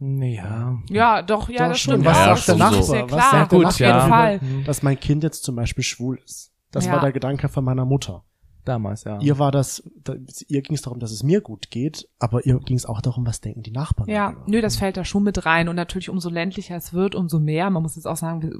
mm, 0.00 0.22
Ja. 0.22 0.78
ja, 0.88 1.22
doch, 1.22 1.48
ja, 1.48 1.64
Doch, 1.64 1.68
das 1.68 1.80
stimmt. 1.80 2.04
Was 2.04 2.16
das 2.16 2.24
sagt 2.26 2.38
ist 2.38 2.48
der 2.48 2.56
Nachbar? 2.56 2.80
ist 2.80 2.88
ja 2.92 3.02
Was 3.02 3.08
klar, 3.10 3.30
sagt 3.30 3.52
der 3.52 3.58
auf 3.58 3.64
Nachbar? 3.64 4.30
jeden 4.32 4.40
Fall. 4.40 4.40
Hm. 4.40 4.64
Dass 4.64 4.82
mein 4.82 4.98
Kind 4.98 5.22
jetzt 5.22 5.44
zum 5.44 5.54
Beispiel 5.56 5.84
schwul 5.84 6.18
ist. 6.24 6.51
Das 6.72 6.86
Ja. 6.86 6.94
war 6.94 7.00
der 7.00 7.12
Gedanke 7.12 7.48
von 7.48 7.64
meiner 7.64 7.84
Mutter. 7.84 8.24
Damals, 8.64 9.02
ja. 9.04 9.18
Ihr 9.20 9.40
war 9.40 9.50
das, 9.50 9.82
da, 10.04 10.14
ihr 10.46 10.62
ging 10.62 10.76
es 10.76 10.82
darum, 10.82 11.00
dass 11.00 11.10
es 11.10 11.24
mir 11.24 11.40
gut 11.40 11.70
geht, 11.70 12.08
aber 12.20 12.46
ihr 12.46 12.58
ging 12.60 12.76
es 12.76 12.86
auch 12.86 13.00
darum, 13.00 13.26
was 13.26 13.40
denken 13.40 13.62
die 13.64 13.72
Nachbarn. 13.72 14.08
Ja, 14.08 14.30
darüber. 14.32 14.44
nö, 14.46 14.60
das 14.60 14.76
fällt 14.76 14.96
da 14.96 15.04
schon 15.04 15.24
mit 15.24 15.44
rein. 15.44 15.68
Und 15.68 15.74
natürlich, 15.74 16.08
umso 16.10 16.30
ländlicher 16.30 16.76
es 16.76 16.92
wird, 16.92 17.16
umso 17.16 17.40
mehr. 17.40 17.70
Man 17.70 17.82
muss 17.82 17.96
jetzt 17.96 18.06
auch 18.06 18.16
sagen, 18.16 18.40
wir 18.42 18.52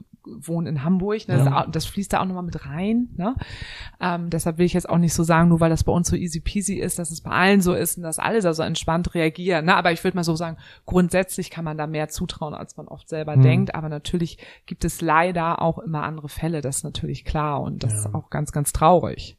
wohnen 0.44 0.66
in 0.66 0.82
Hamburg. 0.84 1.28
Ne? 1.28 1.36
Das, 1.36 1.46
Ja. 1.46 1.62
au- 1.64 1.70
das 1.70 1.84
fließt 1.86 2.12
da 2.12 2.20
auch 2.20 2.24
nochmal 2.24 2.42
mit 2.42 2.66
rein. 2.66 3.10
Ne? 3.16 3.36
Ähm, 4.00 4.28
deshalb 4.30 4.58
will 4.58 4.66
ich 4.66 4.72
jetzt 4.72 4.88
auch 4.88 4.98
nicht 4.98 5.14
so 5.14 5.22
sagen, 5.22 5.48
nur 5.48 5.60
weil 5.60 5.70
das 5.70 5.84
bei 5.84 5.92
uns 5.92 6.08
so 6.08 6.16
easy 6.16 6.40
peasy 6.40 6.74
ist, 6.74 6.98
dass 6.98 7.12
es 7.12 7.20
bei 7.20 7.30
allen 7.30 7.60
so 7.60 7.72
ist 7.72 7.96
und 7.96 8.02
dass 8.02 8.18
alle 8.18 8.40
da 8.40 8.54
so 8.54 8.62
entspannt 8.64 9.14
reagieren. 9.14 9.66
Ne? 9.66 9.76
Aber 9.76 9.92
ich 9.92 10.02
würde 10.02 10.16
mal 10.16 10.24
so 10.24 10.34
sagen, 10.34 10.56
grundsätzlich 10.84 11.50
kann 11.50 11.64
man 11.64 11.78
da 11.78 11.86
mehr 11.86 12.08
zutrauen, 12.08 12.54
als 12.54 12.76
man 12.76 12.88
oft 12.88 13.08
selber 13.08 13.36
Mhm. 13.36 13.42
denkt. 13.42 13.74
Aber 13.76 13.88
natürlich 13.88 14.38
gibt 14.66 14.84
es 14.84 15.00
leider 15.00 15.62
auch 15.62 15.78
immer 15.78 16.02
andere 16.02 16.28
Fälle. 16.28 16.60
Das 16.60 16.78
ist 16.78 16.84
natürlich 16.84 17.24
klar. 17.24 17.60
Und 17.60 17.84
das 17.84 17.92
Ja. 17.92 17.98
ist 18.00 18.14
auch 18.14 18.30
ganz, 18.30 18.50
ganz 18.52 18.72
traurig. 18.72 19.36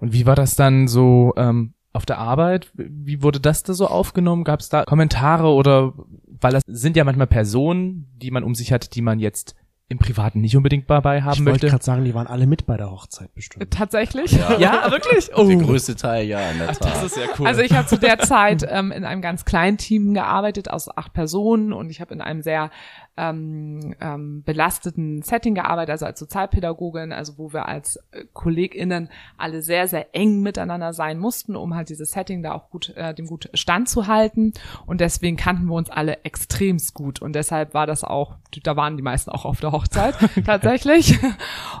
Und 0.00 0.12
wie 0.12 0.26
war 0.26 0.34
das 0.34 0.56
dann 0.56 0.88
so 0.88 1.32
ähm, 1.36 1.74
auf 1.92 2.06
der 2.06 2.18
Arbeit? 2.18 2.70
Wie 2.74 3.22
wurde 3.22 3.40
das 3.40 3.62
da 3.62 3.74
so 3.74 3.86
aufgenommen? 3.86 4.44
Gab 4.44 4.60
es 4.60 4.68
da 4.68 4.84
Kommentare 4.84 5.48
oder 5.48 5.94
weil 6.40 6.52
das 6.52 6.62
sind 6.66 6.96
ja 6.96 7.04
manchmal 7.04 7.26
Personen, 7.26 8.08
die 8.16 8.30
man 8.30 8.44
um 8.44 8.54
sich 8.54 8.72
hat, 8.72 8.94
die 8.94 9.02
man 9.02 9.18
jetzt 9.18 9.56
im 9.90 9.98
Privaten 9.98 10.42
nicht 10.42 10.54
unbedingt 10.54 10.88
dabei 10.90 11.22
haben 11.22 11.32
ich 11.32 11.38
wollte 11.38 11.50
möchte. 11.50 11.68
gerade 11.68 11.84
sagen, 11.84 12.04
die 12.04 12.14
waren 12.14 12.26
alle 12.26 12.46
mit 12.46 12.66
bei 12.66 12.76
der 12.76 12.90
Hochzeit 12.90 13.34
bestimmt. 13.34 13.70
Tatsächlich? 13.70 14.32
Ja, 14.58 14.90
wirklich? 14.90 15.30
Oh. 15.34 15.46
der 15.46 15.56
größte 15.56 15.96
Teil 15.96 16.26
ja 16.26 16.50
in 16.50 16.58
der 16.58 16.74
Tat. 16.74 17.02
ist 17.02 17.16
ja 17.16 17.22
cool. 17.38 17.46
Also 17.46 17.62
ich 17.62 17.72
habe 17.72 17.86
zu 17.86 17.96
der 17.96 18.18
Zeit 18.18 18.66
ähm, 18.68 18.92
in 18.92 19.04
einem 19.04 19.22
ganz 19.22 19.46
kleinen 19.46 19.78
Team 19.78 20.12
gearbeitet 20.12 20.70
aus 20.70 20.94
acht 20.94 21.14
Personen 21.14 21.72
und 21.72 21.88
ich 21.88 22.02
habe 22.02 22.12
in 22.12 22.20
einem 22.20 22.42
sehr 22.42 22.70
ähm, 23.18 23.94
ähm, 24.00 24.42
belasteten 24.44 25.22
Setting 25.22 25.56
gearbeitet, 25.56 25.90
also 25.90 26.06
als 26.06 26.20
Sozialpädagogin, 26.20 27.12
also 27.12 27.36
wo 27.36 27.52
wir 27.52 27.66
als 27.66 27.96
äh, 28.12 28.24
KollegInnen 28.32 29.08
alle 29.36 29.60
sehr, 29.62 29.88
sehr 29.88 30.14
eng 30.14 30.40
miteinander 30.40 30.92
sein 30.92 31.18
mussten, 31.18 31.56
um 31.56 31.74
halt 31.74 31.88
dieses 31.88 32.12
Setting 32.12 32.42
da 32.42 32.52
auch 32.52 32.70
gut, 32.70 32.90
äh, 32.96 33.14
dem 33.14 33.26
gut 33.26 33.50
standzuhalten. 33.54 34.52
Und 34.86 35.00
deswegen 35.00 35.36
kannten 35.36 35.66
wir 35.66 35.74
uns 35.74 35.90
alle 35.90 36.24
extremst 36.24 36.94
gut. 36.94 37.20
Und 37.20 37.32
deshalb 37.32 37.74
war 37.74 37.86
das 37.86 38.04
auch, 38.04 38.36
da 38.62 38.76
waren 38.76 38.96
die 38.96 39.02
meisten 39.02 39.30
auch 39.30 39.44
auf 39.44 39.60
der 39.60 39.72
Hochzeit 39.72 40.14
tatsächlich. 40.46 41.18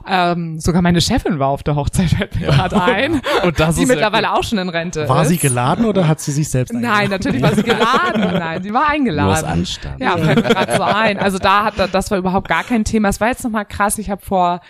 Ähm, 0.06 0.58
sogar 0.58 0.82
meine 0.82 1.00
Chefin 1.00 1.38
war 1.38 1.48
auf 1.48 1.62
der 1.62 1.76
Hochzeit, 1.76 2.10
fällt 2.10 2.34
mir 2.34 2.46
gerade 2.46 2.82
ein. 2.82 3.20
Und 3.44 3.60
das 3.60 3.76
die 3.76 3.82
ist 3.82 3.88
ja 3.88 3.94
mittlerweile 3.94 4.32
auch 4.32 4.42
schon 4.42 4.58
in 4.58 4.68
Rente 4.68 5.08
War 5.08 5.22
ist. 5.22 5.28
sie 5.28 5.38
geladen 5.38 5.84
oder 5.84 6.08
hat 6.08 6.20
sie 6.20 6.32
sich 6.32 6.48
selbst 6.48 6.72
Nein, 6.72 6.84
eingeladen? 6.84 7.10
natürlich 7.10 7.42
war 7.42 7.54
sie 7.54 7.62
geladen. 7.62 8.38
Nein, 8.38 8.62
sie 8.62 8.72
war 8.72 8.80
Nur 8.80 8.88
aus 8.88 8.94
eingeladen. 8.94 9.46
Anstand. 9.46 10.00
Ja, 10.00 10.16
fällt 10.16 10.42
mir 10.42 10.54
gerade 10.54 10.76
so 10.76 10.82
ein. 10.82 11.18
Also 11.18 11.27
da 11.36 11.64
hat 11.64 11.74
das 11.92 12.10
war 12.10 12.16
überhaupt 12.16 12.48
gar 12.48 12.64
kein 12.64 12.84
Thema. 12.84 13.10
Es 13.10 13.20
war 13.20 13.28
jetzt 13.28 13.44
nochmal 13.44 13.66
krass. 13.66 13.98
Ich 13.98 14.08
habe 14.08 14.24
vor 14.24 14.62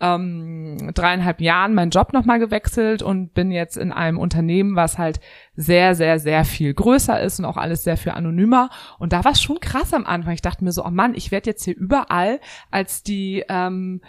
ähm, 0.00 0.90
dreieinhalb 0.92 1.40
Jahren 1.40 1.74
meinen 1.74 1.90
Job 1.90 2.12
nochmal 2.12 2.38
gewechselt 2.38 3.02
und 3.02 3.32
bin 3.32 3.50
jetzt 3.50 3.76
in 3.76 3.92
einem 3.92 4.18
Unternehmen, 4.18 4.76
was 4.76 4.98
halt 4.98 5.20
sehr, 5.56 5.94
sehr, 5.94 6.18
sehr 6.18 6.44
viel 6.44 6.74
größer 6.74 7.20
ist 7.20 7.38
und 7.38 7.44
auch 7.44 7.56
alles 7.56 7.84
sehr 7.84 7.96
viel 7.96 8.12
anonymer. 8.12 8.70
Und 8.98 9.12
da 9.12 9.24
war 9.24 9.32
es 9.32 9.42
schon 9.42 9.60
krass 9.60 9.94
am 9.94 10.04
Anfang. 10.04 10.34
Ich 10.34 10.42
dachte 10.42 10.64
mir 10.64 10.72
so, 10.72 10.84
oh 10.84 10.90
Mann, 10.90 11.14
ich 11.14 11.30
werde 11.30 11.50
jetzt 11.50 11.64
hier 11.64 11.76
überall 11.76 12.40
als 12.70 13.02
die 13.02 13.44
ähm, 13.48 14.00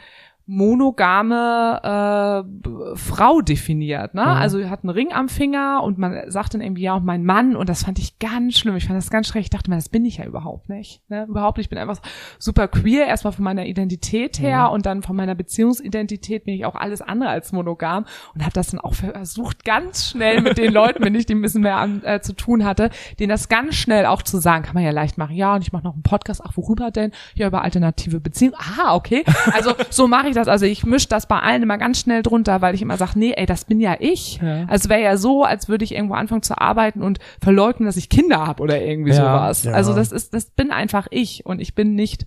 monogame 0.47 2.45
äh, 2.53 2.95
Frau 2.95 3.41
definiert, 3.41 4.13
ne? 4.13 4.23
Also 4.23 4.59
er 4.59 4.69
hat 4.69 4.83
einen 4.83 4.91
Ring 4.91 5.11
am 5.11 5.27
Finger 5.27 5.81
und 5.83 5.97
man 5.97 6.29
sagt 6.29 6.53
dann 6.53 6.61
irgendwie 6.61 6.83
ja 6.83 6.93
auch 6.93 7.01
mein 7.01 7.25
Mann 7.25 7.55
und 7.55 7.67
das 7.67 7.83
fand 7.83 7.97
ich 7.97 8.19
ganz 8.19 8.57
schlimm. 8.57 8.75
Ich 8.75 8.85
fand 8.85 8.97
das 8.97 9.09
ganz 9.09 9.27
schrecklich. 9.27 9.47
Ich 9.47 9.49
dachte 9.49 9.71
mir, 9.71 9.77
das 9.77 9.89
bin 9.89 10.05
ich 10.05 10.17
ja 10.17 10.25
überhaupt 10.25 10.69
nicht, 10.69 11.01
ne? 11.09 11.25
Überhaupt 11.27 11.57
nicht. 11.57 11.65
Ich 11.65 11.69
bin 11.69 11.79
einfach 11.79 11.99
super 12.37 12.67
queer 12.67 13.07
erstmal 13.07 13.33
von 13.33 13.43
meiner 13.43 13.65
Identität 13.65 14.39
her 14.39 14.69
und 14.71 14.85
dann 14.85 15.01
von 15.01 15.15
meiner 15.15 15.33
Beziehungsidentität 15.33 16.43
bin 16.45 16.53
ich 16.53 16.65
auch 16.65 16.75
alles 16.75 17.01
andere 17.01 17.29
als 17.29 17.51
monogam 17.51 18.05
und 18.35 18.41
habe 18.41 18.53
das 18.53 18.67
dann 18.67 18.79
auch 18.79 18.93
versucht 18.93 19.65
ganz 19.65 20.09
schnell 20.09 20.41
mit 20.41 20.59
den 20.59 20.71
Leuten, 20.71 21.03
wenn 21.03 21.15
ich 21.15 21.25
die 21.25 21.33
ein 21.33 21.41
bisschen 21.41 21.61
mehr 21.61 21.77
an, 21.77 22.03
äh, 22.03 22.21
zu 22.21 22.33
tun 22.33 22.65
hatte, 22.65 22.91
denen 23.19 23.29
das 23.29 23.49
ganz 23.49 23.75
schnell 23.75 24.05
auch 24.05 24.21
zu 24.21 24.37
sagen, 24.37 24.63
kann 24.63 24.75
man 24.75 24.83
ja 24.83 24.91
leicht 24.91 25.17
machen. 25.17 25.35
Ja, 25.35 25.55
und 25.55 25.63
ich 25.63 25.73
mache 25.73 25.83
noch 25.83 25.93
einen 25.93 26.03
Podcast. 26.03 26.41
Ach, 26.45 26.51
worüber 26.55 26.91
denn? 26.91 27.11
Ja, 27.33 27.47
über 27.47 27.63
alternative 27.63 28.19
Beziehungen. 28.19 28.55
Ah, 28.77 28.93
okay. 28.93 29.23
Also 29.51 29.73
so 29.89 30.07
mache 30.07 30.29
ich 30.29 30.34
das. 30.35 30.47
Also 30.47 30.65
ich 30.65 30.85
mische 30.85 31.07
das 31.07 31.27
bei 31.27 31.39
allen 31.39 31.63
immer 31.63 31.77
ganz 31.77 31.99
schnell 31.99 32.21
drunter, 32.23 32.61
weil 32.61 32.75
ich 32.75 32.81
immer 32.81 32.97
sage, 32.97 33.13
nee, 33.15 33.33
ey, 33.35 33.45
das 33.45 33.65
bin 33.65 33.79
ja 33.79 33.95
ich. 33.99 34.39
Ja. 34.41 34.65
Also 34.67 34.89
wäre 34.89 35.01
ja 35.01 35.17
so, 35.17 35.43
als 35.43 35.67
würde 35.69 35.83
ich 35.83 35.93
irgendwo 35.95 36.13
anfangen 36.15 36.43
zu 36.43 36.59
arbeiten 36.59 37.01
und 37.01 37.19
verleugnen, 37.41 37.85
dass 37.87 37.97
ich 37.97 38.09
Kinder 38.09 38.45
habe 38.45 38.61
oder 38.61 38.81
irgendwie 38.81 39.11
Ja, 39.11 39.15
sowas. 39.15 39.63
ja. 39.63 39.71
Also 39.73 39.93
das 39.95 40.11
ist, 40.11 40.33
das 40.33 40.45
bin 40.51 40.71
einfach 40.71 41.07
ich 41.11 41.45
und 41.45 41.59
ich 41.59 41.73
bin 41.75 41.95
nicht 41.95 42.25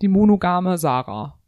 die 0.00 0.08
monogame 0.08 0.78
Sarah. 0.78 1.38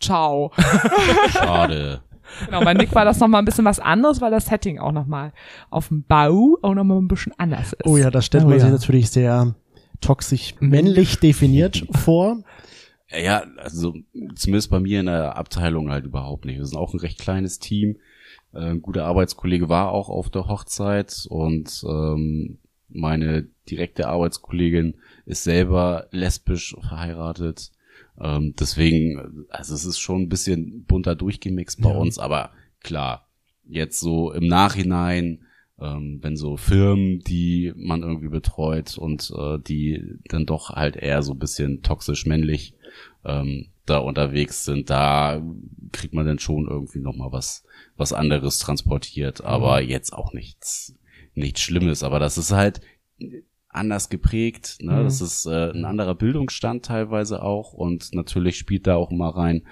Ciao. 0.00 0.52
Schade. 1.30 2.00
Genau, 2.46 2.64
bei 2.64 2.74
Nick 2.74 2.94
war 2.94 3.04
das 3.04 3.20
nochmal 3.20 3.42
ein 3.42 3.44
bisschen 3.44 3.64
was 3.64 3.78
anderes, 3.80 4.20
weil 4.20 4.30
das 4.30 4.46
Setting 4.46 4.78
auch 4.78 4.92
nochmal 4.92 5.32
auf 5.70 5.88
dem 5.88 6.02
Bau 6.04 6.56
auch 6.62 6.74
nochmal 6.74 6.98
ein 6.98 7.08
bisschen 7.08 7.32
anders 7.38 7.72
ist. 7.74 7.86
Oh 7.86 7.96
ja, 7.96 8.10
da 8.10 8.22
stellt 8.22 8.44
Oh 8.44 8.48
man 8.48 8.58
ja. 8.58 8.64
sich 8.64 8.72
natürlich 8.72 9.10
sehr 9.10 9.54
toxisch 10.00 10.54
männlich 10.60 11.20
definiert 11.20 11.84
vor. 11.92 12.38
Ja, 13.22 13.44
also 13.58 13.94
zumindest 14.34 14.70
bei 14.70 14.80
mir 14.80 15.00
in 15.00 15.06
der 15.06 15.36
Abteilung 15.36 15.90
halt 15.90 16.04
überhaupt 16.06 16.44
nicht. 16.44 16.58
Wir 16.58 16.66
sind 16.66 16.78
auch 16.78 16.94
ein 16.94 17.00
recht 17.00 17.18
kleines 17.20 17.58
Team. 17.58 17.96
Äh, 18.52 18.58
Ein 18.70 18.82
guter 18.82 19.04
Arbeitskollege 19.06 19.68
war 19.68 19.90
auch 19.92 20.08
auf 20.08 20.30
der 20.30 20.46
Hochzeit 20.48 21.26
und 21.28 21.84
ähm, 21.88 22.58
meine 22.88 23.48
direkte 23.68 24.08
Arbeitskollegin 24.08 24.94
ist 25.26 25.44
selber 25.44 26.06
lesbisch 26.10 26.76
verheiratet. 26.80 27.72
Ähm, 28.20 28.54
deswegen, 28.58 29.46
also 29.48 29.74
es 29.74 29.84
ist 29.84 29.98
schon 29.98 30.22
ein 30.22 30.28
bisschen 30.28 30.84
bunter 30.84 31.14
durchgemixt 31.16 31.80
bei 31.82 31.90
Ja. 31.90 31.96
uns, 31.96 32.18
aber 32.18 32.50
klar, 32.82 33.26
jetzt 33.66 33.98
so 33.98 34.30
im 34.32 34.46
Nachhinein, 34.46 35.40
ähm, 35.80 36.20
wenn 36.22 36.36
so 36.36 36.56
Firmen, 36.56 37.20
die 37.26 37.72
man 37.74 38.02
irgendwie 38.02 38.28
betreut 38.28 38.96
und 38.96 39.32
äh, 39.36 39.58
die 39.58 40.04
dann 40.28 40.46
doch 40.46 40.70
halt 40.70 40.94
eher 40.96 41.22
so 41.22 41.32
ein 41.32 41.38
bisschen 41.40 41.82
toxisch 41.82 42.26
männlich 42.26 42.74
ähm, 43.24 43.66
da 43.86 43.98
unterwegs 43.98 44.64
sind, 44.64 44.90
da 44.90 45.42
kriegt 45.92 46.14
man 46.14 46.26
dann 46.26 46.38
schon 46.38 46.66
irgendwie 46.68 47.00
noch 47.00 47.14
mal 47.14 47.32
was 47.32 47.64
was 47.96 48.12
anderes 48.12 48.58
transportiert, 48.58 49.44
aber 49.44 49.80
jetzt 49.80 50.12
auch 50.12 50.32
nichts 50.32 50.96
nichts 51.34 51.60
Schlimmes, 51.60 52.02
aber 52.02 52.18
das 52.18 52.38
ist 52.38 52.52
halt 52.52 52.80
anders 53.68 54.08
geprägt, 54.08 54.78
ne? 54.80 54.92
Mhm. 54.92 55.04
das 55.04 55.20
ist 55.20 55.46
äh, 55.46 55.70
ein 55.70 55.84
anderer 55.84 56.14
Bildungsstand 56.14 56.84
teilweise 56.84 57.42
auch 57.42 57.72
und 57.72 58.14
natürlich 58.14 58.56
spielt 58.56 58.86
da 58.86 58.96
auch 58.96 59.10
immer 59.10 59.30
rein, 59.30 59.66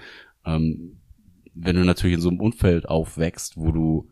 ähm, 0.45 0.97
wenn 1.53 1.75
du 1.75 1.83
natürlich 1.83 2.15
in 2.15 2.21
so 2.21 2.29
einem 2.29 2.39
Umfeld 2.39 2.87
aufwächst, 2.87 3.57
wo 3.57 3.71
du 3.71 4.09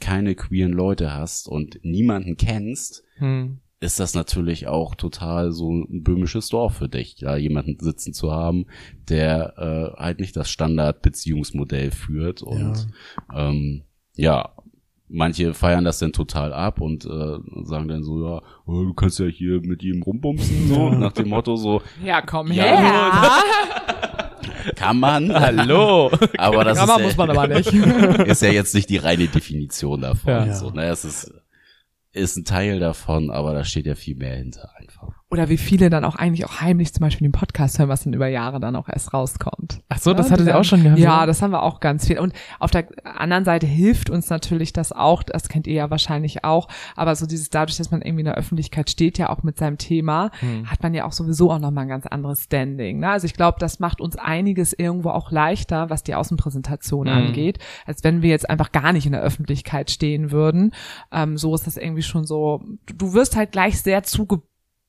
keine 0.00 0.34
queeren 0.34 0.72
Leute 0.72 1.12
hast 1.12 1.48
und 1.48 1.80
niemanden 1.84 2.36
kennst, 2.36 3.04
Hm. 3.16 3.60
Ist 3.84 4.00
das 4.00 4.14
natürlich 4.14 4.66
auch 4.66 4.94
total 4.94 5.52
so 5.52 5.70
ein 5.70 6.02
böhmisches 6.02 6.48
Dorf 6.48 6.76
für 6.76 6.88
dich, 6.88 7.16
da 7.16 7.36
jemanden 7.36 7.76
sitzen 7.78 8.14
zu 8.14 8.32
haben, 8.32 8.64
der 9.08 9.54
äh, 9.96 10.00
halt 10.00 10.20
nicht 10.20 10.34
das 10.36 10.48
Standard-Beziehungsmodell 10.50 11.90
führt 11.90 12.42
und 12.42 12.88
ähm, 13.34 13.82
ja, 14.16 14.50
manche 15.08 15.52
feiern 15.52 15.84
das 15.84 15.98
dann 15.98 16.12
total 16.14 16.54
ab 16.54 16.80
und 16.80 17.04
äh, 17.04 17.38
sagen 17.64 17.88
dann 17.88 18.02
so, 18.02 18.24
ja, 18.26 18.42
oh, 18.66 18.84
du 18.84 18.94
kannst 18.94 19.18
ja 19.18 19.26
hier 19.26 19.60
mit 19.60 19.82
ihm 19.82 20.02
rumbumsen, 20.02 20.68
so 20.68 20.88
nach 20.90 21.12
dem 21.12 21.28
Motto 21.28 21.56
so, 21.56 21.82
Ja, 22.02 22.22
komm 22.22 22.52
Ja, 22.52 22.64
her. 22.64 23.12
kann 24.76 24.98
man, 24.98 25.30
Hallo. 25.34 26.10
aber 26.38 26.64
das 26.64 26.78
Kann 26.78 26.88
ist, 26.88 26.94
man, 26.94 27.00
ja, 27.00 27.06
muss 27.06 27.16
man 27.18 27.30
aber 27.30 27.48
nicht. 27.48 27.70
ist 28.26 28.40
ja 28.42 28.50
jetzt 28.50 28.74
nicht 28.74 28.88
die 28.88 28.96
reine 28.96 29.26
Definition 29.26 30.00
davon. 30.00 30.30
Ja. 30.32 30.54
So, 30.54 30.70
ne? 30.70 30.86
Es 30.86 31.04
ist, 31.04 31.32
ist 32.14 32.36
ein 32.36 32.44
Teil 32.44 32.78
davon, 32.78 33.30
aber 33.30 33.54
da 33.54 33.64
steht 33.64 33.86
ja 33.86 33.94
viel 33.94 34.16
mehr 34.16 34.36
hinter 34.36 34.73
einfach. 34.84 35.08
Oder 35.30 35.48
wie 35.48 35.56
viele 35.56 35.90
dann 35.90 36.04
auch 36.04 36.14
eigentlich 36.14 36.44
auch 36.44 36.60
heimlich 36.60 36.92
zum 36.94 37.00
Beispiel 37.00 37.26
den 37.26 37.32
Podcast 37.32 37.78
hören, 37.78 37.88
was 37.88 38.04
dann 38.04 38.12
über 38.12 38.28
Jahre 38.28 38.60
dann 38.60 38.76
auch 38.76 38.88
erst 38.88 39.12
rauskommt. 39.12 39.80
Ach 39.88 39.98
so, 39.98 40.14
das 40.14 40.26
Ja, 40.26 40.32
hatte 40.32 40.42
die 40.42 40.44
sie 40.44 40.50
dann- 40.52 40.60
auch 40.60 40.64
schon. 40.64 40.96
Ja, 40.96 41.26
das 41.26 41.42
haben 41.42 41.50
wir 41.50 41.62
auch 41.64 41.80
ganz 41.80 42.06
viel. 42.06 42.20
Und 42.20 42.32
auf 42.60 42.70
der 42.70 42.86
anderen 43.04 43.44
Seite 43.44 43.66
hilft 43.66 44.10
uns 44.10 44.30
natürlich 44.30 44.72
das 44.72 44.92
auch, 44.92 45.24
das 45.24 45.48
kennt 45.48 45.66
ihr 45.66 45.74
ja 45.74 45.90
wahrscheinlich 45.90 46.44
auch, 46.44 46.68
aber 46.94 47.16
so 47.16 47.26
dieses 47.26 47.50
dadurch, 47.50 47.76
dass 47.78 47.90
man 47.90 48.02
irgendwie 48.02 48.20
in 48.20 48.26
der 48.26 48.36
Öffentlichkeit 48.36 48.90
steht, 48.90 49.18
ja 49.18 49.28
auch 49.30 49.42
mit 49.42 49.58
seinem 49.58 49.76
Thema, 49.78 50.30
Hm. 50.38 50.70
hat 50.70 50.82
man 50.84 50.94
ja 50.94 51.04
auch 51.04 51.12
sowieso 51.12 51.50
auch 51.50 51.58
nochmal 51.58 51.84
ein 51.86 51.88
ganz 51.88 52.06
anderes 52.06 52.44
Standing. 52.44 53.00
Ne? 53.00 53.08
Also 53.10 53.26
ich 53.26 53.34
glaube, 53.34 53.56
das 53.58 53.80
macht 53.80 54.00
uns 54.00 54.14
einiges 54.16 54.72
irgendwo 54.72 55.10
auch 55.10 55.32
leichter, 55.32 55.90
was 55.90 56.04
die 56.04 56.14
Außenpräsentation 56.14 57.08
Hm. 57.08 57.12
angeht, 57.12 57.58
als 57.86 58.04
wenn 58.04 58.22
wir 58.22 58.30
jetzt 58.30 58.48
einfach 58.48 58.70
gar 58.70 58.92
nicht 58.92 59.06
in 59.06 59.12
der 59.12 59.22
Öffentlichkeit 59.22 59.90
stehen 59.90 60.30
würden. 60.30 60.72
Ähm, 61.10 61.36
so 61.38 61.54
ist 61.56 61.66
das 61.66 61.76
irgendwie 61.76 62.02
schon 62.02 62.24
so, 62.24 62.62
du 62.86 63.14
wirst 63.14 63.34
halt 63.34 63.50
gleich 63.50 63.80
sehr 63.82 64.04
zuge 64.04 64.42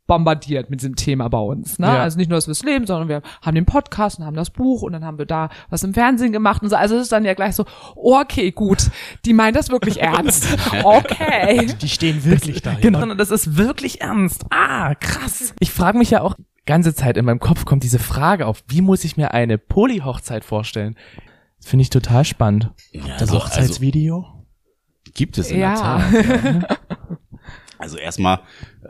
bombardiert 0.07 0.69
mit 0.69 0.81
diesem 0.81 0.95
Thema 0.95 1.27
bei 1.29 1.39
uns. 1.39 1.79
Ne? 1.79 1.87
Ja. 1.87 2.01
Also 2.03 2.17
nicht 2.17 2.29
nur, 2.29 2.37
dass 2.37 2.47
wir 2.47 2.51
es 2.51 2.63
leben, 2.63 2.85
sondern 2.85 3.07
wir 3.09 3.21
haben 3.41 3.55
den 3.55 3.65
Podcast 3.65 4.19
und 4.19 4.25
haben 4.25 4.35
das 4.35 4.49
Buch 4.51 4.81
und 4.83 4.93
dann 4.93 5.03
haben 5.03 5.17
wir 5.17 5.25
da 5.25 5.49
was 5.69 5.83
im 5.83 5.93
Fernsehen 5.93 6.31
gemacht 6.31 6.61
und 6.61 6.69
so. 6.69 6.75
Also 6.75 6.95
es 6.95 7.03
ist 7.03 7.11
dann 7.11 7.25
ja 7.25 7.33
gleich 7.33 7.55
so, 7.55 7.65
okay, 7.95 8.51
gut, 8.51 8.91
die 9.25 9.33
meint 9.33 9.55
das 9.55 9.69
wirklich 9.69 10.01
ernst. 10.01 10.47
Okay. 10.83 11.67
Die 11.81 11.89
stehen 11.89 12.23
wirklich 12.25 12.61
da. 12.61 12.73
Genau, 12.75 13.13
das 13.15 13.31
ist 13.31 13.57
wirklich 13.57 14.01
ernst. 14.01 14.45
Ah, 14.51 14.93
krass. 14.95 15.53
Ich 15.59 15.71
frage 15.71 15.97
mich 15.97 16.11
ja 16.11 16.21
auch 16.21 16.35
ganze 16.65 16.93
Zeit 16.93 17.17
in 17.17 17.25
meinem 17.25 17.39
Kopf 17.39 17.65
kommt 17.65 17.83
diese 17.83 17.99
Frage 17.99 18.45
auf, 18.47 18.63
wie 18.67 18.81
muss 18.81 19.03
ich 19.03 19.17
mir 19.17 19.33
eine 19.33 19.57
Poly-Hochzeit 19.57 20.43
vorstellen? 20.43 20.95
Das 21.59 21.69
finde 21.69 21.83
ich 21.83 21.89
total 21.89 22.25
spannend. 22.25 22.71
Ja, 22.91 23.01
Das 23.03 23.21
also, 23.21 23.35
also 23.39 23.45
Hochzeitsvideo. 23.45 24.25
gibt 25.13 25.37
es 25.37 25.51
in 25.51 25.59
Ja. 25.59 25.73
der 25.73 25.81
Tat. 25.81 26.67
Ja. 26.69 26.77
Also 27.77 27.97
erstmal, 27.97 28.39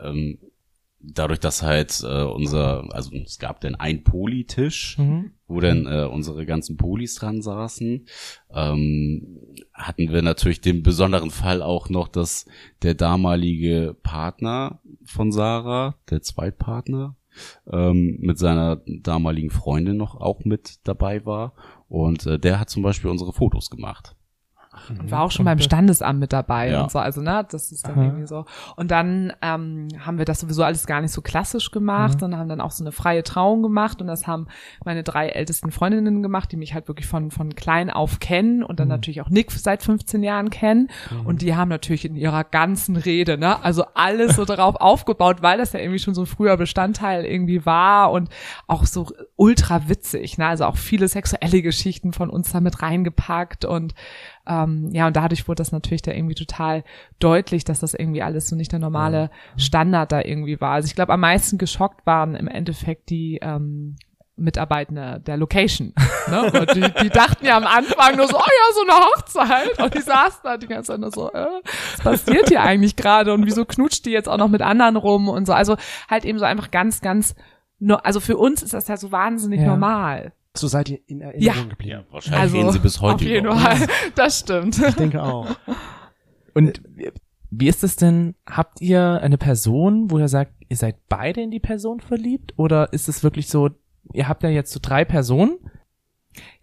ähm, 0.02 0.38
dadurch, 1.14 1.40
dass 1.40 1.62
halt 1.62 2.02
äh, 2.04 2.22
unser, 2.22 2.84
also 2.92 3.14
es 3.14 3.38
gab 3.38 3.60
dann 3.60 3.74
einen 3.74 4.02
Polytisch, 4.02 4.98
Mhm. 4.98 5.32
wo 5.46 5.60
dann 5.60 5.86
äh, 5.86 6.04
unsere 6.04 6.46
ganzen 6.46 6.76
Polis 6.76 7.14
dran 7.14 7.42
saßen, 7.42 8.06
ähm, 8.52 9.38
hatten 9.72 10.12
wir 10.12 10.22
natürlich 10.22 10.60
den 10.60 10.82
besonderen 10.82 11.30
Fall 11.30 11.62
auch 11.62 11.88
noch, 11.88 12.08
dass 12.08 12.46
der 12.82 12.94
damalige 12.94 13.96
Partner 14.02 14.80
von 15.04 15.32
Sarah, 15.32 15.96
der 16.10 16.22
Zweitpartner, 16.22 17.16
ähm, 17.70 18.16
mit 18.20 18.38
seiner 18.38 18.80
damaligen 18.86 19.50
Freundin 19.50 19.96
noch 19.98 20.18
auch 20.20 20.44
mit 20.44 20.78
dabei 20.84 21.24
war. 21.26 21.52
Und 21.88 22.26
äh, 22.26 22.38
der 22.38 22.58
hat 22.58 22.70
zum 22.70 22.82
Beispiel 22.82 23.10
unsere 23.10 23.32
Fotos 23.32 23.70
gemacht. 23.70 24.15
Und 24.90 25.10
war 25.10 25.22
auch 25.22 25.30
schon 25.30 25.44
beim 25.44 25.58
Standesamt 25.58 26.18
mit 26.20 26.32
dabei 26.32 26.70
Ja. 26.70 26.82
und 26.82 26.90
so. 26.90 26.98
Also, 26.98 27.20
ne, 27.20 27.46
das 27.50 27.72
ist 27.72 27.86
dann 27.86 27.94
Aha. 27.94 28.04
irgendwie 28.04 28.26
so. 28.26 28.44
Und 28.76 28.90
dann 28.90 29.32
ähm, 29.42 29.88
haben 29.98 30.18
wir 30.18 30.24
das 30.24 30.40
sowieso 30.40 30.62
alles 30.62 30.86
gar 30.86 31.00
nicht 31.00 31.12
so 31.12 31.22
klassisch 31.22 31.70
gemacht, 31.70 32.20
sondern 32.20 32.40
haben 32.40 32.48
dann 32.48 32.60
auch 32.60 32.70
so 32.70 32.82
eine 32.84 32.92
freie 32.92 33.22
Trauung 33.22 33.62
gemacht. 33.62 34.00
Und 34.00 34.06
das 34.06 34.26
haben 34.26 34.46
meine 34.84 35.02
drei 35.02 35.28
ältesten 35.28 35.70
Freundinnen 35.70 36.22
gemacht, 36.22 36.52
die 36.52 36.56
mich 36.56 36.74
halt 36.74 36.88
wirklich 36.88 37.06
von, 37.06 37.30
von 37.30 37.54
klein 37.54 37.90
auf 37.90 38.20
kennen 38.20 38.62
und 38.62 38.80
dann 38.80 38.88
natürlich 38.88 39.20
auch 39.20 39.28
Nick 39.30 39.50
seit 39.52 39.82
15 39.82 40.22
Jahren 40.22 40.50
kennen. 40.50 40.88
Und 41.24 41.42
die 41.42 41.54
haben 41.54 41.68
natürlich 41.68 42.04
in 42.04 42.16
ihrer 42.16 42.44
ganzen 42.44 42.96
Rede, 42.96 43.38
ne, 43.38 43.62
also 43.64 43.84
alles 43.94 44.36
so 44.36 44.44
darauf 44.44 44.76
aufgebaut, 44.80 45.38
weil 45.42 45.58
das 45.58 45.72
ja 45.72 45.80
irgendwie 45.80 45.98
schon 45.98 46.14
so 46.14 46.22
ein 46.22 46.26
früher 46.26 46.56
Bestandteil 46.56 47.24
irgendwie 47.24 47.64
war 47.66 48.12
und 48.12 48.28
auch 48.66 48.84
so 48.84 49.08
ultra 49.36 49.88
witzig, 49.88 50.38
ne, 50.38 50.46
also 50.46 50.64
auch 50.64 50.76
viele 50.76 51.08
sexuelle 51.08 51.62
Geschichten 51.62 52.12
von 52.12 52.30
uns 52.30 52.52
damit 52.52 52.82
reingepackt 52.82 53.64
und 53.64 53.94
ähm, 54.46 54.90
ja, 54.92 55.06
und 55.06 55.16
dadurch 55.16 55.48
wurde 55.48 55.60
das 55.60 55.72
natürlich 55.72 56.02
da 56.02 56.12
irgendwie 56.12 56.34
total 56.34 56.84
deutlich, 57.18 57.64
dass 57.64 57.80
das 57.80 57.94
irgendwie 57.94 58.22
alles 58.22 58.48
so 58.48 58.56
nicht 58.56 58.72
der 58.72 58.78
normale 58.78 59.30
Standard 59.56 60.12
da 60.12 60.20
irgendwie 60.22 60.60
war. 60.60 60.72
Also 60.72 60.86
ich 60.86 60.94
glaube, 60.94 61.12
am 61.12 61.20
meisten 61.20 61.58
geschockt 61.58 62.06
waren 62.06 62.34
im 62.34 62.48
Endeffekt 62.48 63.10
die 63.10 63.38
ähm, 63.42 63.96
Mitarbeitende 64.36 65.20
der 65.26 65.36
Location. 65.36 65.92
Ne? 66.28 66.42
Und 66.42 66.74
die, 66.74 66.80
die 67.04 67.08
dachten 67.08 67.46
ja 67.46 67.56
am 67.56 67.62
Anfang 67.62 68.16
nur 68.16 68.26
so, 68.26 68.36
oh 68.36 68.40
ja, 68.40 68.74
so 68.74 68.80
eine 68.82 69.06
Hochzeit. 69.06 69.78
Und 69.78 69.94
die 69.94 70.00
saßen 70.00 70.40
da 70.42 70.56
die 70.56 70.66
ganze 70.66 70.90
Zeit 70.90 70.98
nur 70.98 71.12
so, 71.12 71.32
äh, 71.32 71.46
was 72.02 72.24
passiert 72.24 72.48
hier 72.48 72.62
eigentlich 72.62 72.96
gerade? 72.96 73.32
Und 73.32 73.46
wieso 73.46 73.64
knutscht 73.64 74.04
die 74.06 74.10
jetzt 74.10 74.28
auch 74.28 74.36
noch 74.36 74.48
mit 74.48 74.60
anderen 74.60 74.96
rum 74.96 75.28
und 75.28 75.46
so. 75.46 75.52
Also 75.52 75.76
halt 76.10 76.24
eben 76.24 76.40
so 76.40 76.44
einfach 76.44 76.72
ganz, 76.72 77.00
ganz, 77.00 77.36
also 78.02 78.18
für 78.18 78.36
uns 78.38 78.64
ist 78.64 78.74
das 78.74 78.88
ja 78.88 78.96
so 78.96 79.12
wahnsinnig 79.12 79.60
Ja. 79.60 79.68
normal. 79.68 80.32
So 80.58 80.68
seid 80.68 80.88
ihr 80.88 80.98
in 81.06 81.20
Erinnerung 81.20 81.42
Ja. 81.64 81.64
geblieben. 81.68 82.04
Ja, 82.08 82.12
wahrscheinlich 82.12 82.40
Also 82.40 82.56
reden 82.58 82.72
sie 82.72 82.78
bis 82.78 83.00
heute 83.00 83.14
auf 83.16 83.20
jeden 83.22 83.46
über 83.46 83.54
uns. 83.54 83.62
Fall. 83.62 83.86
Das 84.14 84.38
stimmt. 84.40 84.78
Ich 84.78 84.94
denke 84.94 85.22
auch. 85.22 85.56
Und 86.54 86.80
wie- 86.94 87.10
wie 87.50 87.68
ist 87.68 87.84
es 87.84 87.96
denn? 87.96 88.34
Habt 88.48 88.80
ihr 88.80 89.20
eine 89.22 89.38
Person, 89.38 90.10
wo 90.10 90.18
ihr 90.18 90.28
sagt, 90.28 90.52
ihr 90.68 90.76
seid 90.76 90.96
beide 91.08 91.40
in 91.42 91.50
die 91.50 91.60
Person 91.60 92.00
verliebt? 92.00 92.54
Oder 92.56 92.92
ist 92.92 93.08
es 93.08 93.22
wirklich 93.22 93.48
so, 93.48 93.70
ihr 94.12 94.28
habt 94.28 94.42
ja 94.42 94.48
jetzt 94.50 94.72
so 94.72 94.80
drei 94.82 95.04
Personen? 95.04 95.58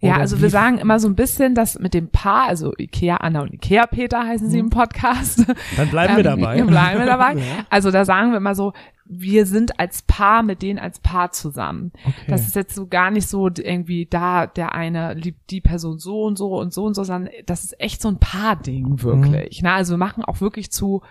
Ja, 0.00 0.18
also 0.18 0.40
wir 0.40 0.50
sagen 0.50 0.78
immer 0.78 0.98
so 1.00 1.08
ein 1.08 1.14
bisschen, 1.14 1.54
dass 1.54 1.78
mit 1.78 1.94
dem 1.94 2.08
Paar, 2.08 2.46
also 2.48 2.72
Ikea 2.78 3.16
Anna 3.16 3.40
und 3.40 3.54
Ikea 3.54 3.86
Peter 3.86 4.26
heißen 4.26 4.50
sie 4.50 4.58
im 4.58 4.70
Podcast. 4.70 5.44
Dann 5.76 5.88
bleiben 5.88 6.16
wir 6.16 6.24
Ähm, 6.24 6.40
dabei. 6.40 6.62
Bleiben 6.62 6.98
wir 7.00 7.06
dabei. 7.06 7.36
Also 7.70 7.90
da 7.90 8.04
sagen 8.04 8.30
wir 8.30 8.36
immer 8.38 8.54
so, 8.54 8.72
wir 9.06 9.46
sind 9.46 9.78
als 9.80 10.02
Paar 10.02 10.42
mit 10.42 10.62
denen 10.62 10.78
als 10.78 10.98
Paar 11.00 11.32
zusammen. 11.32 11.92
Okay. 12.04 12.26
Das 12.28 12.46
ist 12.46 12.56
jetzt 12.56 12.74
so 12.74 12.86
gar 12.86 13.10
nicht 13.10 13.28
so 13.28 13.48
irgendwie 13.48 14.06
da, 14.06 14.46
der 14.46 14.74
eine 14.74 15.14
liebt 15.14 15.50
die 15.50 15.60
Person 15.60 15.98
so 15.98 16.22
und 16.24 16.36
so 16.38 16.58
und 16.58 16.72
so 16.72 16.84
und 16.84 16.94
so, 16.94 17.04
sondern 17.04 17.30
das 17.46 17.64
ist 17.64 17.80
echt 17.80 18.00
so 18.00 18.08
ein 18.08 18.18
Paar-Ding 18.18 19.02
wirklich. 19.02 19.60
Na, 19.62 19.74
also 19.74 19.94
wir 19.94 19.98
machen 19.98 20.24
auch 20.24 20.40
wirklich 20.40 20.70
zu 20.70 21.02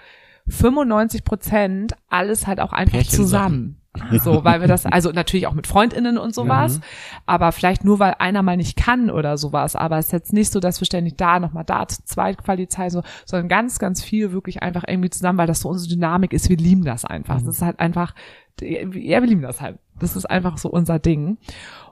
95 0.48 1.24
Prozent 1.24 1.94
alles 2.10 2.48
halt 2.48 2.60
auch 2.60 2.74
einfach 2.74 3.04
zusammen. 3.04 3.80
So, 4.24 4.44
weil 4.44 4.60
wir 4.60 4.68
das, 4.68 4.88
also 4.88 5.12
natürlich 5.12 5.46
auch 5.46 5.54
mit 5.54 5.68
FreundInnen 5.68 6.18
und 6.18 6.34
sowas, 6.34 6.82
aber 7.28 7.52
vielleicht 7.52 7.86
nur, 7.86 8.00
weil 8.00 8.16
einer 8.18 8.42
mal 8.42 8.58
nicht 8.58 8.76
kann 8.76 9.12
oder 9.12 9.38
sowas, 9.38 9.76
aber 9.76 10.00
es 10.00 10.08
ist 10.08 10.12
jetzt 10.14 10.34
nicht 10.34 10.52
so, 10.52 10.60
dass 10.60 10.82
wir 10.82 10.86
ständig 10.86 11.16
da, 11.16 11.40
nochmal 11.40 11.64
da, 11.64 11.88
zu 11.88 12.04
zweit 12.04 12.44
Qualität, 12.44 12.92
so, 12.92 13.04
sondern 13.26 13.50
ganz, 13.50 13.78
ganz 13.78 14.04
viel 14.04 14.32
wirklich 14.32 14.64
einfach 14.64 14.84
irgendwie 14.88 15.12
zusammen, 15.12 15.38
weil 15.38 15.48
das 15.48 15.60
so 15.60 15.70
unsere 15.70 15.94
Dynamik 15.94 16.34
ist, 16.34 16.50
wir 16.50 16.58
lieben 16.58 16.84
das 16.84 17.06
einfach. 17.06 17.36
Das 17.36 17.56
ist 17.56 17.62
halt 17.62 17.80
einfach, 17.80 18.16
ja, 18.62 18.90
wir 18.92 19.28
lieben 19.28 19.44
das 19.44 19.62
halt. 19.62 19.78
Das 20.00 20.16
ist 20.16 20.26
einfach 20.26 20.58
so 20.58 20.70
unser 20.70 20.98
Ding. 20.98 21.38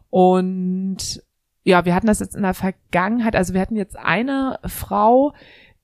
Und 0.10 1.22
ja, 1.64 1.86
wir 1.86 1.94
hatten 1.94 2.08
das 2.08 2.20
jetzt 2.20 2.36
in 2.36 2.42
der 2.42 2.56
Vergangenheit, 2.56 3.36
also 3.36 3.54
wir 3.54 3.62
hatten 3.62 3.76
jetzt 3.76 3.98
eine 3.98 4.60
Frau, 4.66 5.34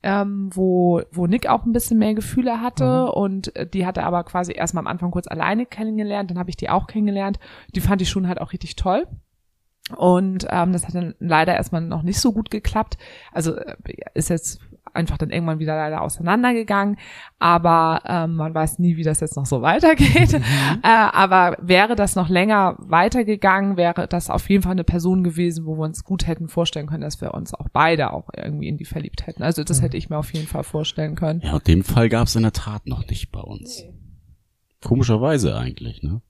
ähm, 0.08 0.50
wo, 0.54 1.02
wo 1.12 1.28
Nick 1.28 1.50
auch 1.50 1.66
ein 1.66 1.74
bisschen 1.74 2.00
mehr 2.00 2.14
Gefühle 2.14 2.62
hatte 2.62 3.12
und 3.12 3.54
äh, 3.58 3.68
die 3.68 3.86
hatte 3.86 4.04
aber 4.04 4.24
quasi 4.24 4.54
erstmal 4.54 4.84
am 4.84 4.88
Anfang 4.88 5.12
kurz 5.12 5.28
alleine 5.28 5.66
kennengelernt, 5.66 6.32
dann 6.32 6.40
habe 6.40 6.50
ich 6.50 6.56
die 6.56 6.70
auch 6.70 6.88
kennengelernt. 6.88 7.40
Die 7.76 7.82
fand 7.82 8.02
ich 8.02 8.10
schon 8.10 8.26
halt 8.26 8.40
auch 8.40 8.54
richtig 8.54 8.78
toll. 8.78 9.06
Und 9.98 10.48
ähm, 10.50 10.72
das 10.72 10.88
hat 10.88 10.96
dann 10.96 11.16
leider 11.20 11.56
erstmal 11.56 11.82
noch 11.82 12.04
nicht 12.04 12.22
so 12.22 12.32
gut 12.32 12.50
geklappt. 12.50 12.98
Also 13.34 13.56
äh, 13.58 13.76
ist 14.14 14.30
jetzt 14.30 14.62
einfach 14.98 15.18
dann 15.18 15.30
irgendwann 15.30 15.60
wieder 15.60 15.76
leider 15.76 16.02
auseinandergegangen. 16.02 16.98
Aber 17.40 18.02
ähm, 18.06 18.36
man 18.36 18.54
weiß 18.54 18.80
nie, 18.80 18.98
wie 18.98 19.04
das 19.04 19.20
jetzt 19.20 19.38
noch 19.38 19.46
so 19.46 19.62
weitergeht. 19.62 20.34
Äh, 20.34 20.40
aber 20.84 21.58
wäre 21.62 21.96
das 21.96 22.16
noch 22.16 22.30
länger 22.30 22.76
weitergegangen, 22.80 23.78
wäre 23.78 24.08
das 24.08 24.30
auf 24.30 24.50
jeden 24.50 24.64
Fall 24.64 24.74
eine 24.74 24.84
Person 24.84 25.24
gewesen, 25.24 25.66
wo 25.66 25.78
wir 25.78 25.84
uns 25.84 26.04
gut 26.04 26.28
hätten 26.28 26.48
vorstellen 26.50 26.88
können, 26.88 27.02
dass 27.02 27.22
wir 27.22 27.34
uns 27.34 27.54
auch 27.54 27.68
beide 27.72 28.12
auch 28.12 28.30
irgendwie 28.36 28.68
in 28.68 28.78
die 28.78 28.86
verliebt 28.86 29.28
hätten. 29.28 29.44
Also 29.44 29.64
das 29.64 29.82
hätte 29.82 29.98
ich 29.98 30.10
mir 30.10 30.18
auf 30.18 30.34
jeden 30.34 30.48
Fall 30.48 30.64
vorstellen 30.64 31.16
können. 31.16 31.42
Ja, 31.44 31.54
und 31.54 31.68
den 31.68 31.84
Fall 31.84 32.10
gab 32.10 32.28
es 32.28 32.36
in 32.36 32.44
der 32.44 32.54
Tat 32.54 32.88
noch 32.88 33.08
nicht 33.08 33.32
bei 33.32 33.42
uns. 33.42 33.86
Komischerweise 34.82 35.58
eigentlich, 35.58 36.04
ne? 36.04 36.22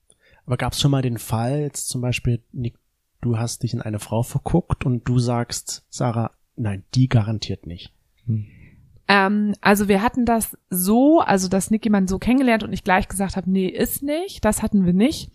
Aber 0.46 0.56
gab 0.56 0.72
es 0.72 0.80
schon 0.80 0.90
mal 0.90 1.02
den 1.02 1.18
Fall, 1.18 1.60
jetzt 1.60 1.88
zum 1.88 2.00
Beispiel, 2.00 2.42
Nick, 2.52 2.78
du 3.20 3.38
hast 3.38 3.62
dich 3.62 3.74
in 3.74 3.82
eine 3.82 3.98
Frau 3.98 4.22
verguckt 4.22 4.86
und 4.86 5.06
du 5.06 5.18
sagst, 5.18 5.84
Sarah, 5.90 6.30
nein, 6.56 6.84
die 6.94 7.08
garantiert 7.08 7.66
nicht. 7.66 7.92
Ähm, 9.08 9.54
also 9.62 9.88
wir 9.88 10.02
hatten 10.02 10.24
das 10.26 10.56
so, 10.70 11.20
also 11.20 11.48
dass 11.48 11.70
Nick 11.70 11.84
jemanden 11.84 12.08
so 12.08 12.18
kennengelernt 12.18 12.62
und 12.62 12.72
ich 12.72 12.84
gleich 12.84 13.08
gesagt 13.08 13.36
habe, 13.36 13.50
nee, 13.50 13.66
ist 13.66 14.02
nicht. 14.02 14.44
Das 14.44 14.62
hatten 14.62 14.84
wir 14.84 14.92
nicht. 14.92 15.30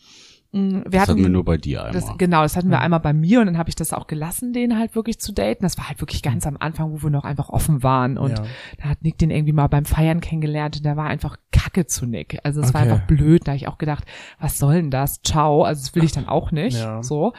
Mm, 0.51 0.57
Wir 0.59 0.83
Das 0.83 1.01
hatten, 1.01 1.11
hatten 1.13 1.21
wir 1.23 1.29
nur 1.29 1.43
bei 1.43 1.57
dir 1.57 1.83
einmal. 1.83 1.93
das, 1.99 2.17
genau, 2.19 2.43
das 2.43 2.55
hatten 2.55 2.69
wir 2.69 2.79
einmal 2.79 2.99
bei 2.99 3.13
mir 3.13 3.39
und 3.39 3.47
dann 3.47 3.57
habe 3.57 3.69
ich 3.69 3.75
das 3.75 3.91
auch 3.91 4.05
gelassen, 4.05 4.53
den 4.53 4.77
halt 4.77 4.93
wirklich 4.95 5.19
zu 5.19 5.31
daten. 5.33 5.63
Das 5.63 5.79
war 5.79 5.87
halt 5.89 5.99
wirklich 5.99 6.21
ganz 6.21 6.45
am 6.45 6.57
Anfang, 6.59 6.91
wo 6.91 7.01
wir 7.01 7.09
noch 7.09 7.23
einfach 7.23 7.49
offen 7.49 7.81
waren 7.81 8.19
und 8.19 8.37
Ja. 8.37 8.45
da 8.77 8.89
hat 8.89 9.01
Nick 9.01 9.17
den 9.17 9.31
irgendwie 9.31 9.53
mal 9.53 9.65
beim 9.67 9.85
Feiern 9.85 10.21
kennengelernt 10.21 10.77
und 10.77 10.85
der 10.85 10.95
war 10.95 11.07
einfach 11.07 11.37
kacke 11.51 11.87
zu 11.87 12.05
Nick. 12.05 12.37
Also 12.43 12.61
es 12.61 12.71
war 12.75 12.81
Okay. 12.83 12.91
einfach 12.91 13.07
blöd. 13.07 13.41
Da 13.47 13.53
habe 13.53 13.57
ich 13.57 13.67
auch 13.67 13.79
gedacht, 13.79 14.03
was 14.39 14.59
soll 14.59 14.75
denn 14.75 14.91
das? 14.91 15.23
Ciao. 15.23 15.63
Also 15.63 15.81
das 15.81 15.95
will 15.95 16.03
ich 16.03 16.11
dann 16.11 16.27
auch 16.27 16.51
nicht. 16.51 16.77
Ja. 16.77 17.01
So. 17.01 17.33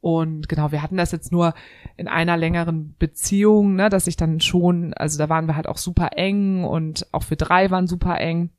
Und 0.00 0.48
genau, 0.48 0.72
wir 0.72 0.82
hatten 0.82 0.96
das 0.96 1.12
jetzt 1.12 1.30
nur 1.30 1.52
in 1.96 2.08
einer 2.08 2.36
längeren 2.36 2.94
Beziehung, 2.98 3.74
ne, 3.74 3.90
dass 3.90 4.06
ich 4.06 4.16
dann 4.16 4.40
schon, 4.40 4.94
also 4.94 5.18
da 5.18 5.28
waren 5.28 5.46
wir 5.46 5.56
halt 5.56 5.66
auch 5.68 5.76
super 5.76 6.10
eng 6.16 6.64
und 6.64 7.06
auch 7.12 7.28
wir 7.28 7.36
drei 7.36 7.70
waren 7.70 7.86
super 7.86 8.18
eng. 8.18 8.50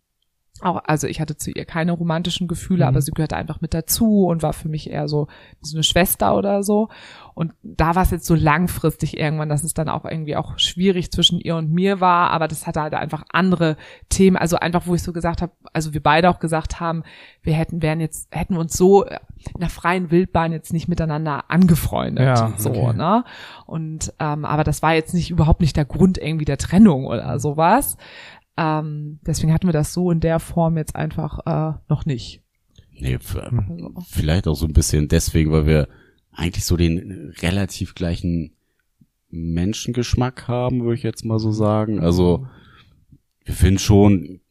Auch, 0.61 0.81
also 0.85 1.07
ich 1.07 1.19
hatte 1.19 1.35
zu 1.37 1.51
ihr 1.51 1.65
keine 1.65 1.91
romantischen 1.93 2.47
Gefühle, 2.47 2.85
Mhm. 2.85 2.89
aber 2.89 3.01
sie 3.01 3.11
gehörte 3.11 3.35
einfach 3.35 3.61
mit 3.61 3.73
dazu 3.73 4.25
und 4.25 4.43
war 4.43 4.53
für 4.53 4.69
mich 4.69 4.89
eher 4.89 5.07
so, 5.07 5.27
so 5.61 5.75
eine 5.75 5.83
Schwester 5.83 6.35
oder 6.35 6.63
so. 6.63 6.89
Und 7.33 7.53
da 7.63 7.95
war 7.95 8.03
es 8.03 8.11
jetzt 8.11 8.25
so 8.25 8.35
langfristig 8.35 9.17
irgendwann, 9.17 9.49
dass 9.49 9.63
es 9.63 9.73
dann 9.73 9.89
auch 9.89 10.05
irgendwie 10.05 10.35
auch 10.35 10.59
schwierig 10.59 11.11
zwischen 11.11 11.39
ihr 11.39 11.55
und 11.55 11.71
mir 11.71 12.01
war, 12.01 12.29
aber 12.31 12.47
das 12.47 12.67
hatte 12.67 12.81
halt 12.81 12.93
einfach 12.93 13.23
andere 13.31 13.77
Themen, 14.09 14.35
also 14.37 14.57
einfach, 14.57 14.85
wo 14.85 14.95
ich 14.95 15.01
so 15.01 15.13
gesagt 15.13 15.41
habe, 15.41 15.53
also 15.73 15.93
wir 15.93 16.03
beide 16.03 16.29
auch 16.29 16.39
gesagt 16.39 16.79
haben, 16.79 17.03
wir 17.41 17.53
hätten, 17.53 17.81
wären 17.81 18.01
jetzt, 18.01 18.27
hätten 18.31 18.57
uns 18.57 18.73
so 18.73 19.05
in 19.05 19.59
der 19.59 19.69
freien 19.69 20.11
Wildbahn 20.11 20.51
jetzt 20.51 20.73
nicht 20.73 20.87
miteinander 20.87 21.45
angefreundet. 21.49 22.25
Ja, 22.25 22.53
so, 22.57 22.69
okay. 22.69 22.93
ne? 22.97 23.23
Und 23.65 24.13
ähm, 24.19 24.45
aber 24.45 24.63
das 24.63 24.83
war 24.83 24.93
jetzt 24.93 25.13
nicht 25.13 25.31
überhaupt 25.31 25.61
nicht 25.61 25.75
der 25.77 25.85
Grund 25.85 26.17
irgendwie 26.17 26.45
der 26.45 26.57
Trennung 26.57 27.05
oder 27.05 27.39
sowas. 27.39 27.97
Ähm, 28.57 29.19
deswegen 29.25 29.53
hatten 29.53 29.67
wir 29.67 29.73
das 29.73 29.93
so 29.93 30.11
in 30.11 30.19
der 30.19 30.39
Form 30.39 30.77
jetzt 30.77 30.95
einfach 30.95 31.39
äh, 31.45 31.77
noch 31.89 32.05
nicht. 32.05 32.41
Nee, 32.91 33.13
f- 33.15 33.35
Also, 33.37 33.93
vielleicht 34.09 34.47
auch 34.47 34.55
so 34.55 34.65
ein 34.65 34.73
bisschen 34.73 35.07
deswegen, 35.07 35.51
weil 35.51 35.65
wir 35.65 35.87
eigentlich 36.31 36.65
so 36.65 36.77
den 36.77 37.33
relativ 37.41 37.95
gleichen 37.95 38.53
Menschengeschmack 39.29 40.47
haben, 40.47 40.81
würde 40.83 40.95
ich 40.95 41.03
jetzt 41.03 41.25
mal 41.25 41.39
so 41.39 41.51
sagen. 41.51 41.99
Also 41.99 42.47
wir 43.45 43.53
finden 43.53 43.79
schon 43.79 44.41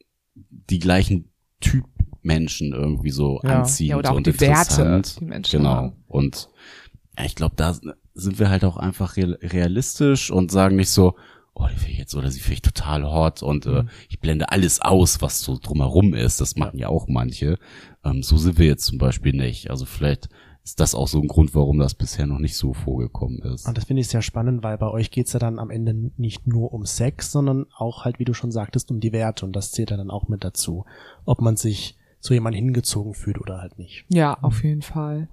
die 0.69 0.79
gleichen 0.79 1.29
Typ 1.59 1.85
Menschen 2.23 2.73
irgendwie 2.73 3.11
so 3.11 3.39
Ja. 3.43 3.59
anziehend 3.59 3.89
Ja, 3.91 3.97
oder 3.97 4.11
auch 4.11 4.15
und 4.15 4.27
die 4.27 4.39
Werte, 4.39 4.81
interessant. 4.81 5.19
die 5.21 5.25
Menschen 5.25 5.57
genau. 5.59 5.69
haben. 5.75 5.93
Und 6.07 6.49
ja, 7.17 7.25
ich 7.25 7.35
glaube, 7.35 7.55
da 7.55 7.75
sind 8.13 8.39
wir 8.39 8.49
halt 8.49 8.65
auch 8.65 8.77
einfach 8.77 9.15
real- 9.17 9.37
realistisch 9.41 10.31
und 10.31 10.51
sagen 10.51 10.75
nicht 10.75 10.89
so, 10.89 11.15
oh, 11.53 11.67
die 11.67 11.75
finde 11.75 11.91
ich 11.91 11.97
jetzt 11.99 12.15
oder 12.15 12.31
sie 12.31 12.39
finde 12.39 12.53
ich 12.55 12.61
total 12.61 13.03
hot 13.03 13.43
und 13.43 13.65
Mhm. 13.65 13.73
äh, 13.73 13.83
ich 14.09 14.19
blende 14.19 14.49
alles 14.51 14.81
aus, 14.81 15.21
was 15.21 15.41
so 15.41 15.57
drumherum 15.61 16.13
ist. 16.13 16.41
Das 16.41 16.55
machen 16.55 16.77
ja 16.79 16.87
auch 16.89 17.07
manche. 17.07 17.57
Ähm, 18.03 18.23
so 18.23 18.37
sind 18.37 18.57
wir 18.57 18.67
jetzt 18.67 18.85
zum 18.85 18.97
Beispiel 18.97 19.33
nicht. 19.33 19.69
Also 19.69 19.85
vielleicht 19.85 20.29
ist 20.63 20.79
das 20.79 20.93
auch 20.93 21.07
so 21.07 21.19
ein 21.19 21.27
Grund, 21.27 21.55
warum 21.55 21.79
das 21.79 21.95
bisher 21.95 22.27
noch 22.27 22.37
nicht 22.37 22.55
so 22.55 22.73
vorgekommen 22.73 23.39
ist. 23.39 23.67
Und 23.67 23.77
das 23.77 23.85
finde 23.85 24.01
ich 24.01 24.07
sehr 24.07 24.21
spannend, 24.21 24.61
weil 24.63 24.77
bei 24.77 24.87
euch 24.87 25.09
geht's 25.09 25.33
ja 25.33 25.39
dann 25.39 25.57
am 25.57 25.71
Ende 25.71 26.11
nicht 26.17 26.45
nur 26.45 26.71
um 26.71 26.85
Sex, 26.85 27.31
sondern 27.31 27.65
auch 27.75 28.05
halt, 28.05 28.19
wie 28.19 28.25
du 28.25 28.33
schon 28.35 28.51
sagtest, 28.51 28.91
um 28.91 28.99
die 28.99 29.11
Werte. 29.11 29.43
Und 29.45 29.55
das 29.55 29.71
zählt 29.71 29.89
ja 29.89 29.97
dann 29.97 30.11
auch 30.11 30.27
mit 30.27 30.43
dazu, 30.43 30.85
ob 31.25 31.41
man 31.41 31.55
sich 31.57 31.97
zu 32.19 32.35
jemandem 32.35 32.63
hingezogen 32.65 33.15
fühlt 33.15 33.41
oder 33.41 33.57
halt 33.59 33.79
nicht. 33.79 34.05
ja, 34.09 34.37
auf 34.43 34.63
jeden 34.63 34.83
Fall. 34.83 35.27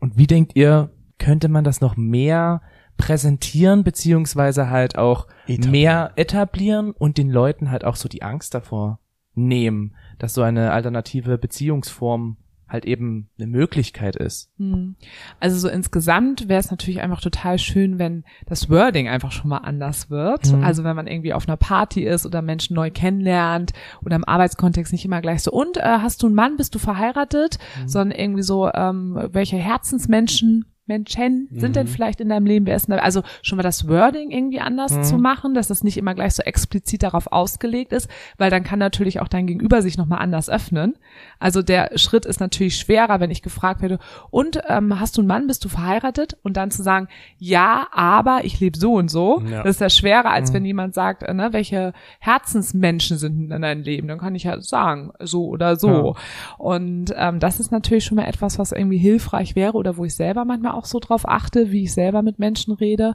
Und 0.00 0.16
wie 0.16 0.26
denkt 0.26 0.56
ihr, 0.56 0.90
könnte 1.18 1.48
man 1.48 1.62
das 1.64 1.82
noch 1.82 1.96
mehr 1.96 2.62
präsentieren, 2.96 3.84
beziehungsweise 3.84 4.70
halt 4.70 4.98
auch 4.98 5.26
Etablieren. 5.46 5.70
mehr 5.70 6.12
etablieren 6.16 6.90
und 6.92 7.18
den 7.18 7.30
Leuten 7.30 7.70
halt 7.70 7.84
auch 7.84 7.96
so 7.96 8.08
die 8.08 8.22
Angst 8.22 8.54
davor 8.54 8.98
nehmen, 9.34 9.94
dass 10.18 10.34
so 10.34 10.42
eine 10.42 10.72
alternative 10.72 11.38
Beziehungsform 11.38 12.38
halt 12.68 12.84
eben 12.84 13.28
eine 13.38 13.46
Möglichkeit 13.46 14.16
ist. 14.16 14.50
Hm. 14.58 14.96
Also 15.38 15.56
so 15.56 15.68
insgesamt 15.68 16.48
wäre 16.48 16.58
es 16.58 16.70
natürlich 16.70 17.00
einfach 17.00 17.20
total 17.20 17.58
schön, 17.58 17.98
wenn 18.00 18.24
das 18.46 18.68
Wording 18.68 19.08
einfach 19.08 19.30
schon 19.30 19.50
mal 19.50 19.58
anders 19.58 20.10
wird. 20.10 20.52
Mhm. 20.52 20.64
Also 20.64 20.82
wenn 20.82 20.96
man 20.96 21.06
irgendwie 21.06 21.32
auf 21.32 21.46
einer 21.46 21.56
Party 21.56 22.02
ist 22.02 22.26
oder 22.26 22.42
Menschen 22.42 22.74
neu 22.74 22.90
kennenlernt 22.90 23.72
oder 24.04 24.16
im 24.16 24.24
Arbeitskontext 24.24 24.92
nicht 24.92 25.04
immer 25.04 25.20
gleich 25.20 25.42
so, 25.42 25.52
und 25.52 25.76
äh, 25.76 25.82
hast 25.82 26.22
du 26.22 26.26
einen 26.26 26.34
Mann, 26.34 26.56
bist 26.56 26.74
du 26.74 26.80
verheiratet, 26.80 27.58
sondern 27.86 28.18
irgendwie 28.18 28.42
so, 28.42 28.68
ähm, 28.72 29.28
welche 29.30 29.56
Herzensmenschen 29.56 30.64
Menschen 30.86 31.48
sind 31.52 31.76
denn 31.76 31.86
Mhm. 31.86 31.90
vielleicht 31.90 32.20
in 32.20 32.28
deinem 32.28 32.46
Leben? 32.46 32.66
Wer 32.66 32.76
ist 32.76 32.88
denn 32.88 32.96
da? 32.96 33.02
Also 33.02 33.22
schon 33.42 33.56
mal 33.56 33.62
das 33.62 33.88
Wording 33.88 34.30
irgendwie 34.30 34.60
anders 34.60 34.92
Mhm. 34.96 35.02
zu 35.04 35.18
machen, 35.18 35.54
dass 35.54 35.68
das 35.68 35.82
nicht 35.84 35.96
immer 35.96 36.14
gleich 36.14 36.34
so 36.34 36.42
explizit 36.42 37.02
darauf 37.02 37.32
ausgelegt 37.32 37.92
ist, 37.92 38.08
weil 38.38 38.50
dann 38.50 38.62
kann 38.64 38.78
natürlich 38.78 39.20
auch 39.20 39.28
dein 39.28 39.46
Gegenüber 39.46 39.82
sich 39.82 39.98
nochmal 39.98 40.20
anders 40.20 40.48
öffnen. 40.48 40.94
Also 41.38 41.62
der 41.62 41.90
Schritt 41.98 42.24
ist 42.26 42.40
natürlich 42.40 42.76
schwerer, 42.76 43.20
wenn 43.20 43.30
ich 43.30 43.42
gefragt 43.42 43.82
werde, 43.82 43.98
und 44.30 44.60
ähm, 44.68 44.98
hast 45.00 45.16
du 45.16 45.20
einen 45.22 45.28
Mann, 45.28 45.46
bist 45.46 45.64
du 45.64 45.68
verheiratet? 45.68 46.36
Und 46.42 46.56
dann 46.56 46.70
zu 46.70 46.82
sagen, 46.82 47.08
ja, 47.38 47.88
aber 47.92 48.40
ich 48.44 48.60
lebe 48.60 48.78
so 48.78 48.94
und 48.94 49.10
so. 49.10 49.42
Ja. 49.50 49.62
Das 49.62 49.76
ist 49.76 49.80
ja 49.80 49.90
schwerer, 49.90 50.30
als 50.30 50.50
Mhm. 50.50 50.54
wenn 50.54 50.64
jemand 50.64 50.94
sagt, 50.94 51.22
äh, 51.22 51.34
ne, 51.34 51.52
welche 51.52 51.92
Herzensmenschen 52.20 53.16
sind 53.18 53.50
in 53.50 53.62
deinem 53.62 53.82
Leben. 53.82 54.08
Dann 54.08 54.18
kann 54.18 54.34
ich 54.34 54.44
ja 54.44 54.60
sagen, 54.60 55.12
so 55.20 55.46
oder 55.46 55.76
so. 55.76 56.16
Und 56.58 57.12
ähm, 57.16 57.40
das 57.40 57.60
ist 57.60 57.72
natürlich 57.72 58.04
schon 58.04 58.16
mal 58.16 58.26
etwas, 58.26 58.58
was 58.58 58.72
irgendwie 58.72 58.98
hilfreich 58.98 59.56
wäre 59.56 59.72
oder 59.74 59.96
wo 59.96 60.04
ich 60.04 60.14
selber 60.14 60.44
manchmal 60.44 60.72
auch 60.76 60.84
so 60.84 61.00
drauf 61.00 61.28
achte, 61.28 61.72
wie 61.72 61.84
ich 61.84 61.92
selber 61.92 62.22
mit 62.22 62.38
Menschen 62.38 62.72
rede. 62.74 63.14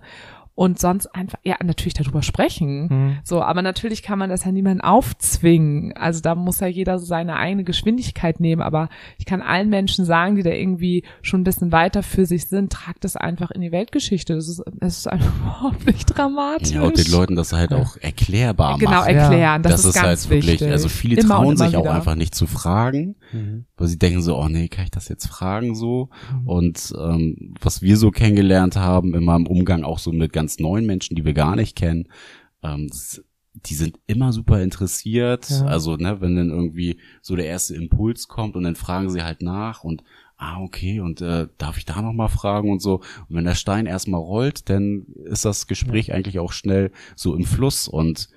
Und 0.62 0.78
sonst 0.78 1.08
einfach, 1.08 1.40
ja, 1.44 1.56
natürlich 1.64 1.96
darüber 1.96 2.22
sprechen. 2.22 2.88
Mhm. 2.88 3.18
So, 3.24 3.42
aber 3.42 3.64
natürlich 3.64 4.04
kann 4.04 4.20
man 4.20 4.30
das 4.30 4.46
ja 4.46 4.52
niemandem 4.52 4.82
aufzwingen. 4.86 5.94
Also 5.98 6.22
da 6.22 6.36
muss 6.36 6.60
ja 6.60 6.68
jeder 6.68 7.00
so 7.00 7.06
seine 7.08 7.38
eigene 7.38 7.64
Geschwindigkeit 7.64 8.40
nehmen. 8.40 8.62
Aber 8.62 8.90
ich 9.18 9.26
kann 9.26 9.42
allen 9.42 9.70
Menschen 9.70 10.06
sagen, 10.06 10.36
die 10.36 10.44
da 10.44 10.52
irgendwie 10.52 11.04
schon 11.24 11.42
ein 11.42 11.44
bisschen 11.46 11.72
weiter 11.72 12.04
für 12.04 12.28
sich 12.28 12.46
sind, 12.46 12.72
tragt 12.72 13.04
das 13.06 13.16
einfach 13.16 13.50
in 13.50 13.62
die 13.62 13.72
Weltgeschichte. 13.72 14.36
Das 14.36 14.48
ist, 14.48 14.62
es 14.82 14.98
ist 15.00 15.08
einfach 15.08 15.34
überhaupt 15.42 15.88
nicht 15.88 16.06
dramatisch. 16.06 16.72
Ja, 16.74 16.84
und 16.84 16.96
den 16.96 17.12
Leuten 17.12 17.36
das 17.36 17.54
halt 17.54 17.74
auch 17.74 17.98
erklärbar 17.98 18.78
genau 18.78 18.92
machen. 18.92 19.16
erklären. 19.16 19.64
Das, 19.64 19.72
Das, 19.72 19.80
ist, 19.82 19.86
ist, 19.88 19.94
ganz 19.96 20.06
halt 20.06 20.30
wirklich, 20.30 20.52
wichtig. 20.60 20.72
also 20.72 20.90
viele 20.90 21.20
Immer 21.22 21.36
trauen 21.38 21.58
sich 21.58 21.76
auch 21.76 21.82
wieder. 21.82 21.94
einfach 21.96 22.14
nicht 22.16 22.36
zu 22.36 22.46
fragen, 22.46 23.16
Mhm. 23.34 23.66
weil 23.78 23.88
sie 23.88 23.98
denken 23.98 24.22
so, 24.22 24.38
oh 24.38 24.48
nee, 24.50 24.68
kann 24.68 24.84
ich 24.84 24.92
das 24.92 25.08
jetzt 25.08 25.26
fragen 25.28 25.74
so? 25.74 26.10
Und 26.46 26.94
ähm, 27.00 27.56
was 27.62 27.82
wir 27.82 27.96
so 27.98 28.12
kennengelernt 28.12 28.76
haben 28.76 29.16
in 29.16 29.24
meinem 29.24 29.48
Umgang 29.48 29.84
auch 29.84 29.98
so 30.00 30.12
mit 30.12 30.34
ganz 30.34 30.51
neuen 30.60 30.86
Menschen, 30.86 31.16
die 31.16 31.26
wir 31.26 31.34
gar 31.34 31.56
nicht 31.56 31.76
kennen, 31.76 32.08
ähm, 32.64 32.90
die 33.54 33.76
sind 33.76 34.00
immer 34.08 34.32
super 34.32 34.62
interessiert. 34.62 35.50
Ja. 35.50 35.66
Also, 35.66 35.98
ne, 35.98 36.22
wenn 36.22 36.36
dann 36.36 36.50
irgendwie 36.50 37.00
so 37.22 37.36
der 37.36 37.48
erste 37.48 37.76
Impuls 37.76 38.28
kommt 38.28 38.56
und 38.56 38.64
dann 38.64 38.76
fragen 38.76 39.10
sie 39.10 39.24
halt 39.24 39.42
nach 39.42 39.84
und 39.84 40.04
ah, 40.38 40.60
okay, 40.60 41.00
und 41.00 41.22
äh, 41.22 41.48
darf 41.60 41.78
ich 41.78 41.86
da 41.86 42.02
nochmal 42.02 42.30
fragen 42.30 42.72
und 42.72 42.82
so. 42.82 42.96
Und 43.30 43.36
wenn 43.36 43.46
der 43.46 43.54
Stein 43.54 43.86
erstmal 43.86 44.22
rollt, 44.22 44.70
dann 44.70 45.06
ist 45.26 45.46
das 45.46 45.68
Gespräch 45.68 46.14
eigentlich 46.14 46.40
auch 46.40 46.52
schnell 46.52 46.92
so 47.16 47.36
im 47.36 47.46
Fluss 47.46 47.88
und 47.88 48.30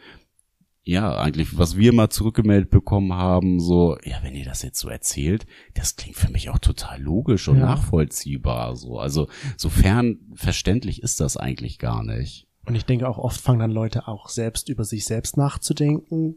ja, 0.85 1.17
eigentlich, 1.19 1.57
was 1.57 1.77
wir 1.77 1.93
mal 1.95 2.11
zurückgemeldet 2.11 2.71
bekommen 2.71 3.15
haben, 3.15 3.59
so, 3.59 3.97
ja, 4.05 4.19
wenn 4.23 4.35
ihr 4.35 4.45
das 4.45 4.63
jetzt 4.63 4.79
so 4.79 4.89
erzählt, 4.89 5.47
das 5.75 5.97
klingt 5.97 6.17
für 6.17 6.31
mich 6.31 6.51
auch 6.51 6.59
total 6.59 7.01
logisch 7.01 7.49
und 7.49 7.59
Ja. 7.59 7.67
nachvollziehbar, 7.67 8.77
so. 8.77 8.99
Also, 8.99 9.29
sofern 9.57 10.19
verständlich 10.35 11.03
ist 11.03 11.21
das 11.21 11.37
eigentlich 11.37 11.79
gar 11.79 12.03
nicht. 12.03 12.47
Und 12.67 12.75
ich 12.75 12.85
denke 12.87 13.09
auch 13.09 13.19
oft 13.19 13.41
fangen 13.41 13.59
dann 13.61 13.71
Leute 13.71 14.09
auch 14.09 14.29
selbst 14.29 14.69
über 14.69 14.85
sich 14.85 15.05
selbst 15.05 15.37
nachzudenken. 15.37 16.37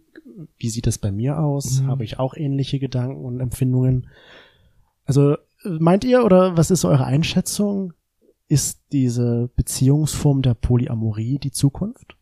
Wie 0.58 0.70
sieht 0.70 0.86
das 0.88 0.98
bei 0.98 1.12
mir 1.12 1.40
aus? 1.40 1.82
Mhm. 1.82 1.88
Habe 1.88 2.04
ich 2.04 2.20
auch 2.20 2.34
ähnliche 2.36 2.80
Gedanken 2.80 3.24
und 3.24 3.40
Empfindungen? 3.40 4.08
Also 5.06 5.38
meint 5.64 6.04
ihr 6.04 6.24
oder 6.26 6.58
was 6.58 6.70
ist 6.70 6.84
eure 6.84 7.06
Einschätzung? 7.06 7.94
Ist 8.50 8.82
diese 8.92 9.50
Beziehungsform 9.56 10.42
der 10.42 10.54
Polyamorie 10.54 11.38
die 11.40 11.52
Zukunft? 11.52 12.17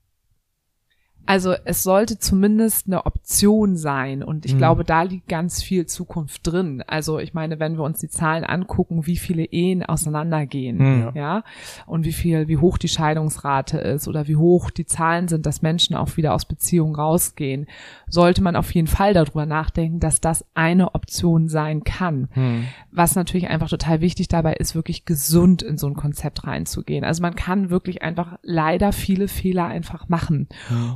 Also 1.25 1.53
es 1.65 1.81
sollte 1.83 2.19
zumindest 2.19 2.87
eine 2.87 3.05
Option 3.05 3.75
sein 3.77 4.21
und 4.23 4.45
ich 4.45 4.53
Mhm. 4.53 4.57
glaube, 4.59 4.83
da 4.83 5.01
liegt 5.03 5.27
ganz 5.27 5.63
viel 5.63 5.85
Zukunft 5.85 6.45
drin. 6.45 6.83
Also 6.85 7.19
ich 7.19 7.33
meine, 7.33 7.59
wenn 7.59 7.77
wir 7.77 7.83
uns 7.83 7.99
die 7.99 8.09
Zahlen 8.09 8.43
angucken, 8.43 9.05
wie 9.07 9.17
viele 9.17 9.43
Ehen 9.45 9.83
auseinandergehen, 9.83 10.77
Mhm. 10.77 11.11
ja, 11.15 11.43
und 11.87 12.05
wie 12.05 12.11
viel, 12.13 12.47
wie 12.47 12.57
hoch 12.57 12.77
die 12.77 12.87
Scheidungsrate 12.87 13.77
ist 13.79 14.07
oder 14.07 14.27
wie 14.27 14.35
hoch 14.35 14.69
die 14.69 14.85
Zahlen 14.85 15.27
sind, 15.27 15.45
dass 15.45 15.61
Menschen 15.61 15.95
auch 15.95 16.15
wieder 16.17 16.33
aus 16.33 16.45
Beziehungen 16.45 16.95
rausgehen, 16.95 17.65
sollte 18.07 18.43
man 18.43 18.55
auf 18.55 18.71
jeden 18.75 18.87
Fall 18.87 19.13
darüber 19.13 19.45
nachdenken, 19.45 19.99
dass 19.99 20.21
das 20.21 20.45
eine 20.53 20.93
Option 20.95 21.47
sein 21.49 21.83
kann. 21.83 22.29
Mhm. 22.35 22.65
Was 22.91 23.15
natürlich 23.15 23.47
einfach 23.49 23.69
total 23.69 23.99
wichtig 24.01 24.27
dabei 24.27 24.53
ist, 24.53 24.75
wirklich 24.75 25.05
gesund 25.05 25.63
in 25.63 25.77
so 25.77 25.87
ein 25.87 25.95
Konzept 25.95 26.45
reinzugehen. 26.45 27.03
Also 27.03 27.21
man 27.21 27.35
kann 27.35 27.69
wirklich 27.69 28.01
einfach 28.03 28.37
leider 28.43 28.91
viele 28.91 29.27
Fehler 29.27 29.65
einfach 29.65 30.07
machen. 30.07 30.47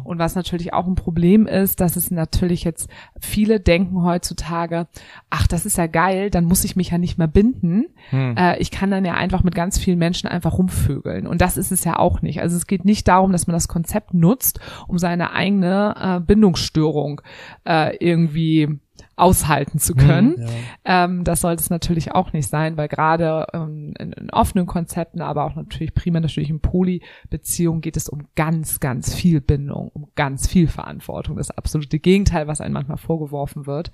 Und 0.04 0.19
was 0.20 0.36
natürlich 0.36 0.74
auch 0.74 0.88
ein 0.88 0.96
Problem 0.96 1.48
ist, 1.48 1.80
dass 1.80 1.96
es 1.96 2.12
natürlich 2.12 2.64
jetzt 2.64 2.90
viele 3.20 3.60
denken 3.60 4.04
heutzutage, 4.04 4.88
ach, 5.30 5.48
das 5.48 5.66
ist 5.66 5.78
ja 5.78 5.88
geil, 5.88 6.30
dann 6.30 6.46
muss 6.46 6.64
ich 6.64 6.76
mich 6.76 6.92
ja 6.92 6.98
nicht 6.98 7.18
mehr 7.18 7.28
binden. 7.28 7.88
Hm. 8.10 8.36
Äh, 8.38 8.60
ich 8.60 8.72
kann 8.72 8.92
dann 8.92 9.06
ja 9.06 9.16
einfach 9.16 9.44
mit 9.44 9.56
ganz 9.56 9.80
vielen 9.80 10.00
Menschen 10.00 10.28
einfach 10.28 10.58
rumvögeln. 10.58 11.26
Und 11.26 11.42
das 11.42 11.58
ist 11.58 11.72
es 11.72 11.84
ja 11.84 11.98
auch 11.98 12.22
nicht. 12.22 12.42
Also 12.42 12.56
es 12.58 12.68
geht 12.68 12.86
nicht 12.86 13.08
darum, 13.08 13.32
dass 13.32 13.48
man 13.48 13.54
das 13.54 13.68
Konzept 13.68 14.14
nutzt, 14.14 14.60
um 14.88 14.98
seine 14.98 15.32
eigene 15.34 15.96
äh, 16.00 16.20
Bindungsstörung 16.20 17.22
äh, 17.66 17.96
irgendwie 17.98 18.80
aushalten 19.20 19.80
zu 19.80 19.96
können. 19.96 20.36
Ja. 20.86 21.06
Ähm, 21.06 21.24
das 21.24 21.42
sollte 21.42 21.62
es 21.62 21.70
natürlich 21.70 22.14
auch 22.14 22.34
nicht 22.34 22.48
sein, 22.48 22.78
weil 22.78 22.88
gerade 22.88 23.48
ähm, 23.54 23.94
in, 24.00 24.14
in 24.14 24.30
offenen 24.32 24.66
Konzepten, 24.66 25.22
aber 25.22 25.46
auch 25.46 25.56
natürlich 25.56 25.94
primär 25.94 26.22
natürlich 26.22 26.50
in 26.50 26.62
Poly-Beziehungen 26.62 27.82
geht 27.82 27.98
es 27.98 28.10
um 28.10 28.28
ganz, 28.36 28.80
ganz 28.80 29.14
viel 29.14 29.42
Bindung, 29.42 29.90
um 29.90 30.08
ganz 30.16 30.48
viel 30.48 30.68
Verantwortung. 30.68 31.38
Das 31.38 31.52
absolute 31.52 32.00
Gegenteil, 32.00 32.48
was 32.48 32.62
einem 32.62 32.74
manchmal 32.74 32.98
vorgeworfen 32.98 33.68
wird. 33.68 33.92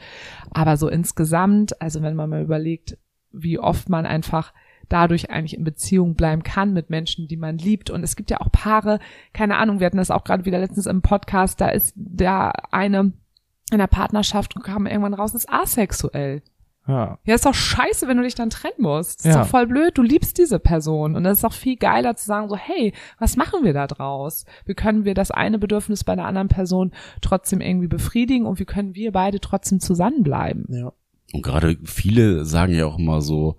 Aber 0.52 0.78
so 0.78 0.88
insgesamt, 0.88 1.82
also 1.82 2.02
wenn 2.02 2.16
man 2.16 2.30
mal 2.30 2.44
überlegt, 2.44 2.98
wie 3.32 3.60
oft 3.60 3.90
man 3.90 4.06
einfach 4.06 4.54
dadurch 4.90 5.32
eigentlich 5.32 5.58
in 5.58 5.64
Beziehung 5.64 6.16
bleiben 6.16 6.44
kann 6.44 6.74
mit 6.74 6.90
Menschen, 6.90 7.28
die 7.28 7.38
man 7.38 7.58
liebt. 7.58 7.90
Und 7.90 8.04
es 8.04 8.16
gibt 8.16 8.30
ja 8.30 8.42
auch 8.42 8.52
Paare, 8.52 9.00
keine 9.34 9.58
Ahnung, 9.58 9.80
wir 9.80 9.88
hatten 9.88 9.98
das 9.98 10.12
auch 10.12 10.24
gerade 10.24 10.46
wieder 10.46 10.60
letztens 10.60 10.86
im 10.86 11.02
Podcast, 11.02 11.60
da 11.60 11.70
ist 11.70 11.94
der 11.96 12.74
eine 12.74 13.14
in 13.72 13.80
der 13.80 13.88
Partnerschaft 13.88 14.56
kam 14.64 14.86
irgendwann 14.88 15.14
raus, 15.14 15.34
ist 15.34 15.50
asexuell. 15.52 16.42
Ja. 16.88 17.18
Ja, 17.26 17.34
ist 17.34 17.46
doch 17.48 17.54
scheiße, 17.56 18.08
wenn 18.08 18.18
du 18.18 18.24
dich 18.24 18.36
dann 18.36 18.52
trennen 18.52 18.76
musst. 18.78 19.26
Ist 19.26 19.34
Ja. 19.34 19.42
doch 19.42 19.48
voll 19.48 19.66
blöd. 19.66 19.98
Du 19.98 20.04
liebst 20.04 20.38
diese 20.38 20.60
Person. 20.60 21.16
Und 21.16 21.24
das 21.24 21.40
ist 21.40 21.44
doch 21.44 21.54
viel 21.54 21.78
geiler 21.78 22.16
zu 22.16 22.28
sagen 22.28 22.48
so, 22.48 22.56
hey, 22.56 22.94
was 23.18 23.38
machen 23.38 23.64
wir 23.64 23.74
da 23.74 23.88
draus? 23.88 24.46
Wie 24.66 24.76
können 24.76 25.04
wir 25.04 25.16
das 25.16 25.32
eine 25.32 25.58
Bedürfnis 25.58 26.04
bei 26.04 26.16
der 26.16 26.26
anderen 26.26 26.48
Person 26.48 26.92
trotzdem 27.22 27.60
irgendwie 27.60 27.88
befriedigen 27.88 28.46
und 28.46 28.60
wie 28.60 28.66
können 28.66 28.94
wir 28.94 29.12
beide 29.12 29.40
trotzdem 29.40 29.80
zusammenbleiben? 29.80 30.66
Ja. 30.70 30.94
Und 31.34 31.42
gerade 31.42 31.76
viele 31.86 32.46
sagen 32.46 32.76
ja 32.76 32.86
auch 32.86 33.00
immer 33.00 33.22
so, 33.22 33.58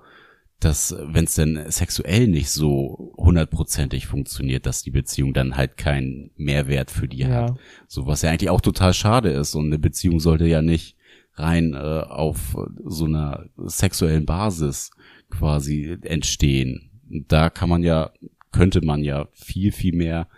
dass 0.60 0.96
wenn 0.98 1.24
es 1.24 1.34
denn 1.34 1.70
sexuell 1.70 2.28
nicht 2.28 2.50
so 2.50 3.12
hundertprozentig 3.18 4.06
funktioniert, 4.06 4.64
dass 4.66 4.82
die 4.82 4.90
Beziehung 4.90 5.34
dann 5.34 5.56
halt 5.56 5.76
keinen 5.76 6.30
Mehrwert 6.36 6.90
für 6.90 7.08
die 7.08 7.18
Ja. 7.18 7.28
hat. 7.50 7.58
So 7.88 8.06
was 8.06 8.22
ja 8.22 8.30
eigentlich 8.30 8.50
auch 8.50 8.62
total 8.62 8.94
schade 8.94 9.30
ist. 9.30 9.54
Und 9.54 9.66
eine 9.66 9.78
Beziehung 9.78 10.18
sollte 10.18 10.46
ja 10.46 10.62
nicht 10.62 10.96
rein 11.34 11.74
äh, 11.74 11.76
auf 11.76 12.56
so 12.84 13.04
einer 13.04 13.44
sexuellen 13.58 14.24
Basis 14.24 14.90
quasi 15.30 15.98
entstehen. 16.02 16.90
Und 17.10 17.30
da 17.30 17.50
kann 17.50 17.68
man 17.68 17.82
ja, 17.82 18.10
könnte 18.52 18.80
man 18.84 19.04
ja 19.04 19.28
viel, 19.32 19.72
viel 19.72 19.94
mehr 19.94 20.28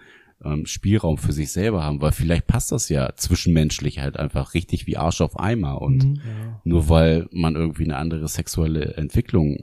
ähm, 0.45 0.67
Spielraum 0.67 1.19
für 1.19 1.33
sich 1.33 1.51
selber 1.53 1.83
haben, 1.85 2.01
weil 2.01 2.13
vielleicht 2.13 2.47
passt 2.47 2.71
das 2.73 2.89
ja 2.89 3.13
zwischenmenschlich 3.17 3.99
halt 4.01 4.17
einfach 4.17 4.55
richtig 4.55 4.87
wie 4.87 4.97
Arsch 4.97 5.21
auf 5.21 5.39
Eimer 5.39 5.81
und 5.83 6.05
Mhm. 6.05 6.15
Ja. 6.17 6.61
nur 6.65 6.89
weil 6.89 7.29
man 7.33 7.55
irgendwie 7.57 7.85
eine 7.85 7.97
andere 7.97 8.27
sexuelle 8.29 8.95
Entwicklung 8.97 9.57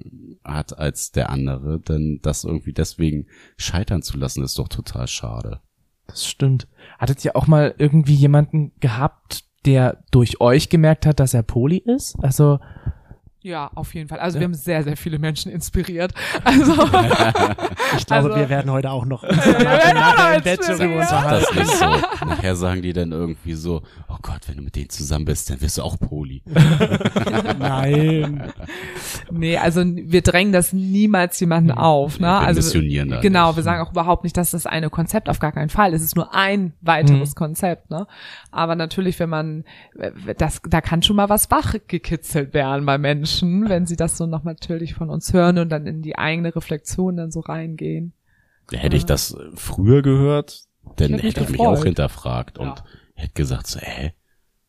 hat 0.45 0.77
als 0.77 1.11
der 1.11 1.29
andere, 1.29 1.79
dann 1.79 2.19
das 2.21 2.43
irgendwie 2.43 2.73
deswegen 2.73 3.27
scheitern 3.57 4.01
zu 4.01 4.17
lassen, 4.17 4.43
ist 4.43 4.57
doch 4.57 4.67
total 4.67 5.07
schade. 5.07 5.61
Das 6.07 6.25
stimmt. 6.25 6.67
Hattet 6.99 7.25
ihr 7.25 7.35
auch 7.35 7.47
mal 7.47 7.73
irgendwie 7.77 8.13
jemanden 8.13 8.71
gehabt, 8.79 9.43
der 9.65 10.03
durch 10.11 10.39
euch 10.39 10.69
gemerkt 10.69 11.05
hat, 11.05 11.19
dass 11.19 11.33
er 11.33 11.43
Poli 11.43 11.77
ist? 11.77 12.15
Also, 12.21 12.59
Ja, 13.45 13.69
auf 13.75 13.93
jeden 13.93 14.09
Fall. 14.09 14.17
Also 14.17 14.37
Ja. 14.37 14.41
wir 14.41 14.45
haben 14.45 14.53
sehr, 14.55 14.81
sehr 14.83 14.97
viele 14.97 15.19
Menschen 15.19 15.51
inspiriert. 15.51 16.13
Also 16.43 16.73
Ich 17.97 18.05
glaube, 18.07 18.23
Also- 18.29 18.35
wir 18.35 18.49
werden 18.49 18.71
heute 18.71 18.89
auch 18.89 19.05
noch 19.05 19.21
nachher, 19.21 20.37
im 20.37 20.43
Bett 20.43 20.61
darüber 20.67 20.95
unterhalten. 20.95 21.45
Das 21.55 21.67
ist 21.67 21.79
so. 21.79 21.85
Nachher 22.25 22.55
sagen 22.55 22.81
die 22.81 22.91
dann 22.91 23.11
irgendwie 23.11 23.53
so, 23.53 23.83
oh 24.09 24.15
Gott, 24.23 24.39
wenn 24.47 24.57
du 24.57 24.63
mit 24.63 24.75
denen 24.75 24.89
zusammen 24.89 25.25
bist, 25.25 25.47
dann 25.51 25.61
wirst 25.61 25.77
du 25.77 25.83
auch 25.83 25.95
Poli. 25.99 26.41
Nein. 27.59 28.51
nee, 29.31 29.57
also 29.57 29.83
wir 29.85 30.21
drängen 30.23 30.51
das 30.51 30.73
niemals 30.73 31.39
jemanden 31.39 31.69
auf. 31.71 32.19
Ne? 32.19 32.25
Wir 32.27 32.31
Also 32.39 32.57
missionieren 32.57 33.09
da 33.09 33.21
Genau, 33.21 33.47
nicht. 33.49 33.57
wir 33.57 33.63
sagen 33.63 33.81
auch 33.85 33.91
überhaupt 33.91 34.23
nicht, 34.23 34.35
dass 34.37 34.51
das 34.51 34.65
eine 34.65 34.89
Konzept 34.89 35.29
auf 35.29 35.37
gar 35.39 35.51
keinen 35.51 35.69
Fall. 35.69 35.93
Es 35.93 36.01
ist 36.01 36.15
nur 36.15 36.33
ein 36.33 36.73
weiteres 36.81 37.31
Mhm. 37.31 37.35
Konzept, 37.35 37.91
ne? 37.91 38.07
Aber 38.51 38.75
natürlich, 38.75 39.19
wenn 39.19 39.29
man 39.29 39.65
das, 40.37 40.61
da 40.67 40.81
kann 40.81 41.03
schon 41.03 41.15
mal 41.15 41.29
was 41.29 41.51
wachgekitzelt 41.51 42.53
werden 42.55 42.85
bei 42.87 42.97
Menschen, 42.97 43.34
wenn 43.41 43.85
sie 43.85 43.95
das 43.95 44.17
so 44.17 44.25
noch 44.25 44.43
natürlich 44.43 44.93
von 44.93 45.09
uns 45.09 45.33
hören 45.33 45.57
und 45.57 45.69
dann 45.69 45.87
in 45.87 46.01
die 46.01 46.17
eigene 46.17 46.55
Reflexion 46.55 47.17
dann 47.17 47.31
so 47.31 47.39
reingehen. 47.39 48.13
Hätte 48.71 48.97
ich 48.97 49.05
das 49.05 49.37
früher 49.55 50.01
gehört, 50.01 50.63
dann 50.95 50.95
Ich 50.95 51.01
hätte 51.03 51.13
mich 51.13 51.23
hätte 51.23 51.43
ich 51.43 51.49
mich 51.51 51.67
auch 51.67 51.83
hinterfragt 51.83 52.57
und 52.57 52.67
Ja. 52.67 52.85
hätte 53.15 53.33
gesagt 53.33 53.67
so, 53.67 53.79
hä? 53.79 54.13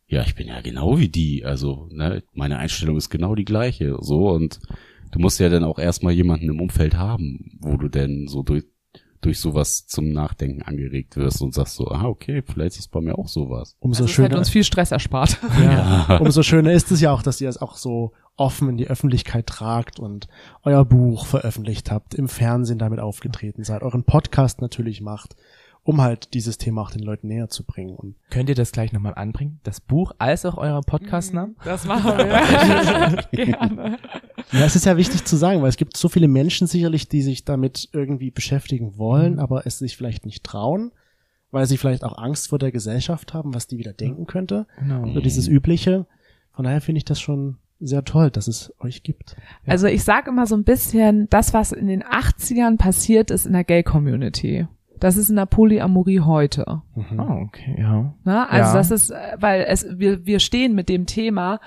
Ja, 0.09 0.23
ich 0.23 0.35
bin 0.35 0.47
ja 0.47 0.61
genau 0.61 0.99
wie 0.99 1.09
die. 1.09 1.45
Also, 1.45 1.89
ne, 1.91 2.23
meine 2.33 2.59
Einstellung 2.59 2.97
ist 2.97 3.11
genau 3.11 3.35
die 3.35 3.45
gleiche. 3.45 3.97
So 4.01 4.31
und 4.31 4.61
du 5.11 5.19
musst 5.19 5.41
ja 5.41 5.49
dann 5.49 5.65
auch 5.65 5.79
erstmal 5.79 6.13
jemanden 6.13 6.49
im 6.49 6.61
Umfeld 6.61 6.97
haben, 6.97 7.59
wo 7.61 7.77
du 7.77 7.89
denn 7.89 8.29
so 8.29 8.43
durch, 8.43 8.65
durch 9.27 9.41
sowas 9.41 9.87
zum 9.89 10.13
Nachdenken 10.13 10.63
angeregt 10.63 11.17
wirst 11.17 11.43
und 11.43 11.53
sagst 11.53 11.75
so, 11.75 11.89
ah, 11.89 12.05
okay, 12.05 12.43
vielleicht 12.47 12.79
ist 12.79 12.93
bei 12.93 13.01
mir 13.01 13.19
auch 13.19 13.27
sowas. 13.27 13.75
Umso 13.81 14.05
also 14.05 14.13
es 14.13 14.19
hätte 14.19 14.29
schöner. 14.29 14.39
uns 14.39 14.49
viel 14.49 14.63
Stress 14.63 14.93
erspart. 14.93 15.39
Ja. 15.57 16.19
Umso 16.19 16.43
schöner 16.43 16.73
ist 16.73 16.93
es 16.93 17.01
ja 17.01 17.11
auch, 17.13 17.23
dass 17.23 17.41
ihr 17.41 17.49
es 17.49 17.61
auch 17.61 17.77
so 17.77 18.13
offen 18.37 18.69
in 18.69 18.77
die 18.77 18.87
Öffentlichkeit 18.87 19.47
tragt 19.47 19.99
und 19.99 20.29
euer 20.63 20.85
Buch 20.85 21.27
veröffentlicht 21.27 21.91
habt, 21.91 22.15
im 22.15 22.29
Fernsehen 22.29 22.79
damit 22.79 23.01
aufgetreten 23.01 23.65
seid, 23.65 23.83
euren 23.83 24.05
Podcast 24.05 24.61
natürlich 24.61 25.01
macht, 25.01 25.35
um 25.87 26.01
halt 26.01 26.35
dieses 26.35 26.59
Thema 26.59 26.83
auch 26.83 26.91
den 26.91 27.03
Leuten 27.03 27.29
näher 27.29 27.49
zu 27.49 27.63
bringen. 27.65 27.95
Und 27.95 28.17
Könnt 28.31 28.49
ihr 28.49 28.57
das 28.57 28.73
gleich 28.73 28.93
nochmal 28.93 29.15
anbringen? 29.15 29.61
Das 29.63 29.81
Buch 29.81 30.13
als 30.19 30.45
auch 30.45 30.59
euer 30.59 30.81
Podcastnamen? 30.83 31.55
Das 31.65 31.85
machen 31.85 32.19
wir. 32.19 33.25
Gerne. 33.33 33.99
ja, 34.51 34.65
es 34.65 34.75
ist 34.75 34.85
ja 34.85 34.97
wichtig 34.97 35.25
zu 35.25 35.37
sagen, 35.37 35.63
weil 35.63 35.69
es 35.69 35.77
gibt 35.77 35.97
so 35.97 36.09
viele 36.09 36.27
Menschen 36.27 36.67
sicherlich, 36.67 37.09
die 37.09 37.23
sich 37.23 37.45
damit 37.45 37.89
irgendwie 37.93 38.33
beschäftigen 38.33 38.99
wollen, 38.99 39.39
aber 39.39 39.65
es 39.65 39.79
sich 39.79 39.97
vielleicht 39.97 40.27
nicht 40.27 40.43
trauen, 40.43 40.91
weil 41.53 41.67
sie 41.67 41.77
vielleicht 41.77 42.03
auch 42.03 42.19
Angst 42.19 42.49
vor 42.49 42.59
der 42.59 42.73
Gesellschaft 42.73 43.33
haben, 43.33 43.55
was 43.55 43.69
die 43.69 43.79
wieder 43.79 43.93
denken 43.93 44.27
könnte. 44.27 44.67
Genau. 44.81 45.07
So 45.15 45.21
dieses 45.21 45.47
Übliche. 45.47 46.07
Von 46.51 46.65
daher 46.65 46.81
finde 46.81 46.99
ich 46.99 47.05
das 47.05 47.21
schon 47.21 47.59
sehr 47.79 48.05
toll, 48.05 48.33
dass 48.33 48.49
es 48.49 48.73
euch 48.81 49.05
gibt. 49.05 49.37
Ja. 49.67 49.73
Also 49.73 49.87
ich 49.87 50.03
sage 50.03 50.31
immer 50.31 50.47
so 50.47 50.57
ein 50.57 50.65
bisschen, 50.65 51.29
das, 51.31 51.55
was 51.55 51.71
in 51.71 51.87
den 51.87 52.03
80ern 52.03 52.77
passiert 52.77 53.31
ist 53.31 53.47
in 53.47 53.53
der 53.53 53.63
Gay-Community. 53.63 54.67
Das 55.07 55.17
ist 55.17 55.31
in 55.31 55.37
der 55.37 55.47
Polyamorie 55.47 56.19
heute. 56.21 56.83
Mhm. 56.97 57.21
Oh, 57.21 57.45
okay, 57.47 57.77
ja. 57.79 58.13
Ne? 58.25 58.51
Also 58.51 58.71
Ja. 58.73 58.75
das 58.75 58.91
ist, 58.91 59.11
äh, 59.11 59.37
weil 59.39 59.65
es, 59.69 59.87
wir, 59.97 60.27
wir 60.27 60.41
stehen 60.41 60.75
mit 60.75 60.89
dem 60.89 61.07
Thema 61.07 61.61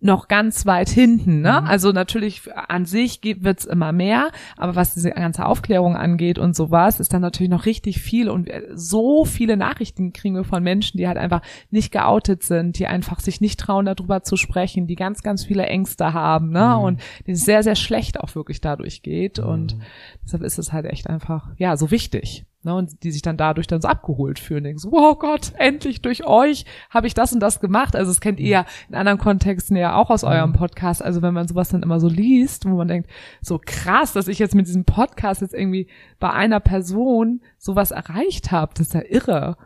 noch 0.00 0.28
ganz 0.28 0.66
weit 0.66 0.90
hinten. 0.90 1.40
Ne? 1.40 1.62
Also 1.64 1.92
natürlich 1.92 2.42
an 2.68 2.84
sich 2.84 3.22
geht- 3.22 3.42
wird's 3.42 3.64
immer 3.64 3.90
mehr, 3.92 4.28
aber 4.58 4.74
was 4.76 4.92
diese 4.92 5.12
ganze 5.12 5.46
Aufklärung 5.46 5.96
angeht 5.96 6.38
und 6.38 6.54
sowas, 6.54 7.00
ist 7.00 7.14
dann 7.14 7.22
natürlich 7.22 7.50
noch 7.50 7.64
richtig 7.64 7.98
viel 8.00 8.28
und 8.28 8.48
wir- 8.48 8.64
so 8.74 9.24
viele 9.24 9.56
Nachrichten 9.56 10.12
kriegen 10.12 10.34
wir 10.34 10.44
von 10.44 10.62
Menschen, 10.62 10.98
die 10.98 11.08
halt 11.08 11.16
einfach 11.16 11.40
nicht 11.70 11.90
geoutet 11.90 12.42
sind, 12.42 12.78
die 12.78 12.86
einfach 12.86 13.20
sich 13.20 13.40
nicht 13.40 13.58
trauen, 13.60 13.86
darüber 13.86 14.22
zu 14.22 14.36
sprechen, 14.36 14.86
die 14.86 14.96
ganz, 14.96 15.22
ganz 15.22 15.42
viele 15.44 15.64
Ängste 15.64 16.12
haben, 16.12 16.50
ne? 16.50 16.76
Und 16.76 17.00
denen 17.26 17.36
es 17.36 17.44
sehr, 17.46 17.62
sehr 17.62 17.76
schlecht 17.76 18.20
auch 18.20 18.34
wirklich 18.34 18.60
dadurch 18.60 19.00
geht. 19.02 19.38
Und 19.38 19.78
deshalb 20.22 20.42
ist 20.42 20.58
es 20.58 20.72
halt 20.74 20.84
echt 20.84 21.08
einfach, 21.08 21.48
ja, 21.56 21.78
so 21.78 21.90
wichtig. 21.90 22.44
Ne, 22.64 22.76
und 22.76 23.02
die 23.02 23.10
sich 23.10 23.22
dann 23.22 23.36
dadurch 23.36 23.66
dann 23.66 23.80
so 23.80 23.88
abgeholt 23.88 24.38
fühlen, 24.38 24.62
denken 24.62 24.78
so, 24.78 24.92
wow 24.92 25.18
Gott, 25.18 25.52
endlich 25.58 26.00
durch 26.00 26.24
euch 26.24 26.64
habe 26.90 27.08
ich 27.08 27.14
das 27.14 27.32
und 27.32 27.40
das 27.40 27.58
gemacht. 27.58 27.96
Also 27.96 28.12
das 28.12 28.20
kennt 28.20 28.38
ihr 28.38 28.48
ja 28.48 28.66
in 28.88 28.94
anderen 28.94 29.18
Kontexten 29.18 29.76
ja 29.76 29.96
auch 29.96 30.10
aus 30.10 30.22
eurem 30.22 30.52
Podcast. 30.52 31.02
Also 31.02 31.22
wenn 31.22 31.34
man 31.34 31.48
sowas 31.48 31.70
dann 31.70 31.82
immer 31.82 31.98
so 31.98 32.06
liest, 32.06 32.64
wo 32.64 32.76
man 32.76 32.86
denkt, 32.86 33.10
so 33.40 33.60
krass, 33.64 34.12
dass 34.12 34.28
ich 34.28 34.38
jetzt 34.38 34.54
mit 34.54 34.68
diesem 34.68 34.84
Podcast 34.84 35.40
jetzt 35.40 35.54
irgendwie 35.54 35.88
bei 36.20 36.30
einer 36.30 36.60
Person 36.60 37.40
sowas 37.58 37.90
erreicht 37.90 38.52
habe, 38.52 38.74
das 38.76 38.88
ist 38.88 38.94
ja 38.94 39.02
irre. 39.08 39.56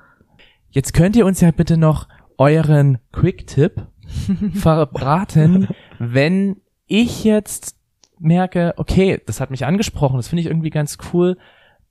Jetzt 0.71 0.95
könnt 0.95 1.17
ihr 1.17 1.27
uns 1.27 1.43
ja 1.43 1.51
bitte 1.51 1.77
noch 1.77 2.09
euren 2.39 2.97
Quick-Tipp 3.13 3.89
verraten, 4.55 5.69
wenn 5.99 6.63
ich 6.87 7.25
jetzt 7.25 7.77
merke, 8.19 8.73
okay, 8.79 9.21
das 9.27 9.41
hat 9.41 9.51
mich 9.51 9.67
angesprochen, 9.67 10.17
das 10.17 10.29
finde 10.29 10.41
ich 10.41 10.47
irgendwie 10.47 10.71
ganz 10.71 10.97
cool. 11.13 11.37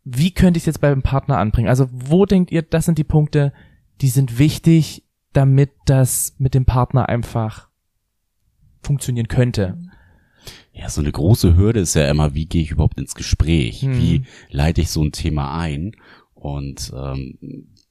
Wie 0.06 0.32
könnte 0.32 0.58
ich 0.58 0.62
es 0.62 0.68
jetzt 0.68 0.82
beim 0.82 1.02
Partner 1.02 1.40
anbringen? 1.40 1.68
Also 1.68 1.88
wo 1.92 2.26
denkt 2.26 2.52
ihr, 2.52 2.62
das 2.62 2.86
sind 2.86 2.98
die 2.98 3.04
Punkte, 3.04 3.52
die 4.02 4.10
sind 4.10 4.38
wichtig, 4.38 5.04
damit 5.34 5.72
das 5.86 6.36
mit 6.38 6.54
dem 6.54 6.66
Partner 6.66 7.10
einfach 7.10 7.70
funktionieren 8.82 9.28
könnte? 9.28 9.78
Ja, 10.72 10.90
so 10.90 11.02
eine 11.02 11.12
große 11.12 11.56
Hürde 11.58 11.80
ist 11.80 11.96
ja 11.96 12.10
immer, 12.10 12.36
wie 12.36 12.46
gehe 12.46 12.62
ich 12.62 12.72
überhaupt 12.72 13.00
ins 13.00 13.16
Gespräch? 13.16 13.82
Hm. 13.82 13.98
Wie 13.98 14.22
leite 14.52 14.82
ich 14.82 14.92
so 14.92 15.04
ein 15.04 15.12
Thema 15.12 15.58
ein? 15.58 15.96
Und 16.36 16.94
ähm, 16.96 17.40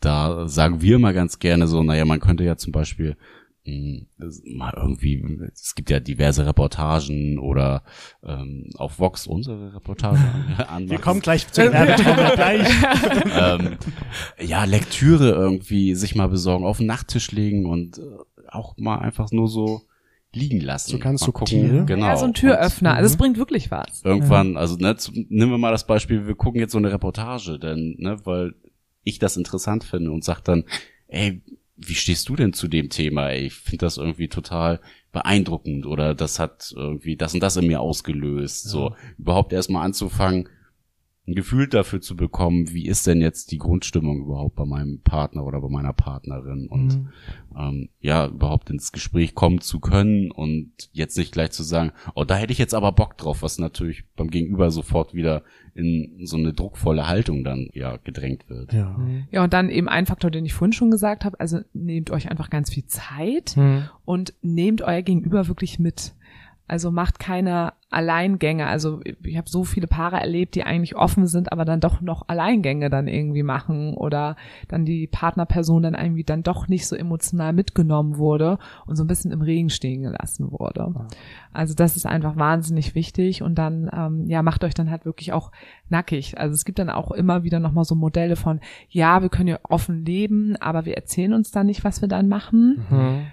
da 0.01 0.47
sagen 0.47 0.81
wir 0.83 0.97
immer 0.97 1.13
ganz 1.13 1.41
gerne 1.41 1.67
so, 1.67 1.83
naja, 1.83 2.05
man 2.05 2.21
könnte 2.21 2.45
ja 2.45 2.57
zum 2.57 2.73
Beispiel 2.73 3.17
mal 3.67 4.75
irgendwie, 4.77 5.25
es 5.53 5.75
gibt 5.75 5.89
ja 5.89 5.99
diverse 5.99 6.47
Reportagen 6.47 7.39
oder 7.39 7.83
ähm, 8.23 8.71
auf 8.77 8.99
Vox 8.99 9.27
unsere 9.27 9.75
Reportage 9.75 10.21
an. 10.69 10.91
Wir 10.91 10.99
kommen 10.99 11.21
gleich 11.21 11.51
zu 11.51 11.73
Werbetrommel 11.73 12.31
gleich. 12.35 12.69
ähm, 13.35 13.79
ja, 14.39 14.65
Lektüre 14.65 15.31
irgendwie 15.31 15.95
sich 15.95 16.15
mal 16.15 16.29
besorgen, 16.29 16.67
auf 16.67 16.79
den 16.79 16.87
Nachttisch 16.87 17.33
legen 17.33 17.65
und 17.65 17.99
äh, 17.99 18.03
auch 18.49 18.77
mal 18.77 18.99
einfach 18.99 19.31
nur 19.33 19.49
so 19.49 19.83
liegen 20.35 20.61
lassen. 20.61 20.91
So 20.91 20.99
ganz 20.99 21.23
mal 21.23 21.27
subtil. 21.27 21.85
Genau. 21.87 22.07
Ja, 22.07 22.17
so 22.17 22.25
ein 22.25 22.31
Und 22.31 22.37
Türöffner. 22.37 22.95
Also 22.95 23.07
es 23.07 23.17
bringt 23.17 23.39
wirklich 23.39 23.71
was. 23.71 24.03
irgendwann, 24.05 24.57
also 24.57 24.77
ne, 24.77 24.97
zu, 24.97 25.13
nehmen 25.13 25.53
wir 25.53 25.59
mal 25.59 25.71
das 25.71 25.87
Beispiel, 25.87 26.27
wir 26.27 26.35
gucken 26.35 26.61
jetzt 26.61 26.73
so 26.73 26.79
eine 26.79 26.93
Reportage, 26.93 27.59
denn, 27.59 27.97
ne, 27.99 28.19
weil 28.25 28.55
ich 29.05 29.19
das 29.19 29.37
interessant 29.37 29.85
finde 29.85 30.11
und 30.11 30.25
sag 30.25 30.41
dann, 30.43 30.65
ey, 31.09 31.43
wie 31.77 31.95
stehst 31.95 32.29
du 32.29 32.37
denn 32.37 32.53
zu 32.53 32.69
dem 32.69 32.89
Thema? 32.89 33.31
Ey, 33.31 33.47
ich 33.47 33.55
finde 33.55 33.87
das 33.87 33.97
irgendwie 33.97 34.29
total 34.29 34.81
beeindruckend 35.13 35.87
oder 35.87 36.15
das 36.15 36.39
hat 36.39 36.73
irgendwie 36.77 37.17
das 37.17 37.35
und 37.35 37.41
das 37.41 37.57
in 37.57 37.67
mir 37.67 37.81
ausgelöst. 37.81 38.65
So 38.65 38.95
überhaupt 39.19 39.53
erstmal 39.53 39.85
anzufangen, 39.85 40.49
ein 41.27 41.35
Gefühl 41.35 41.69
dafür 41.69 42.03
zu 42.03 42.17
bekommen, 42.17 42.71
wie 42.75 42.87
ist 42.87 43.07
denn 43.07 43.21
jetzt 43.23 43.51
die 43.51 43.57
Grundstimmung 43.59 44.19
überhaupt 44.25 44.57
bei 44.57 44.67
meinem 44.67 45.01
Partner 45.01 45.47
oder 45.47 45.61
bei 45.63 45.71
meiner 45.71 45.95
Partnerin 45.95 46.67
und 46.69 46.99
Mhm. 46.99 47.09
ähm, 47.59 47.89
ja, 48.01 48.27
überhaupt 48.27 48.69
ins 48.69 48.93
Gespräch 48.93 49.35
kommen 49.35 49.61
zu 49.63 49.81
können 49.81 50.31
und 50.31 50.73
jetzt 50.93 51.17
nicht 51.17 51.33
gleich 51.33 51.51
zu 51.53 51.63
sagen, 51.63 51.93
oh, 52.15 52.25
da 52.25 52.37
hätte 52.37 52.53
ich 52.53 52.59
jetzt 52.59 52.75
aber 52.75 52.93
Bock 52.93 53.17
drauf, 53.17 53.41
was 53.43 53.59
natürlich 53.59 54.05
beim 54.17 54.29
Gegenüber 54.29 54.71
sofort 54.71 55.15
wieder 55.15 55.43
in 55.75 56.21
so 56.25 56.37
eine 56.37 56.53
druckvolle 56.53 57.09
Haltung 57.09 57.43
dann 57.43 57.69
ja 57.73 57.97
gedrängt 57.97 58.49
wird. 58.51 58.73
Ja. 58.75 58.97
Ja, 59.33 59.45
und 59.45 59.53
dann 59.55 59.71
eben 59.71 59.89
ein 59.89 60.05
Faktor, 60.07 60.31
den 60.31 60.45
ich 60.45 60.53
vorhin 60.53 60.73
schon 60.75 60.91
gesagt 60.91 61.25
habe, 61.25 61.41
also 61.41 61.61
nehmt 61.73 62.11
euch 62.11 62.31
einfach 62.31 62.51
ganz 62.51 62.71
viel 62.71 62.85
Zeit 62.85 63.57
Hm. 63.57 63.85
und 64.05 64.35
nehmt 64.43 64.83
euer 64.83 65.03
Gegenüber 65.03 65.49
wirklich 65.49 65.79
mit. 65.79 66.15
Also 66.67 66.91
macht 66.91 67.19
keine 67.19 67.75
Alleingänge. 67.91 68.67
Also 68.67 69.01
ich 69.23 69.37
habe 69.37 69.49
so 69.49 69.65
viele 69.65 69.87
Paare 69.87 70.17
erlebt, 70.17 70.55
die 70.55 70.65
eigentlich 70.65 70.97
offen 70.97 71.27
sind, 71.27 71.53
aber 71.53 71.65
dann 71.65 71.81
doch 71.81 72.01
noch 72.01 72.27
Alleingänge 72.27 72.89
dann 72.89 73.07
irgendwie 73.07 73.43
machen 73.43 73.95
oder 73.95 74.37
dann 74.69 74.87
die 74.87 75.07
Partnerperson 75.07 75.83
dann 75.83 75.95
irgendwie 75.95 76.25
dann 76.25 76.43
doch 76.43 76.67
nicht 76.67 76.87
so 76.87 76.97
emotional 76.97 77.53
mitgenommen 77.53 78.17
wurde 78.17 78.59
und 78.87 78.97
so 78.97 79.05
ein 79.05 79.07
bisschen 79.07 79.31
im 79.31 79.43
Regen 79.43 79.69
stehen 79.69 80.03
gelassen 80.03 80.51
wurde. 80.51 80.93
Also 81.53 81.75
das 81.75 81.97
ist 81.97 82.07
einfach 82.07 82.37
wahnsinnig 82.37 82.95
wichtig 82.95 83.43
und 83.43 83.57
dann 83.57 83.91
ähm, 83.95 84.25
ja 84.27 84.43
macht 84.43 84.65
euch 84.65 84.75
dann 84.75 84.91
halt 84.91 85.05
wirklich 85.05 85.33
auch 85.33 85.53
nackig. 85.91 86.39
Also 86.39 86.55
es 86.55 86.65
gibt 86.65 86.79
dann 86.79 86.91
auch 86.91 87.11
immer 87.11 87.45
wieder 87.45 87.61
nochmal 87.61 87.85
so 87.85 87.95
Modelle 87.95 88.37
von 88.37 88.61
ja 88.89 89.21
wir 89.21 89.29
können 89.29 89.49
ja 89.49 89.59
offen 89.69 90.05
leben, 90.05 90.57
aber 90.57 90.87
wir 90.87 90.97
erzählen 90.97 91.35
uns 91.35 91.51
dann 91.51 91.67
nicht, 91.67 91.85
was 91.85 92.01
wir 92.01 92.09
dann 92.09 92.29
machen 92.29 92.85
Hm. 92.89 93.27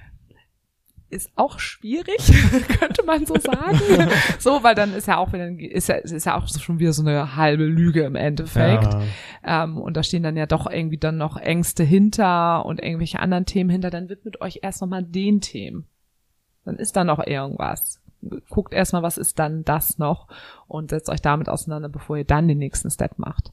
Ist 1.11 1.31
auch 1.35 1.59
schwierig, 1.59 2.17
könnte 2.79 3.03
man 3.03 3.25
so 3.25 3.35
sagen. 3.37 3.79
so, 4.39 4.63
weil 4.63 4.75
dann 4.75 4.93
ist 4.93 5.07
ja 5.07 5.17
auch 5.17 5.33
wieder, 5.33 5.47
ist 5.47 5.89
ja, 5.89 5.95
ist 5.95 6.25
ja 6.25 6.37
auch 6.37 6.47
schon 6.47 6.79
wieder 6.79 6.93
so 6.93 7.03
eine 7.03 7.35
halbe 7.35 7.65
Lüge 7.65 8.03
im 8.03 8.15
Endeffekt. 8.15 8.93
Ja. 8.93 9.63
Ähm, 9.63 9.77
und 9.77 9.97
da 9.97 10.03
stehen 10.03 10.23
dann 10.23 10.37
ja 10.37 10.45
doch 10.45 10.69
irgendwie 10.69 10.97
dann 10.97 11.17
noch 11.17 11.37
Ängste 11.37 11.83
hinter 11.83 12.65
und 12.65 12.81
irgendwelche 12.81 13.19
anderen 13.19 13.45
Themen 13.45 13.69
hinter. 13.69 13.89
Dann 13.89 14.09
widmet 14.09 14.41
euch 14.41 14.59
erst 14.61 14.81
nochmal 14.81 15.03
den 15.03 15.41
Themen. 15.41 15.85
Dann 16.65 16.77
ist 16.77 16.95
da 16.95 17.03
noch 17.03 17.25
irgendwas. 17.25 17.99
Guckt 18.49 18.73
erstmal, 18.73 19.03
was 19.03 19.17
ist 19.17 19.39
dann 19.39 19.63
das 19.65 19.97
noch 19.97 20.27
und 20.67 20.91
setzt 20.91 21.09
euch 21.09 21.21
damit 21.21 21.49
auseinander, 21.49 21.89
bevor 21.89 22.17
ihr 22.17 22.25
dann 22.25 22.47
den 22.47 22.59
nächsten 22.59 22.91
Step 22.91 23.17
macht. 23.17 23.51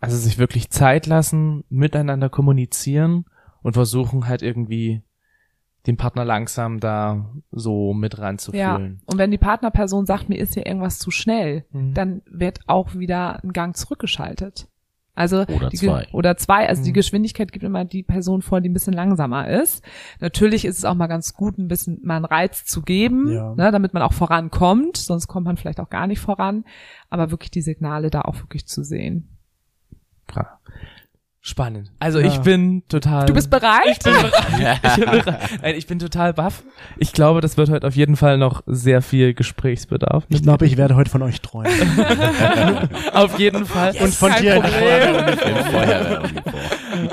Also 0.00 0.16
sich 0.16 0.38
wirklich 0.38 0.70
Zeit 0.70 1.06
lassen, 1.06 1.64
miteinander 1.68 2.28
kommunizieren 2.28 3.24
und 3.62 3.74
versuchen 3.74 4.28
halt 4.28 4.42
irgendwie 4.42 5.02
den 5.86 5.96
Partner 5.96 6.24
langsam 6.24 6.80
da 6.80 7.30
so 7.52 7.94
mit 7.94 8.14
Ja. 8.18 8.24
ranzufühlen. 8.24 9.00
Und 9.06 9.18
wenn 9.18 9.30
die 9.30 9.38
Partnerperson 9.38 10.06
sagt, 10.06 10.28
mir 10.28 10.38
ist 10.38 10.54
hier 10.54 10.66
irgendwas 10.66 10.98
zu 10.98 11.10
schnell, 11.10 11.64
Mhm. 11.72 11.94
dann 11.94 12.22
wird 12.30 12.60
auch 12.66 12.94
wieder 12.94 13.42
ein 13.44 13.52
Gang 13.52 13.76
zurückgeschaltet. 13.76 14.68
Also 15.18 15.46
Oder 15.46 15.70
die, 15.70 15.78
zwei. 15.78 16.06
Oder 16.12 16.36
zwei. 16.36 16.68
Also 16.68 16.82
die 16.84 16.90
Mhm. 16.90 16.94
Geschwindigkeit 16.94 17.50
gibt 17.50 17.64
immer 17.64 17.86
die 17.86 18.02
Person 18.02 18.42
vor, 18.42 18.60
die 18.60 18.68
ein 18.68 18.74
bisschen 18.74 18.92
langsamer 18.92 19.48
ist. 19.48 19.82
Natürlich 20.20 20.66
ist 20.66 20.76
es 20.76 20.84
auch 20.84 20.94
mal 20.94 21.06
ganz 21.06 21.32
gut, 21.32 21.56
ein 21.56 21.68
bisschen 21.68 22.00
mal 22.04 22.16
einen 22.16 22.26
Reiz 22.26 22.66
zu 22.66 22.82
geben, 22.82 23.32
Ja. 23.32 23.54
ne, 23.54 23.70
damit 23.72 23.94
man 23.94 24.02
auch 24.02 24.12
vorankommt. 24.12 24.98
Sonst 24.98 25.26
kommt 25.26 25.46
man 25.46 25.56
vielleicht 25.56 25.80
auch 25.80 25.88
gar 25.88 26.06
nicht 26.06 26.20
voran. 26.20 26.64
Aber 27.08 27.30
wirklich 27.30 27.50
die 27.50 27.62
Signale 27.62 28.10
da 28.10 28.22
auch 28.22 28.36
wirklich 28.40 28.66
zu 28.66 28.82
sehen. 28.84 29.28
Ja. 30.34 30.58
Spannend. 31.46 31.92
Also 32.00 32.18
Ja. 32.18 32.26
ich 32.26 32.38
bin 32.38 32.82
total. 32.88 33.26
Du 33.26 33.32
bist 33.32 33.50
bereit? 33.50 33.86
Ich 33.88 34.00
bin, 34.00 34.14
bereit. 34.14 34.80
ich, 34.82 34.94
bin 34.96 35.10
bereit. 35.12 35.38
Nein, 35.62 35.74
ich 35.76 35.86
bin 35.86 36.00
total 36.00 36.34
baff. 36.34 36.64
Ich 36.98 37.12
glaube, 37.12 37.40
das 37.40 37.56
wird 37.56 37.70
heute 37.70 37.86
auf 37.86 37.94
jeden 37.94 38.16
Fall 38.16 38.36
noch 38.36 38.64
sehr 38.66 39.00
viel 39.00 39.32
Gesprächsbedarf. 39.32 40.24
Ich 40.28 40.42
glaube, 40.42 40.66
ich 40.66 40.76
werde 40.76 40.96
heute 40.96 41.08
von 41.08 41.22
euch 41.22 41.40
träumen. 41.40 41.70
auf 43.12 43.38
jeden 43.38 43.64
Fall. 43.64 43.94
Und 44.00 44.12
von 44.12 44.32
dir. 44.40 44.60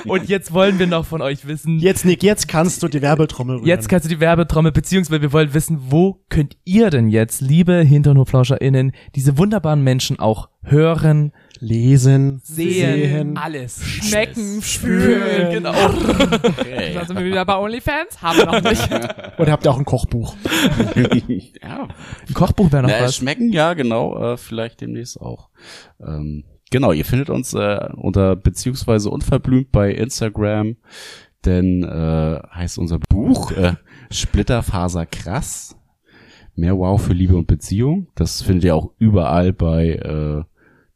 Und 0.05 0.27
jetzt 0.27 0.51
wollen 0.51 0.79
wir 0.79 0.87
noch 0.87 1.05
von 1.05 1.21
euch 1.21 1.45
wissen. 1.45 1.77
Jetzt, 1.77 2.03
Nick, 2.03 2.23
jetzt 2.23 2.47
kannst 2.47 2.81
du 2.81 2.87
die 2.87 3.03
Werbetrommel 3.03 3.57
rühren. 3.57 3.67
Jetzt 3.67 3.87
kannst 3.87 4.05
du 4.05 4.09
die 4.09 4.19
Werbetrommel, 4.19 4.71
beziehungsweise 4.71 5.21
wir 5.21 5.31
wollen 5.31 5.53
wissen, 5.53 5.77
wo 5.89 6.23
könnt 6.29 6.57
ihr 6.63 6.89
denn 6.89 7.07
jetzt, 7.07 7.41
liebe 7.41 7.83
HinternhoflauscherInnen, 7.83 8.93
diese 9.13 9.37
wunderbaren 9.37 9.83
Menschen 9.83 10.17
auch 10.17 10.49
hören, 10.63 11.33
lesen, 11.63 12.41
sehen, 12.43 13.37
alles. 13.37 13.81
Schmecken, 13.83 14.61
fühlen. 14.61 15.51
Genau. 15.51 15.73
Okay. 16.43 16.93
Da 16.93 17.05
sind 17.05 17.17
wir 17.17 17.25
wieder 17.25 17.45
bei 17.45 17.57
OnlyFans. 17.57 18.21
Haben 18.21 18.37
wir 18.39 18.45
noch 18.45 18.61
nicht. 18.61 18.89
Oder 19.37 19.51
habt 19.51 19.65
ihr 19.65 19.71
auch 19.71 19.77
ein 19.77 19.85
Kochbuch? 19.85 20.35
ja, 21.61 21.87
Ein 22.27 22.33
Kochbuch 22.33 22.71
wäre 22.71 22.83
noch 22.83 22.89
Na, 22.89 23.05
was. 23.05 23.15
schmecken, 23.15 23.51
ja, 23.51 23.73
genau, 23.73 24.33
äh, 24.33 24.37
vielleicht 24.37 24.81
demnächst 24.81 25.19
auch. 25.19 25.49
Ähm, 26.05 26.43
genau, 26.71 26.91
ihr 26.91 27.05
findet 27.05 27.29
uns 27.29 27.53
äh, 27.53 27.89
unter 27.95 28.35
beziehungsweise 28.35 29.09
unverblümt 29.09 29.71
bei 29.71 29.91
Instagram, 29.91 30.75
denn 31.45 31.83
äh, 31.83 32.39
heißt 32.53 32.77
unser 32.77 32.99
Buch 33.09 33.51
äh, 33.51 33.73
Splitterfaser 34.11 35.05
krass. 35.05 35.77
Mehr 36.55 36.77
Wow 36.77 37.01
für 37.01 37.13
Liebe 37.13 37.35
und 37.35 37.47
Beziehung. 37.47 38.07
Das 38.15 38.41
findet 38.41 38.65
ihr 38.65 38.75
auch 38.75 38.91
überall 38.99 39.53
bei 39.53 39.93
äh, 39.93 40.43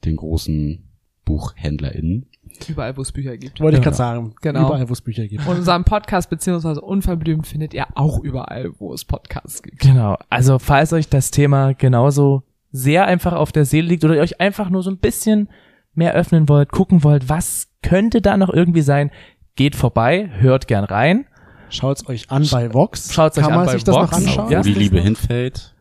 den 0.05 0.15
großen 0.15 0.83
BuchhändlerInnen. 1.25 2.27
Überall, 2.67 2.95
wo 2.97 3.01
es 3.01 3.11
Bücher 3.11 3.37
gibt. 3.37 3.59
Wollte 3.59 3.77
ich 3.77 3.83
gerade 3.83 3.95
sagen. 3.97 4.33
Genau. 4.41 4.67
Überall, 4.67 4.87
wo 4.89 4.93
es 4.93 5.01
Bücher 5.01 5.27
gibt. 5.27 5.45
Und 5.45 5.57
unseren 5.57 5.83
Podcast 5.83 6.29
beziehungsweise 6.29 6.81
unverblümt 6.81 7.45
findet 7.45 7.73
ihr 7.73 7.85
auch 7.95 8.19
überall, 8.23 8.71
wo 8.79 8.93
es 8.93 9.05
Podcasts 9.05 9.61
gibt. 9.61 9.79
Genau. 9.79 10.17
Also, 10.29 10.57
falls 10.57 10.93
euch 10.93 11.09
das 11.09 11.31
Thema 11.31 11.73
genauso 11.73 12.43
sehr 12.71 13.05
einfach 13.05 13.33
auf 13.33 13.51
der 13.51 13.65
Seele 13.65 13.87
liegt 13.87 14.03
oder 14.05 14.15
ihr 14.15 14.21
euch 14.21 14.39
einfach 14.39 14.69
nur 14.69 14.83
so 14.83 14.89
ein 14.89 14.97
bisschen 14.97 15.49
mehr 15.93 16.13
öffnen 16.13 16.47
wollt, 16.47 16.71
gucken 16.71 17.03
wollt, 17.03 17.27
was 17.27 17.67
könnte 17.81 18.21
da 18.21 18.37
noch 18.37 18.49
irgendwie 18.49 18.81
sein, 18.81 19.11
geht 19.55 19.75
vorbei, 19.75 20.29
hört 20.37 20.67
gern 20.67 20.83
rein. 20.83 21.25
Schaut's 21.69 22.07
euch 22.07 22.31
an 22.31 22.47
bei 22.49 22.73
Vox. 22.73 23.13
Schaut's 23.13 23.37
euch 23.37 23.43
Kann 23.43 23.53
an 23.53 23.59
man 23.59 23.65
bei 23.65 23.73
sich 23.73 23.83
das 23.83 23.95
Vox. 23.95 24.11
noch 24.11 24.17
anschauen? 24.17 24.51
Ja. 24.51 24.59
Wo 24.59 24.63
die 24.63 24.73
Liebe 24.73 25.01
hinfällt. 25.01 25.75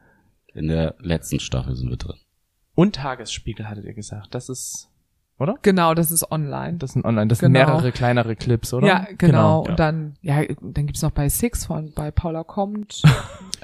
In 0.53 0.69
der 0.69 0.95
letzten 1.01 1.39
Staffel 1.39 1.77
sind 1.77 1.91
wir 1.91 1.97
drin. 1.97 2.17
Und 2.77 2.95
Tagesspiegel 2.95 3.69
hattet 3.69 3.87
ihr 3.87 3.95
gesagt. 3.95 4.35
Das 4.35 4.49
ist, 4.49 4.91
oder? 5.39 5.57
Genau, 5.63 5.95
das 5.95 6.11
ist 6.11 6.31
online. 6.31 6.79
Das 6.79 6.93
sind 6.93 7.05
online, 7.05 7.27
das 7.29 7.39
sind 7.41 7.53
Genau. 7.53 7.67
mehrere 7.67 7.93
kleinere 7.93 8.37
Clips, 8.37 8.73
oder? 8.73 8.87
Ja, 8.87 9.07
genau. 9.19 9.65
ja. 9.65 9.71
Und 9.71 9.79
dann, 9.79 10.15
ja, 10.23 10.43
dann 10.61 10.87
gibt's 10.87 11.03
noch 11.03 11.11
bei 11.11 11.29
Six 11.29 11.67
von, 11.67 11.93
bei 11.95 12.11
Paula 12.11 12.43
kommt, 12.45 13.03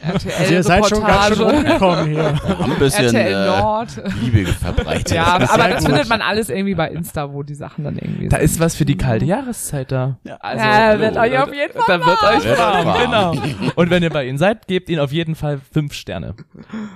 Also 0.05 0.29
ihr 0.53 0.63
seid 0.65 0.85
schon 0.89 1.01
ganz 1.05 1.37
schön 1.37 1.47
rumgekommen 1.49 2.07
hier. 2.09 2.35
Ein 2.61 2.79
bisschen 2.81 3.15
RTL 3.15 3.33
äh, 3.33 3.61
Nord. 3.61 4.03
Liebe 4.21 4.47
verbreitet. 4.53 5.13
Ja, 5.13 5.39
Sehr 5.39 5.53
aber 5.53 5.69
das 5.69 5.79
gut. 5.79 5.89
findet 5.89 6.09
man 6.09 6.21
alles 6.23 6.49
irgendwie 6.51 6.75
bei 6.75 6.89
Insta, 6.91 7.33
wo 7.33 7.45
die 7.45 7.55
Sachen 7.55 7.85
dann 7.85 7.99
irgendwie 7.99 8.29
Da 8.29 8.39
sind. 8.39 8.45
ist 8.47 8.59
was 8.59 8.75
für 8.75 8.85
die 8.85 8.97
kalte 8.97 9.25
Jahreszeit 9.27 9.93
da. 9.93 10.19
Also, 10.41 10.65
Ja, 10.65 10.99
wird 10.99 11.17
euch 11.17 11.39
auf 11.39 11.55
jeden 11.55 11.73
Fall 11.73 11.99
Da 12.01 12.05
wird 12.05 12.23
euch 12.23 12.59
warm, 12.59 12.87
warm. 12.87 13.01
genau. 13.39 13.73
Und 13.77 13.91
wenn 13.91 14.03
ihr 14.03 14.11
bei 14.11 14.27
ihnen 14.27 14.39
seid, 14.39 14.67
gebt 14.67 14.89
ihnen 14.89 14.99
auf 15.01 15.13
jeden 15.13 15.37
Fall 15.37 15.61
fünf 15.73 15.93
Sterne. 15.93 16.35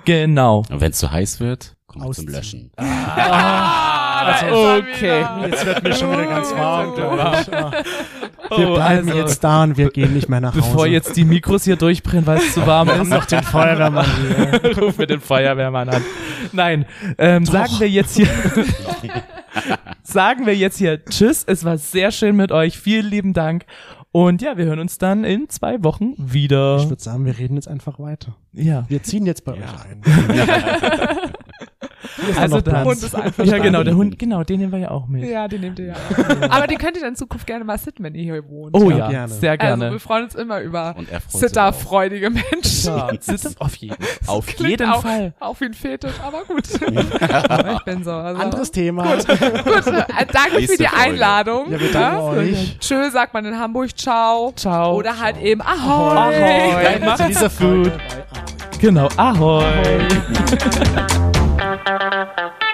Genau. 0.04 0.64
Und 0.68 0.80
wenn 0.80 0.90
es 0.90 0.98
zu 0.98 1.10
heiß 1.10 1.38
wird, 1.38 1.76
kommt 1.86 2.12
zum. 2.14 2.26
Löschen. 2.26 2.72
Ah, 2.76 2.84
Also, 4.26 4.76
okay. 4.76 5.24
Jetzt 5.48 5.66
wird 5.66 5.82
mir 5.82 5.94
schon 5.94 6.12
wieder 6.12 6.26
ganz 6.26 6.52
warm, 6.54 6.94
glaube 6.94 7.16
ich. 7.40 7.46
Ja. 7.46 7.70
Oh, 8.50 8.58
Wir 8.58 8.66
bleiben 8.74 9.08
also, 9.08 9.20
jetzt 9.20 9.42
da 9.42 9.62
und 9.64 9.76
wir 9.76 9.90
gehen 9.90 10.14
nicht 10.14 10.28
mehr 10.28 10.40
nach 10.40 10.54
Hause. 10.54 10.62
Bevor 10.62 10.86
jetzt 10.86 11.16
die 11.16 11.24
Mikros 11.24 11.64
hier 11.64 11.76
durchbrennen, 11.76 12.26
weil 12.26 12.38
es 12.38 12.54
zu 12.54 12.66
warm 12.66 12.88
wir 12.88 13.02
ist, 13.02 13.08
noch 13.08 13.24
den 13.24 13.42
Feuerwehrmann 13.42 14.06
hier. 14.06 14.78
rufen 14.82 14.98
wir 14.98 15.06
den 15.06 15.20
Feuerwehrmann 15.20 15.88
an. 15.88 16.04
Nein, 16.52 16.86
ähm, 17.18 17.44
sagen 17.44 17.72
wir 17.78 17.88
jetzt 17.88 18.16
hier, 18.16 18.28
sagen 20.02 20.46
wir 20.46 20.54
jetzt 20.54 20.78
hier 20.78 21.04
Tschüss. 21.04 21.44
Es 21.46 21.64
war 21.64 21.78
sehr 21.78 22.12
schön 22.12 22.36
mit 22.36 22.52
euch. 22.52 22.78
Vielen 22.78 23.06
lieben 23.06 23.32
Dank. 23.32 23.64
Und 24.12 24.40
ja, 24.40 24.56
wir 24.56 24.64
hören 24.64 24.78
uns 24.78 24.96
dann 24.96 25.24
in 25.24 25.48
zwei 25.50 25.82
Wochen 25.84 26.14
wieder. 26.16 26.78
Ich 26.78 26.88
würde 26.88 27.02
sagen, 27.02 27.26
wir 27.26 27.36
reden 27.36 27.56
jetzt 27.56 27.68
einfach 27.68 27.98
weiter. 27.98 28.34
Ja. 28.52 28.86
Wir 28.88 29.02
ziehen 29.02 29.26
jetzt 29.26 29.44
bei 29.44 29.52
euch 29.52 29.58
ein. 29.58 30.02
Also. 32.36 32.60
Platz. 32.62 32.86
Hund 32.86 33.02
ist 33.02 33.14
einfach 33.14 33.44
Ja, 33.44 33.58
genau, 33.58 33.82
der 33.82 33.96
Hund, 33.96 34.18
genau, 34.18 34.42
den 34.44 34.60
nehmen 34.60 34.72
wir 34.72 34.78
ja 34.78 34.90
auch 34.90 35.06
mit. 35.06 35.24
Ja, 35.24 35.48
den 35.48 35.60
nehmt 35.60 35.78
ihr 35.78 35.86
ja. 35.86 35.94
auch. 35.94 36.40
Aber 36.50 36.66
den 36.66 36.78
könnt 36.78 36.96
ihr 36.96 37.02
dann 37.02 37.10
in 37.10 37.16
Zukunft 37.16 37.46
gerne 37.46 37.64
mal 37.64 37.78
sitten, 37.78 38.02
wenn 38.04 38.14
ihr 38.14 38.22
hier 38.22 38.48
wohnt. 38.48 38.74
Oh 38.76 38.90
Ja, 38.90 38.96
ja, 38.96 39.08
gerne. 39.08 39.32
sehr 39.32 39.56
gerne. 39.58 39.84
Also 39.84 39.94
wir 39.94 40.00
freuen 40.00 40.24
uns 40.24 40.34
immer 40.34 40.60
über 40.60 40.94
er. 41.10 41.20
Sitterfreudige 41.28 42.30
Menschen. 42.30 42.96
Ja, 42.96 43.10
sitzt 43.20 43.60
auf 43.60 43.74
jeden, 43.76 43.96
auf 44.26 44.50
jeden 44.58 44.90
auch, 44.90 45.02
Fall. 45.02 45.34
Auch 45.40 45.60
wie 45.60 45.66
ein 45.66 45.74
Fetisch, 45.74 46.14
aber 46.24 46.44
gut. 46.44 46.64
ich 46.68 47.84
bin 47.84 48.04
so. 48.04 48.12
Also. 48.12 48.42
Anderes 48.42 48.70
Thema. 48.70 49.16
Gut, 49.16 49.28
äh, 49.28 50.26
danke 50.32 50.50
für 50.50 50.56
Nächste 50.56 50.76
die 50.78 50.84
Folge. 50.86 50.96
Einladung. 50.96 51.72
Ja, 51.72 51.80
wir 51.80 51.92
danken 51.92 52.20
euch. 52.20 52.78
Tschö 52.80 53.10
sagt 53.10 53.34
man 53.34 53.44
in 53.44 53.58
Hamburg, 53.58 53.96
ciao. 53.96 54.52
Ciao. 54.56 54.96
Oder 54.96 55.18
halt 55.20 55.40
eben 55.40 55.62
Ahoi. 55.62 56.16
Ahoi. 56.16 56.80
Bleiben 56.80 57.04
Macht's 57.04 57.58
gut. 57.58 57.92
Folge 58.80 58.92
bei 58.92 59.18
Ahoi. 59.18 59.64
Genau, 61.84 61.98
ahoi. 61.98 62.32
Ahoi. 62.36 62.65